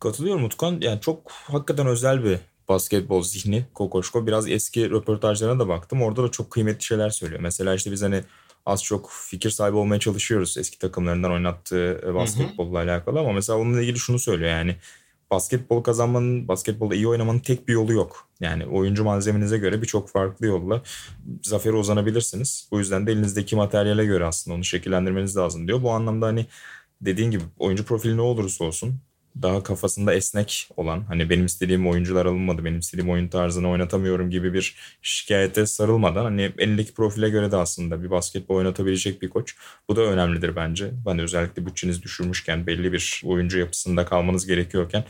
Katılıyorum 0.00 0.44
Utkan. 0.44 0.80
Yani 0.80 1.00
çok 1.00 1.30
hakikaten 1.30 1.86
özel 1.86 2.24
bir 2.24 2.38
basketbol 2.68 3.22
zihni 3.22 3.66
Kokoşko. 3.74 4.26
Biraz 4.26 4.50
eski 4.50 4.90
röportajlarına 4.90 5.58
da 5.58 5.68
baktım. 5.68 6.02
Orada 6.02 6.22
da 6.22 6.30
çok 6.30 6.50
kıymetli 6.50 6.84
şeyler 6.84 7.10
söylüyor. 7.10 7.40
Mesela 7.40 7.74
işte 7.74 7.92
biz 7.92 8.02
hani 8.02 8.24
az 8.66 8.84
çok 8.84 9.10
fikir 9.10 9.50
sahibi 9.50 9.76
olmaya 9.76 10.00
çalışıyoruz 10.00 10.58
eski 10.58 10.78
takımlarından 10.78 11.32
oynattığı 11.32 12.00
e, 12.06 12.14
basketbolla 12.14 12.78
alakalı 12.78 13.20
ama 13.20 13.32
mesela 13.32 13.58
onunla 13.58 13.82
ilgili 13.82 13.98
şunu 13.98 14.18
söylüyor 14.18 14.50
yani 14.50 14.76
basketbol 15.30 15.82
kazanmanın, 15.82 16.48
basketbolda 16.48 16.94
iyi 16.94 17.08
oynamanın 17.08 17.38
tek 17.38 17.68
bir 17.68 17.72
yolu 17.72 17.92
yok. 17.92 18.28
Yani 18.40 18.66
oyuncu 18.66 19.04
malzemenize 19.04 19.58
göre 19.58 19.82
birçok 19.82 20.08
farklı 20.08 20.46
yolla 20.46 20.82
zafere 21.42 21.76
uzanabilirsiniz. 21.76 22.68
Bu 22.70 22.78
yüzden 22.78 23.06
de 23.06 23.12
elinizdeki 23.12 23.56
materyale 23.56 24.04
göre 24.04 24.24
aslında 24.24 24.56
onu 24.56 24.64
şekillendirmeniz 24.64 25.36
lazım 25.36 25.68
diyor. 25.68 25.82
Bu 25.82 25.90
anlamda 25.90 26.26
hani 26.26 26.46
dediğin 27.00 27.30
gibi 27.30 27.42
oyuncu 27.58 27.84
profili 27.84 28.16
ne 28.16 28.20
olursa 28.22 28.64
olsun 28.64 29.00
daha 29.42 29.62
kafasında 29.62 30.14
esnek 30.14 30.68
olan 30.76 31.00
hani 31.00 31.30
benim 31.30 31.46
istediğim 31.46 31.88
oyuncular 31.88 32.26
alınmadı 32.26 32.64
benim 32.64 32.78
istediğim 32.78 33.10
oyun 33.10 33.28
tarzını 33.28 33.70
oynatamıyorum 33.70 34.30
gibi 34.30 34.54
bir 34.54 34.74
şikayete 35.02 35.66
sarılmadan 35.66 36.24
hani 36.24 36.52
elindeki 36.58 36.94
profile 36.94 37.30
göre 37.30 37.52
de 37.52 37.56
aslında 37.56 38.02
bir 38.02 38.10
basketbol 38.10 38.56
oynatabilecek 38.56 39.22
bir 39.22 39.28
koç. 39.28 39.56
Bu 39.88 39.96
da 39.96 40.02
önemlidir 40.02 40.56
bence. 40.56 40.90
Ben 41.06 41.18
özellikle 41.18 41.66
bütçeniz 41.66 42.02
düşürmüşken 42.02 42.66
belli 42.66 42.92
bir 42.92 43.22
oyuncu 43.24 43.58
yapısında 43.58 44.04
kalmanız 44.04 44.46
gerekiyorken 44.46 45.04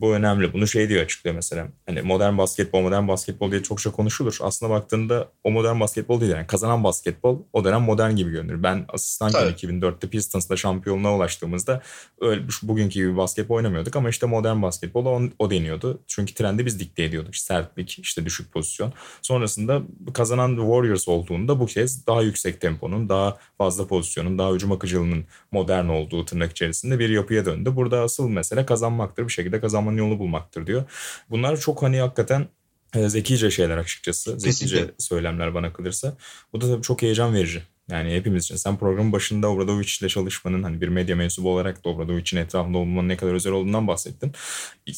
bu 0.00 0.14
önemli. 0.14 0.52
Bunu 0.52 0.66
şey 0.66 0.88
diyor 0.88 1.02
açıklıyor 1.02 1.36
mesela. 1.36 1.68
Hani 1.86 2.02
modern 2.02 2.38
basketbol, 2.38 2.80
modern 2.80 3.08
basketbol 3.08 3.50
diye 3.50 3.62
çokça 3.62 3.92
konuşulur. 3.92 4.38
Aslında 4.42 4.72
baktığında 4.72 5.28
o 5.44 5.50
modern 5.50 5.80
basketbol 5.80 6.20
değil 6.20 6.32
yani. 6.32 6.46
Kazanan 6.46 6.84
basketbol 6.84 7.38
o 7.52 7.64
dönem 7.64 7.82
modern 7.82 8.16
gibi 8.16 8.30
görünür. 8.30 8.62
Ben 8.62 8.84
asistanken 8.88 9.40
Tabii. 9.40 9.66
2004'te 9.66 10.08
Pistons'la 10.08 10.56
şampiyonluğa 10.56 11.16
ulaştığımızda 11.16 11.82
öyle 12.20 12.42
bugünkü 12.62 12.94
gibi 12.94 13.16
basketbol 13.16 13.54
oynamıyorduk 13.54 13.96
ama 13.96 14.08
işte 14.08 14.26
modern 14.26 14.62
basketbol 14.62 15.06
o, 15.06 15.22
o 15.38 15.50
deniyordu. 15.50 16.00
Çünkü 16.06 16.34
trendi 16.34 16.66
biz 16.66 16.80
dikte 16.80 17.04
ediyorduk. 17.04 17.36
Sertlik, 17.36 17.98
işte 17.98 18.24
düşük 18.24 18.52
pozisyon. 18.52 18.92
Sonrasında 19.22 19.82
kazanan 20.14 20.56
Warriors 20.56 21.08
olduğunda 21.08 21.60
bu 21.60 21.66
kez 21.66 22.06
daha 22.06 22.22
yüksek 22.22 22.60
temponun, 22.60 23.08
daha 23.08 23.36
fazla 23.58 23.86
pozisyonun, 23.86 24.38
daha 24.38 24.52
hücum 24.52 24.72
akıcılığının 24.72 25.24
modern 25.52 25.88
olduğu 25.88 26.24
tırnak 26.24 26.50
içerisinde 26.50 26.98
bir 26.98 27.08
yapıya 27.08 27.46
döndü. 27.46 27.76
Burada 27.76 28.00
asıl 28.00 28.28
mesele 28.28 28.66
kazanmaktır. 28.66 29.24
Bir 29.24 29.32
şekilde 29.32 29.60
kazanmanın 29.88 29.98
yolunu 29.98 30.18
bulmaktır 30.18 30.66
diyor. 30.66 30.84
Bunlar 31.30 31.56
çok 31.56 31.82
hani 31.82 32.00
hakikaten 32.00 32.48
e, 32.94 33.08
zekice 33.08 33.50
şeyler 33.50 33.78
açıkçası. 33.78 34.38
Zekice 34.38 34.66
Kesinlikle. 34.66 34.94
söylemler 34.98 35.54
bana 35.54 35.72
kalırsa. 35.72 36.16
Bu 36.52 36.60
da 36.60 36.66
tabii 36.66 36.82
çok 36.82 37.02
heyecan 37.02 37.34
verici. 37.34 37.62
Yani 37.90 38.14
hepimiz 38.14 38.44
için. 38.44 38.56
Sen 38.56 38.78
programın 38.78 39.12
başında 39.12 39.48
Obradovic 39.48 39.88
ile 40.00 40.08
çalışmanın 40.08 40.62
hani 40.62 40.80
bir 40.80 40.88
medya 40.88 41.16
mensubu 41.16 41.50
olarak 41.50 41.84
da 41.84 41.88
Obradovic'in 41.88 42.36
etrafında 42.36 42.78
olmanın 42.78 43.08
ne 43.08 43.16
kadar 43.16 43.34
özel 43.34 43.52
olduğundan 43.52 43.86
bahsettin. 43.86 44.32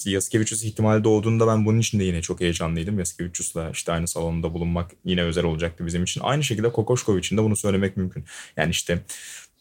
Yaskevicius 0.04 0.64
ihtimali 0.64 1.04
doğduğunda 1.04 1.46
ben 1.46 1.66
bunun 1.66 1.80
için 1.80 2.00
de 2.00 2.04
yine 2.04 2.22
çok 2.22 2.40
heyecanlıydım. 2.40 2.98
Yaskevicius'la 2.98 3.70
işte 3.70 3.92
aynı 3.92 4.08
salonda 4.08 4.54
bulunmak 4.54 4.90
yine 5.04 5.22
özel 5.22 5.44
olacaktı 5.44 5.86
bizim 5.86 6.02
için. 6.02 6.20
Aynı 6.24 6.44
şekilde 6.44 6.72
Kokoşkov 6.72 7.18
için 7.18 7.36
de 7.36 7.42
bunu 7.42 7.56
söylemek 7.56 7.96
mümkün. 7.96 8.24
Yani 8.56 8.70
işte 8.70 8.98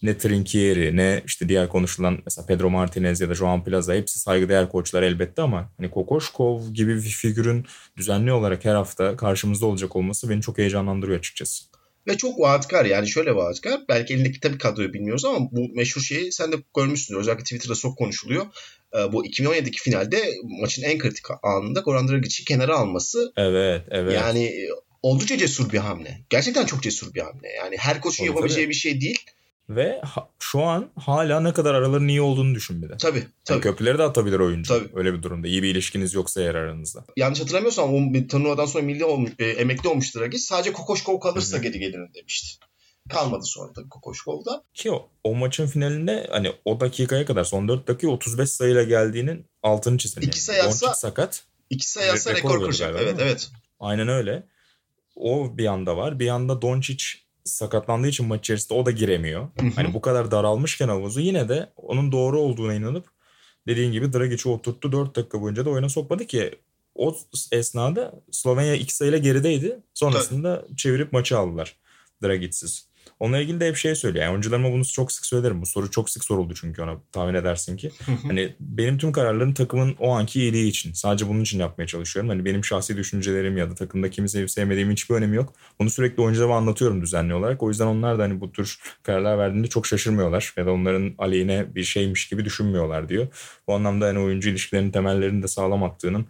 ne 0.01 0.17
Trinkieri 0.17 0.97
ne 0.97 1.23
işte 1.25 1.49
diğer 1.49 1.69
konuşulan 1.69 2.19
mesela 2.25 2.45
Pedro 2.45 2.69
Martinez 2.69 3.21
ya 3.21 3.29
da 3.29 3.35
Joan 3.35 3.63
Plaza 3.63 3.95
hepsi 3.95 4.19
saygıdeğer 4.19 4.69
koçlar 4.69 5.03
elbette 5.03 5.41
ama 5.41 5.71
hani 5.77 5.91
Kokoşkov 5.91 6.73
gibi 6.73 6.95
bir 6.95 7.01
figürün 7.01 7.65
düzenli 7.97 8.31
olarak 8.31 8.65
her 8.65 8.75
hafta 8.75 9.17
karşımızda 9.17 9.65
olacak 9.65 9.95
olması 9.95 10.29
beni 10.29 10.41
çok 10.41 10.57
heyecanlandırıyor 10.57 11.19
açıkçası. 11.19 11.63
Ve 12.07 12.17
çok 12.17 12.39
vaatkar 12.39 12.85
yani 12.85 13.07
şöyle 13.07 13.35
vaatkar. 13.35 13.81
Belki 13.89 14.13
elindeki 14.13 14.39
tabii 14.39 14.57
kadroyu 14.57 14.93
bilmiyoruz 14.93 15.25
ama 15.25 15.51
bu 15.51 15.69
meşhur 15.75 16.01
şeyi 16.01 16.31
sen 16.31 16.51
de 16.51 16.55
görmüşsündür. 16.75 17.19
Özellikle 17.19 17.43
Twitter'da 17.43 17.75
çok 17.75 17.97
konuşuluyor. 17.97 18.45
Ee, 18.95 19.13
bu 19.13 19.25
2017'deki 19.25 19.79
finalde 19.81 20.23
maçın 20.61 20.83
en 20.83 20.97
kritik 20.97 21.25
anında 21.43 21.79
Goran 21.79 22.07
Dragic'i 22.07 22.45
kenara 22.45 22.77
alması 22.77 23.33
Evet, 23.37 23.81
evet. 23.91 24.13
yani 24.13 24.45
e, 24.45 24.69
oldukça 25.03 25.37
cesur 25.37 25.71
bir 25.71 25.77
hamle. 25.77 26.21
Gerçekten 26.29 26.65
çok 26.65 26.83
cesur 26.83 27.13
bir 27.13 27.21
hamle. 27.21 27.47
Yani 27.57 27.77
her 27.77 28.01
koçun 28.01 28.17
Tabii, 28.17 28.27
yapabileceği 28.27 28.65
tabii. 28.65 28.73
bir 28.73 28.79
şey 28.79 29.01
değil. 29.01 29.19
Ve 29.69 30.01
ha- 30.01 30.29
şu 30.39 30.61
an 30.63 30.89
hala 30.95 31.39
ne 31.39 31.53
kadar 31.53 31.73
araların 31.73 32.07
iyi 32.07 32.21
olduğunu 32.21 32.55
düşün 32.55 32.81
bir 32.81 32.89
de. 32.89 32.97
Tabii 32.97 33.17
Yani 33.19 33.27
tabii. 33.45 33.61
köprüleri 33.61 33.97
de 33.97 34.03
atabilir 34.03 34.39
oyuncu. 34.39 34.73
Tabii. 34.73 34.89
Öyle 34.93 35.13
bir 35.13 35.23
durumda. 35.23 35.47
İyi 35.47 35.63
bir 35.63 35.69
ilişkiniz 35.71 36.13
yoksa 36.13 36.41
eğer 36.41 36.55
aranızda. 36.55 37.05
Yanlış 37.17 37.39
hatırlamıyorsam 37.41 37.93
o 37.93 38.27
turnuvadan 38.27 38.65
sonra 38.65 38.83
milli 38.83 39.05
olmuş, 39.05 39.31
e, 39.39 39.45
emekli 39.45 39.89
olmuştur 39.89 40.19
Dragic. 40.21 40.39
Sadece 40.39 40.73
Kokoşkov 40.73 41.19
kalırsa 41.19 41.55
Hı 41.55 41.59
hı. 41.59 41.63
geri 41.63 41.79
gelirim 41.79 42.11
demişti. 42.15 42.65
Kalmadı 43.09 43.43
sonra 43.45 43.73
tabii 43.73 43.89
Kokoşkov'da. 43.89 44.63
Ki 44.73 44.91
o, 44.91 45.09
o 45.23 45.35
maçın 45.35 45.67
finalinde 45.67 46.27
hani 46.31 46.51
o 46.65 46.79
dakikaya 46.79 47.25
kadar 47.25 47.43
son 47.43 47.67
4 47.67 47.87
dakika 47.87 48.07
35 48.11 48.49
sayıyla 48.49 48.83
geldiğinin 48.83 49.45
altını 49.63 49.97
çizelim. 49.97 50.27
İki 50.27 50.41
sayı 50.41 50.61
atsa- 50.63 50.85
Doncic 50.85 50.99
sakat. 50.99 51.43
İki 51.69 51.89
sayı 51.89 52.11
atsa 52.11 52.35
Rekor 52.35 52.49
rekor 52.53 52.61
kıracak. 52.65 52.95
Evet 53.01 53.15
evet. 53.19 53.49
Aynen 53.79 54.07
öyle. 54.07 54.43
O 55.15 55.57
bir 55.57 55.65
anda 55.65 55.97
var. 55.97 56.19
Bir 56.19 56.27
anda 56.27 56.61
Doncic 56.61 57.05
sakatlandığı 57.43 58.07
için 58.07 58.27
maç 58.27 58.39
içerisinde 58.39 58.73
o 58.73 58.85
da 58.85 58.91
giremiyor. 58.91 59.47
Hani 59.75 59.93
bu 59.93 60.01
kadar 60.01 60.31
daralmışken 60.31 60.87
havuzu 60.87 61.19
yine 61.19 61.49
de 61.49 61.69
onun 61.75 62.11
doğru 62.11 62.39
olduğuna 62.39 62.73
inanıp 62.73 63.05
dediğin 63.67 63.91
gibi 63.91 64.13
Dragic'i 64.13 64.49
oturttu. 64.49 64.91
4 64.91 65.15
dakika 65.15 65.41
boyunca 65.41 65.65
da 65.65 65.69
oyuna 65.69 65.89
sokmadı 65.89 66.25
ki 66.25 66.51
o 66.95 67.17
esnada 67.51 68.21
Slovenya 68.31 68.75
2 68.75 68.95
sayıyla 68.95 69.17
gerideydi. 69.17 69.79
Sonrasında 69.93 70.65
çevirip 70.77 71.13
maçı 71.13 71.37
aldılar 71.37 71.75
Dragic'siz. 72.23 72.88
Onunla 73.19 73.39
ilgili 73.39 73.59
de 73.59 73.67
hep 73.67 73.75
şey 73.75 73.95
söylüyor. 73.95 74.23
Yani 74.23 74.31
oyuncularıma 74.31 74.71
bunu 74.71 74.85
çok 74.85 75.11
sık 75.11 75.25
söylerim. 75.25 75.61
Bu 75.61 75.65
soru 75.65 75.91
çok 75.91 76.09
sık 76.09 76.23
soruldu 76.23 76.53
çünkü 76.53 76.81
ona 76.81 76.97
tahmin 77.11 77.33
edersin 77.33 77.77
ki. 77.77 77.91
Hani 78.27 78.55
benim 78.59 78.97
tüm 78.97 79.11
kararlarım 79.11 79.53
takımın 79.53 79.95
o 79.99 80.11
anki 80.11 80.39
iyiliği 80.39 80.69
için. 80.69 80.93
Sadece 80.93 81.27
bunun 81.27 81.41
için 81.41 81.59
yapmaya 81.59 81.87
çalışıyorum. 81.87 82.29
Hani 82.29 82.45
benim 82.45 82.65
şahsi 82.65 82.97
düşüncelerim 82.97 83.57
ya 83.57 83.69
da 83.69 83.75
takımda 83.75 84.09
kimi 84.09 84.29
sevip 84.29 84.51
sevmediğim 84.51 84.91
hiçbir 84.91 85.15
önemi 85.15 85.35
yok. 85.35 85.53
Bunu 85.79 85.89
sürekli 85.89 86.23
oyuncularıma 86.23 86.57
anlatıyorum 86.57 87.01
düzenli 87.01 87.33
olarak. 87.33 87.63
O 87.63 87.69
yüzden 87.69 87.85
onlar 87.85 88.19
da 88.19 88.23
hani 88.23 88.41
bu 88.41 88.51
tür 88.51 88.79
kararlar 89.03 89.37
verdiğinde 89.37 89.67
çok 89.67 89.87
şaşırmıyorlar. 89.87 90.53
Ya 90.57 90.65
da 90.65 90.71
onların 90.71 91.13
aleyhine 91.17 91.75
bir 91.75 91.83
şeymiş 91.83 92.27
gibi 92.27 92.45
düşünmüyorlar 92.45 93.09
diyor. 93.09 93.27
Bu 93.67 93.73
anlamda 93.73 94.05
hani 94.05 94.19
oyuncu 94.19 94.49
ilişkilerinin 94.49 94.91
temellerini 94.91 95.43
de 95.43 95.47
sağlam 95.47 95.83
attığının 95.83 96.25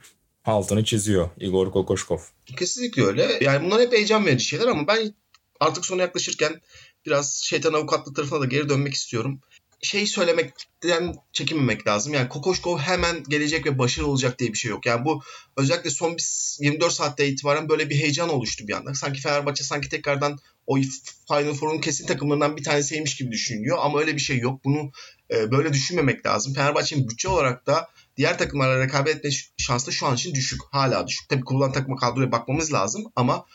altını 0.46 0.84
çiziyor 0.84 1.30
Igor 1.40 1.72
Kokoşkov. 1.72 2.20
Kesinlikle 2.58 3.04
öyle. 3.04 3.28
Yani 3.42 3.66
bunlar 3.66 3.82
hep 3.82 3.94
heyecan 3.94 4.26
verici 4.26 4.46
şeyler 4.46 4.68
ama 4.68 4.88
ben 4.88 5.14
artık 5.60 5.86
sona 5.86 6.02
yaklaşırken 6.02 6.62
biraz 7.06 7.34
şeytan 7.44 7.74
avukatlığı 7.74 8.14
tarafına 8.14 8.42
da 8.42 8.46
geri 8.46 8.70
dönmek 8.70 8.94
istiyorum. 8.94 9.42
Şey 9.82 10.08
söylemekten 10.08 11.16
çekinmemek 11.34 11.88
lazım. 11.88 12.14
Yani 12.14 12.30
Kokoşkov 12.30 12.78
hemen 12.78 13.24
gelecek 13.24 13.66
ve 13.66 13.78
başarılı 13.78 14.10
olacak 14.10 14.40
diye 14.40 14.54
bir 14.54 14.58
şey 14.58 14.72
yok. 14.72 14.86
Yani 14.86 15.06
bu 15.06 15.22
özellikle 15.58 15.90
son 15.90 16.18
bir 16.18 16.24
24 16.60 16.94
saatte 16.94 17.28
itibaren 17.28 17.70
böyle 17.70 17.90
bir 17.90 17.96
heyecan 17.96 18.30
oluştu 18.30 18.68
bir 18.68 18.74
anda. 18.74 18.94
Sanki 18.94 19.22
Fenerbahçe 19.22 19.64
sanki 19.64 19.90
tekrardan 19.90 20.40
o 20.68 20.76
Final 21.28 21.54
Four'un 21.54 21.82
kesin 21.82 22.08
takımlarından 22.08 22.58
bir 22.58 22.64
tanesiymiş 22.64 23.16
gibi 23.16 23.32
düşünüyor. 23.32 23.78
Ama 23.82 24.00
öyle 24.00 24.16
bir 24.16 24.22
şey 24.22 24.38
yok. 24.38 24.66
Bunu 24.66 24.92
e, 25.32 25.52
böyle 25.52 25.74
düşünmemek 25.74 26.26
lazım. 26.26 26.54
Fenerbahçe'nin 26.54 27.10
bütçe 27.10 27.30
olarak 27.30 27.68
da 27.68 27.90
diğer 28.18 28.38
takımlarla 28.38 28.80
rekabet 28.80 29.16
etme 29.16 29.30
şansı 29.58 29.92
şu 29.92 30.08
an 30.08 30.16
için 30.16 30.36
düşük. 30.36 30.62
Hala 30.72 31.08
düşük. 31.08 31.30
Tabii 31.30 31.44
kurulan 31.44 31.72
takıma 31.72 31.96
kadroya 31.96 32.32
bakmamız 32.32 32.74
lazım 32.74 33.04
ama 33.16 33.46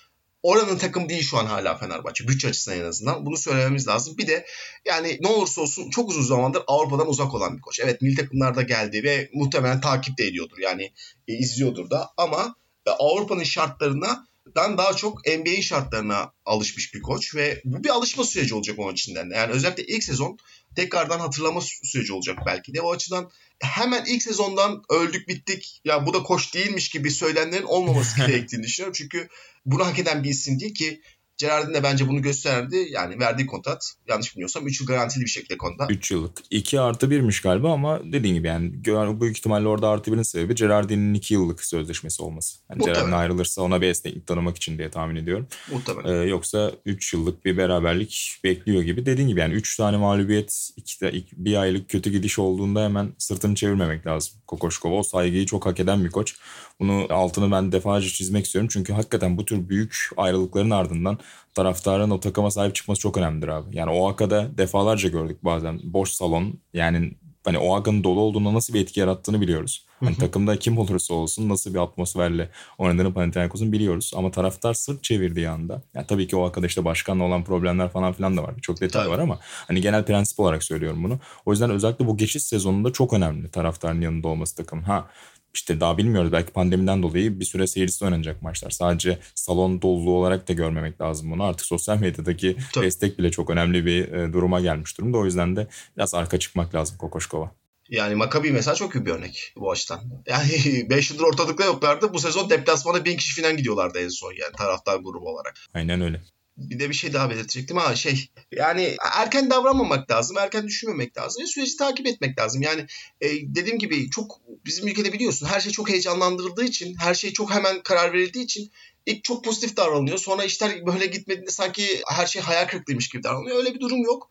oranın 0.45 0.79
takım 0.79 1.09
değil 1.09 1.23
şu 1.23 1.39
an 1.39 1.47
hala 1.47 1.77
Fenerbahçe. 1.77 2.29
Bütçe 2.29 2.49
açısından 2.49 2.79
en 2.79 2.85
azından. 2.85 3.27
Bunu 3.27 3.37
söylememiz 3.37 3.89
lazım. 3.89 4.19
Bir 4.19 4.27
de 4.27 4.47
yani 4.85 5.19
ne 5.21 5.29
olursa 5.29 5.61
olsun 5.61 5.91
çok 5.91 6.11
uzun 6.11 6.23
zamandır 6.23 6.63
Avrupa'dan 6.67 7.09
uzak 7.09 7.35
olan 7.35 7.57
bir 7.57 7.61
koç. 7.61 7.81
Evet 7.81 8.03
milli 8.03 8.17
takımlarda 8.17 8.63
geldi 8.63 9.05
ve 9.05 9.31
muhtemelen 9.35 9.81
takip 9.81 10.19
de 10.19 10.25
ediyordur. 10.25 10.59
Yani 10.59 10.93
e, 11.29 11.35
izliyordur 11.35 11.91
da 11.91 12.11
ama 12.17 12.57
e, 12.87 12.91
Avrupa'nın 12.91 13.45
şartlarına 13.45 14.27
dan 14.57 14.79
daha 14.79 14.97
çok 14.97 15.27
NBA'in 15.27 15.61
şartlarına 15.61 16.33
alışmış 16.45 16.95
bir 16.95 17.03
koç 17.03 17.35
ve 17.35 17.63
bu 17.65 17.85
bir 17.85 17.89
alışma 17.89 18.25
süreci 18.25 18.55
olacak 18.55 18.79
onun 18.79 18.93
içinden 18.93 19.31
de. 19.31 19.35
Yani 19.35 19.53
özellikle 19.53 19.85
ilk 19.85 20.05
sezon 20.05 20.39
tekrardan 20.75 21.21
hatırlama 21.21 21.61
süreci 21.61 22.13
olacak 22.13 22.39
belki 22.47 22.75
de. 22.75 22.81
O 22.81 22.93
açıdan 22.93 23.31
hemen 23.63 24.05
ilk 24.05 24.23
sezondan 24.23 24.83
öldük 24.91 25.29
bittik 25.29 25.81
ya 25.85 26.07
bu 26.07 26.15
da 26.15 26.23
koç 26.23 26.55
değilmiş 26.55 26.89
gibi 26.89 27.11
söylemlerin 27.11 27.67
olmaması 27.67 28.17
gerektiğini 28.27 28.63
düşünüyorum. 28.63 28.95
Çünkü 28.99 29.29
bunu 29.67 29.87
hak 29.87 29.99
eden 29.99 30.25
bir 30.25 30.31
isim 30.31 30.61
değil 30.61 30.75
ki 30.75 31.03
Gerardin 31.38 31.75
de 31.75 31.83
bence 31.83 32.09
bunu 32.09 32.23
gösterdi. 32.23 32.87
Yani 32.90 33.20
verdiği 33.20 33.47
kontrat 33.47 33.94
yanlış 34.09 34.35
bilmiyorsam 34.35 34.66
3 34.66 34.81
yıl 34.81 34.87
garantili 34.87 35.25
bir 35.25 35.31
şekilde 35.31 35.59
kontrat. 35.59 35.90
3 35.90 36.11
yıllık. 36.11 36.38
2 36.51 36.81
artı 36.81 37.07
1'miş 37.07 37.42
galiba 37.42 37.73
ama 37.73 38.01
dediğin 38.12 38.35
gibi 38.35 38.47
yani 38.47 39.20
büyük 39.20 39.38
ihtimalle 39.38 39.68
orada 39.68 39.88
artı 39.88 40.11
1'in 40.11 40.23
sebebi 40.23 40.55
Gerardin'in 40.55 41.14
2 41.14 41.35
yıllık 41.35 41.64
sözleşmesi 41.64 42.23
olması. 42.23 42.59
Yani. 42.70 42.85
Gerardin 42.85 43.12
ayrılırsa 43.12 43.62
ona 43.62 43.81
bir 43.81 43.87
esneklik 43.87 44.27
tanımak 44.27 44.57
için 44.57 44.79
diye 44.79 44.90
tahmin 44.90 45.16
ediyorum. 45.16 45.47
Muhtemelen. 45.73 46.23
Ee, 46.23 46.29
yoksa 46.29 46.73
3 46.87 47.12
yıllık 47.14 47.44
bir 47.44 47.57
beraberlik 47.57 48.40
bekliyor 48.44 48.83
gibi. 48.83 49.07
Dediğin 49.07 49.29
gibi 49.29 49.40
yani 49.40 49.55
3 49.55 49.77
tane 49.77 49.97
mağlubiyet, 49.97 50.70
iki 50.77 51.01
de, 51.01 51.12
iki- 51.12 51.44
bir 51.44 51.57
aylık 51.57 51.88
kötü 51.90 52.11
gidiş 52.11 52.38
olduğunda 52.38 52.85
hemen 52.85 53.12
sırtını 53.18 53.55
çevirmemek 53.55 54.07
lazım. 54.07 54.35
Kokoşkov 54.47 54.92
o 54.92 55.03
saygıyı 55.03 55.47
çok 55.47 55.66
hak 55.66 55.81
eden 55.81 56.05
bir 56.05 56.11
koç. 56.11 56.35
Bunu 56.81 57.07
altını 57.11 57.53
ben 57.53 57.73
defalarca 57.73 58.09
çizmek 58.09 58.44
istiyorum. 58.44 58.68
Çünkü 58.73 58.92
hakikaten 58.92 59.37
bu 59.37 59.44
tür 59.44 59.68
büyük 59.68 60.11
ayrılıkların 60.16 60.70
ardından 60.70 61.18
taraftarın 61.55 62.11
o 62.11 62.21
takıma 62.21 62.51
sahip 62.51 62.75
çıkması 62.75 63.01
çok 63.01 63.17
önemlidir 63.17 63.49
abi. 63.49 63.77
Yani 63.77 63.91
Oaxaca'da 63.91 64.59
defalarca 64.59 65.09
gördük 65.09 65.45
bazen 65.45 65.81
boş 65.85 66.11
salon 66.11 66.55
yani 66.75 67.13
hani 67.45 67.59
Oaxaca'nın 67.59 68.05
dolu 68.05 68.21
olduğunda 68.21 68.55
nasıl 68.55 68.75
bir 68.75 68.81
etki 68.81 69.01
yarattığını 69.01 69.41
biliyoruz. 69.41 69.87
Hani 70.01 70.17
takımda 70.17 70.59
kim 70.59 70.79
olursa 70.79 71.15
olsun 71.15 71.49
nasıl 71.49 71.75
bir 71.75 71.79
atmosferle 71.79 72.49
oynadığını 72.79 73.15
Panathinaikos'un 73.15 73.73
biliyoruz. 73.73 74.13
Ama 74.17 74.31
taraftar 74.31 74.75
sırt 74.75 75.05
çevirdiği 75.05 75.49
anda 75.49 75.83
yani 75.95 76.07
tabii 76.07 76.27
ki 76.27 76.37
Oaxaca'da 76.37 76.67
işte 76.67 76.85
başkanla 76.85 77.25
olan 77.25 77.45
problemler 77.45 77.89
falan 77.89 78.13
filan 78.13 78.37
da 78.37 78.43
var. 78.43 78.55
Çok 78.63 78.81
detay 78.81 79.03
Tabii. 79.03 79.13
var 79.15 79.19
ama 79.19 79.39
hani 79.43 79.81
genel 79.81 80.05
prensip 80.05 80.41
olarak 80.41 80.65
söylüyorum 80.65 81.05
bunu. 81.05 81.19
O 81.47 81.51
yüzden 81.51 81.71
özellikle 81.71 82.07
bu 82.07 82.17
geçiş 82.17 82.43
sezonunda 82.43 82.93
çok 82.93 83.13
önemli 83.13 83.51
taraftarın 83.51 84.01
yanında 84.01 84.29
olması 84.29 84.57
takım. 84.57 84.83
Ha 84.83 85.09
işte 85.55 85.81
daha 85.81 85.99
bilmiyoruz 85.99 86.33
belki 86.33 86.53
pandemiden 86.53 87.03
dolayı 87.03 87.40
bir 87.40 87.45
süre 87.45 87.67
seyircisiz 87.67 88.03
oynanacak 88.03 88.43
maçlar. 88.43 88.71
Sadece 88.71 89.19
salon 89.35 89.83
doluluğu 89.83 90.19
olarak 90.19 90.49
da 90.49 90.53
görmemek 90.53 91.01
lazım 91.01 91.31
bunu. 91.31 91.43
Artık 91.45 91.67
sosyal 91.67 91.99
medyadaki 91.99 92.57
Tabii. 92.73 92.87
destek 92.87 93.19
bile 93.19 93.31
çok 93.31 93.51
önemli 93.51 93.87
bir 93.87 94.12
e, 94.12 94.33
duruma 94.33 94.61
gelmiş 94.61 94.99
durumda. 94.99 95.19
O 95.19 95.25
yüzden 95.25 95.57
de 95.57 95.67
biraz 95.97 96.14
arka 96.14 96.38
çıkmak 96.38 96.75
lazım 96.75 96.97
Kokoşkova. 96.99 97.51
Yani 97.88 98.14
Maccabi 98.14 98.51
mesela 98.53 98.75
çok 98.75 98.95
iyi 98.95 99.07
bir 99.07 99.11
örnek 99.11 99.53
bu 99.57 99.71
açıdan. 99.71 100.01
Yani 100.27 100.87
5 100.90 101.11
yıldır 101.11 101.25
ortalıkta 101.25 101.64
yoklardı. 101.64 102.14
Bu 102.14 102.19
sezon 102.19 102.51
deplasmana 102.51 103.05
1000 103.05 103.17
kişi 103.17 103.43
falan 103.43 103.57
gidiyorlardı 103.57 103.99
en 103.99 104.09
son 104.09 104.33
yani 104.33 104.53
taraftar 104.57 104.97
grubu 104.97 105.29
olarak. 105.29 105.55
Aynen 105.75 106.01
öyle. 106.01 106.21
Bir 106.57 106.79
de 106.79 106.88
bir 106.88 106.95
şey 106.95 107.12
daha 107.12 107.31
belirtecektim. 107.31 107.77
Ha 107.77 107.97
şey 107.97 108.29
yani 108.53 108.97
erken 109.14 109.51
davranmamak 109.51 110.11
lazım 110.11 110.38
erken 110.38 110.67
düşünmemek 110.67 111.19
lazım 111.19 111.43
ve 111.43 111.47
süreci 111.47 111.77
takip 111.77 112.07
etmek 112.07 112.38
lazım. 112.38 112.62
Yani 112.62 112.87
e, 113.21 113.29
dediğim 113.31 113.79
gibi 113.79 114.11
çok 114.11 114.40
bizim 114.67 114.88
ülkede 114.88 115.12
biliyorsun 115.12 115.47
her 115.47 115.61
şey 115.61 115.73
çok 115.73 115.88
heyecanlandırıldığı 115.88 116.64
için 116.64 116.95
her 116.95 117.14
şey 117.14 117.33
çok 117.33 117.51
hemen 117.51 117.83
karar 117.83 118.12
verildiği 118.12 118.45
için 118.45 118.71
ilk 119.07 119.25
çok 119.25 119.45
pozitif 119.45 119.77
davranılıyor. 119.77 120.19
Sonra 120.19 120.45
işler 120.45 120.87
böyle 120.87 121.07
gitmediğinde 121.07 121.51
sanki 121.51 122.03
her 122.07 122.27
şey 122.27 122.43
hayal 122.43 122.69
kırıklığıymış 122.69 123.09
gibi 123.09 123.23
davranılıyor. 123.23 123.57
Öyle 123.57 123.75
bir 123.75 123.81
durum 123.81 124.03
yok. 124.03 124.31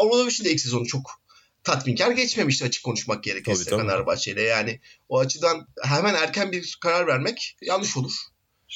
Obradoviç'in 0.00 0.44
de 0.44 0.50
ilk 0.50 0.60
sezonu 0.60 0.86
çok 0.86 1.22
tatminkar 1.64 2.10
geçmemişti 2.10 2.64
açık 2.64 2.84
konuşmak 2.84 3.24
gerekirse. 3.24 3.70
Fenerbahçe'yle. 3.70 4.42
Yani 4.42 4.80
o 5.08 5.18
açıdan 5.18 5.68
hemen 5.84 6.14
erken 6.14 6.52
bir 6.52 6.78
karar 6.80 7.06
vermek 7.06 7.56
yanlış 7.62 7.96
olur. 7.96 8.12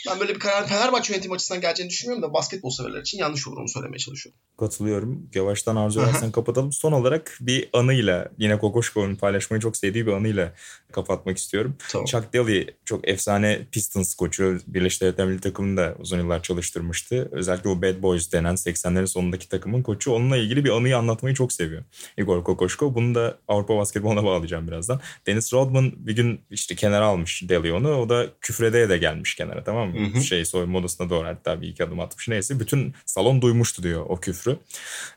Ben 0.09 0.21
böyle 0.21 0.35
bir 0.35 0.39
karar 0.39 0.67
Fenerbahçe 0.67 1.13
yönetimi 1.13 1.35
açısından 1.35 1.61
geleceğini 1.61 1.91
düşünmüyorum 1.91 2.29
da 2.29 2.35
basketbol 2.35 2.71
severler 2.71 3.01
için 3.01 3.19
yanlış 3.19 3.49
olur 3.49 3.57
onu 3.57 3.69
söylemeye 3.69 3.99
çalışıyorum. 3.99 4.41
Katılıyorum. 4.59 5.31
Yavaştan 5.35 5.77
arzu 5.77 6.03
edersen 6.03 6.33
kapatalım. 6.33 6.73
Son 6.73 6.93
olarak 6.93 7.39
bir 7.41 7.69
anıyla 7.73 8.29
yine 8.39 8.59
Kokoşkov'un 8.59 9.17
paylaşmayı 9.17 9.61
çok 9.61 9.77
sevdiği 9.77 10.07
bir 10.07 10.13
anıyla 10.13 10.53
kapatmak 10.93 11.39
istiyorum. 11.39 11.77
Tamam. 11.89 12.07
Chuck 12.07 12.35
Daly 12.35 12.67
çok 12.85 13.09
efsane 13.09 13.67
Pistons 13.73 14.15
koçu. 14.15 14.59
Birleşik 14.67 15.01
Devletler 15.03 15.27
Milli 15.27 15.41
Takımını 15.41 15.77
da 15.77 15.95
uzun 15.99 16.19
yıllar 16.19 16.43
çalıştırmıştı. 16.43 17.29
Özellikle 17.33 17.71
o 17.71 17.83
Bad 17.83 18.03
Boys 18.03 18.33
denen 18.33 18.55
80'lerin 18.55 19.07
sonundaki 19.07 19.49
takımın 19.49 19.83
koçu. 19.83 20.13
Onunla 20.13 20.37
ilgili 20.37 20.65
bir 20.65 20.71
anıyı 20.71 20.97
anlatmayı 20.97 21.35
çok 21.35 21.53
seviyor. 21.53 21.85
Igor 22.19 22.45
Kokoşkov. 22.45 22.95
Bunu 22.95 23.15
da 23.15 23.39
Avrupa 23.49 23.77
basketboluna 23.77 24.25
bağlayacağım 24.25 24.69
birazdan. 24.69 25.01
Dennis 25.27 25.53
Rodman 25.53 25.93
bir 25.97 26.17
gün 26.17 26.41
işte 26.51 26.75
kenara 26.75 27.07
almış 27.07 27.43
Daly 27.49 27.73
onu. 27.73 27.95
O 27.95 28.09
da 28.09 28.27
küfredeye 28.41 28.89
de 28.89 28.99
gelmiş 28.99 29.35
kenara 29.35 29.65
tamam 29.65 29.86
mı? 29.87 30.09
Hı 30.09 30.19
hı. 30.19 30.23
Şey 30.23 30.45
soyunma 30.45 30.79
odasına 30.79 31.11
doğru 31.11 31.27
hatta 31.27 31.61
bir 31.61 31.69
iki 31.69 31.85
adım 31.85 32.01
atmış. 32.01 32.29
Neyse 32.29 32.61
bütün 32.61 32.95
salon 33.05 33.43
duymuştu 33.43 33.83
diyor 33.83 34.07
o 34.09 34.21
küfrü. 34.21 34.59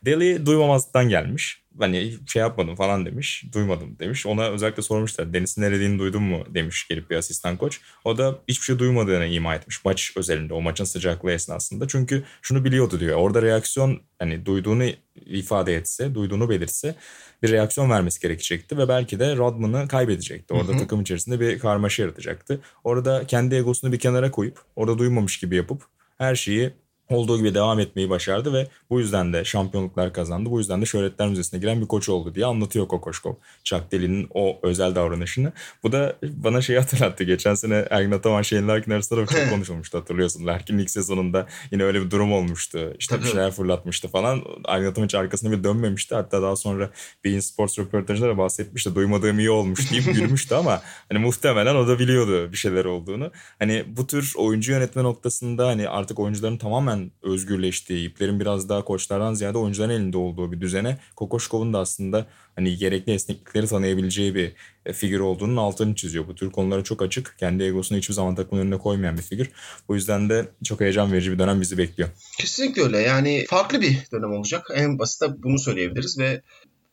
Daly 0.05 0.45
duymamazlıktan 0.45 1.09
gelmiş. 1.09 1.61
Hani 1.79 2.13
şey 2.27 2.39
yapmadım 2.39 2.75
falan 2.75 3.05
demiş. 3.05 3.43
Duymadım 3.53 3.99
demiş. 3.99 4.25
Ona 4.25 4.49
özellikle 4.49 4.83
sormuşlar. 4.83 5.33
Deniz'in 5.33 5.61
ne 5.61 5.71
dediğini 5.71 5.99
duydun 5.99 6.23
mu 6.23 6.43
demiş 6.49 6.87
gelip 6.87 7.09
bir 7.09 7.15
asistan 7.15 7.57
koç. 7.57 7.81
O 8.05 8.17
da 8.17 8.39
hiçbir 8.47 8.65
şey 8.65 8.79
duymadığını 8.79 9.25
ima 9.25 9.55
etmiş. 9.55 9.85
Maç 9.85 10.13
özelinde 10.15 10.53
o 10.53 10.61
maçın 10.61 10.83
sıcaklığı 10.83 11.31
esnasında. 11.31 11.87
Çünkü 11.87 12.23
şunu 12.41 12.65
biliyordu 12.65 12.99
diyor. 12.99 13.17
Orada 13.17 13.41
reaksiyon 13.41 14.01
hani 14.19 14.45
duyduğunu 14.45 14.83
ifade 15.25 15.75
etse, 15.75 16.15
duyduğunu 16.15 16.49
belirtse 16.49 16.95
bir 17.43 17.51
reaksiyon 17.51 17.89
vermesi 17.89 18.21
gerekecekti 18.21 18.77
ve 18.77 18.87
belki 18.87 19.19
de 19.19 19.35
Rodman'ı 19.35 19.87
kaybedecekti. 19.87 20.53
Orada 20.53 20.71
Hı 20.71 20.75
hı. 20.75 20.79
takım 20.79 21.01
içerisinde 21.01 21.39
bir 21.39 21.59
karmaşa 21.59 22.03
yaratacaktı. 22.03 22.61
Orada 22.83 23.27
kendi 23.27 23.55
egosunu 23.55 23.91
bir 23.91 23.99
kenara 23.99 24.31
koyup 24.31 24.59
orada 24.75 24.97
duymamış 24.97 25.39
gibi 25.39 25.55
yapıp 25.55 25.81
her 26.17 26.35
şeyi 26.35 26.73
olduğu 27.09 27.37
gibi 27.37 27.53
devam 27.53 27.79
etmeyi 27.79 28.09
başardı 28.09 28.53
ve 28.53 28.67
bu 28.89 28.99
yüzden 28.99 29.33
de 29.33 29.45
şampiyonluklar 29.45 30.13
kazandı. 30.13 30.51
Bu 30.51 30.59
yüzden 30.59 30.81
de 30.81 30.85
şöhretler 30.85 31.27
müzesine 31.27 31.59
giren 31.59 31.81
bir 31.81 31.87
koç 31.87 32.09
oldu 32.09 32.35
diye 32.35 32.45
anlatıyor 32.45 32.87
Kokoşkov. 32.87 33.33
Chuck 33.63 33.91
Daly'nin 33.91 34.27
o 34.33 34.59
özel 34.63 34.95
davranışını. 34.95 35.51
Bu 35.83 35.91
da 35.91 36.15
bana 36.23 36.61
şeyi 36.61 36.79
hatırlattı. 36.79 37.23
Geçen 37.23 37.53
sene 37.53 37.85
Ergin 37.89 38.11
Ataman 38.11 38.41
Shane 38.41 38.67
Larkin 38.67 38.91
arasında 38.91 39.21
da 39.21 39.25
çok 39.25 39.49
konuşulmuştu 39.49 39.97
hatırlıyorsun. 39.97 40.47
Larkin 40.47 40.77
ilk 40.77 40.91
sezonunda 40.91 41.47
yine 41.71 41.83
öyle 41.83 42.01
bir 42.01 42.11
durum 42.11 42.33
olmuştu. 42.33 42.93
İşte 42.99 43.19
bir 43.21 43.25
şeyler 43.25 43.51
fırlatmıştı 43.51 44.07
falan. 44.07 44.43
Ergin 44.67 44.87
Ataman 44.87 45.05
hiç 45.05 45.15
arkasına 45.15 45.51
bir 45.51 45.63
dönmemişti. 45.63 46.15
Hatta 46.15 46.41
daha 46.41 46.55
sonra 46.55 46.89
Bein 47.23 47.39
Sports 47.39 47.79
röportajında 47.79 48.29
da 48.29 48.37
bahsetmişti. 48.37 48.95
Duymadığım 48.95 49.39
iyi 49.39 49.49
olmuş 49.49 49.91
deyip 49.91 50.05
gülmüştü 50.15 50.55
ama 50.55 50.81
hani 51.09 51.19
muhtemelen 51.19 51.75
o 51.75 51.87
da 51.87 51.99
biliyordu 51.99 52.51
bir 52.51 52.57
şeyler 52.57 52.85
olduğunu. 52.85 53.31
Hani 53.59 53.85
bu 53.97 54.07
tür 54.07 54.33
oyuncu 54.37 54.71
yönetme 54.71 55.03
noktasında 55.03 55.67
hani 55.67 55.89
artık 55.89 56.19
oyuncuların 56.19 56.57
tamamen 56.57 56.98
özgürleştiği, 57.21 58.09
iplerin 58.09 58.39
biraz 58.39 58.69
daha 58.69 58.83
koçlardan 58.83 59.33
ziyade 59.33 59.57
oyuncuların 59.57 59.93
elinde 59.93 60.17
olduğu 60.17 60.51
bir 60.51 60.61
düzene 60.61 60.97
Kokoşkov'un 61.15 61.73
da 61.73 61.79
aslında 61.79 62.27
hani 62.55 62.77
gerekli 62.77 63.13
esneklikleri 63.13 63.67
tanıyabileceği 63.67 64.35
bir 64.35 64.51
e, 64.85 64.93
figür 64.93 65.19
olduğunun 65.19 65.57
altını 65.57 65.95
çiziyor. 65.95 66.27
Bu 66.27 66.35
tür 66.35 66.51
konulara 66.51 66.83
çok 66.83 67.01
açık. 67.01 67.35
Kendi 67.39 67.63
egosunu 67.63 67.97
hiçbir 67.97 68.13
zaman 68.13 68.35
takımın 68.35 68.61
önüne 68.61 68.77
koymayan 68.77 69.17
bir 69.17 69.21
figür. 69.21 69.49
Bu 69.89 69.95
yüzden 69.95 70.29
de 70.29 70.49
çok 70.63 70.81
heyecan 70.81 71.11
verici 71.11 71.31
bir 71.31 71.39
dönem 71.39 71.61
bizi 71.61 71.77
bekliyor. 71.77 72.09
Kesinlikle 72.39 72.81
öyle. 72.81 72.99
Yani 72.99 73.45
farklı 73.49 73.81
bir 73.81 73.97
dönem 74.11 74.31
olacak. 74.31 74.67
En 74.75 74.99
basit 74.99 75.23
bunu 75.37 75.59
söyleyebiliriz 75.59 76.19
ve 76.19 76.41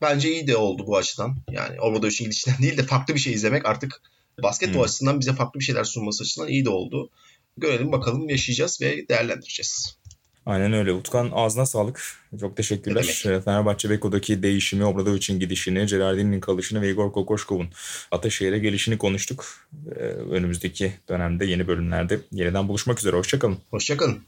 bence 0.02 0.32
iyi 0.32 0.46
de 0.46 0.56
oldu 0.56 0.84
bu 0.86 0.96
açıdan. 0.96 1.36
Yani 1.50 1.80
Obradoviç'in 1.80 2.24
gidişinden 2.24 2.62
değil 2.62 2.76
de 2.76 2.82
farklı 2.82 3.14
bir 3.14 3.20
şey 3.20 3.32
izlemek 3.32 3.66
artık 3.66 4.00
basketbol 4.42 4.74
Hmm. 4.74 4.82
açısından 4.82 5.20
bize 5.20 5.32
farklı 5.32 5.60
bir 5.60 5.64
şeyler 5.64 5.84
sunması 5.84 6.22
açısından 6.22 6.48
iyi 6.48 6.64
de 6.64 6.70
oldu. 6.70 7.10
Görelim 7.56 7.92
bakalım 7.92 8.28
yaşayacağız 8.28 8.80
ve 8.82 9.08
değerlendireceğiz. 9.08 9.98
Aynen 10.46 10.72
öyle. 10.72 10.92
Utkan 10.92 11.30
ağzına 11.32 11.66
sağlık. 11.66 12.02
Çok 12.40 12.56
teşekkürler. 12.56 13.22
Ee, 13.26 13.40
Fenerbahçe 13.40 13.90
Beko'daki 13.90 14.42
değişimi, 14.42 14.84
Obradovic'in 14.84 15.40
gidişini, 15.40 15.86
Gerardini'nin 15.86 16.40
kalışını 16.40 16.82
ve 16.82 16.90
Igor 16.90 17.12
Kokoşkov'un 17.12 17.68
Ataşehir'e 18.10 18.58
gelişini 18.58 18.98
konuştuk. 18.98 19.68
Ee, 19.96 20.00
Önümüzdeki 20.04 20.92
dönemde 21.08 21.46
yeni 21.46 21.68
bölümlerde 21.68 22.20
yeniden 22.32 22.68
buluşmak 22.68 22.98
üzere. 22.98 23.16
Hoşçakalın. 23.16 23.58
Hoşçakalın. 23.70 24.18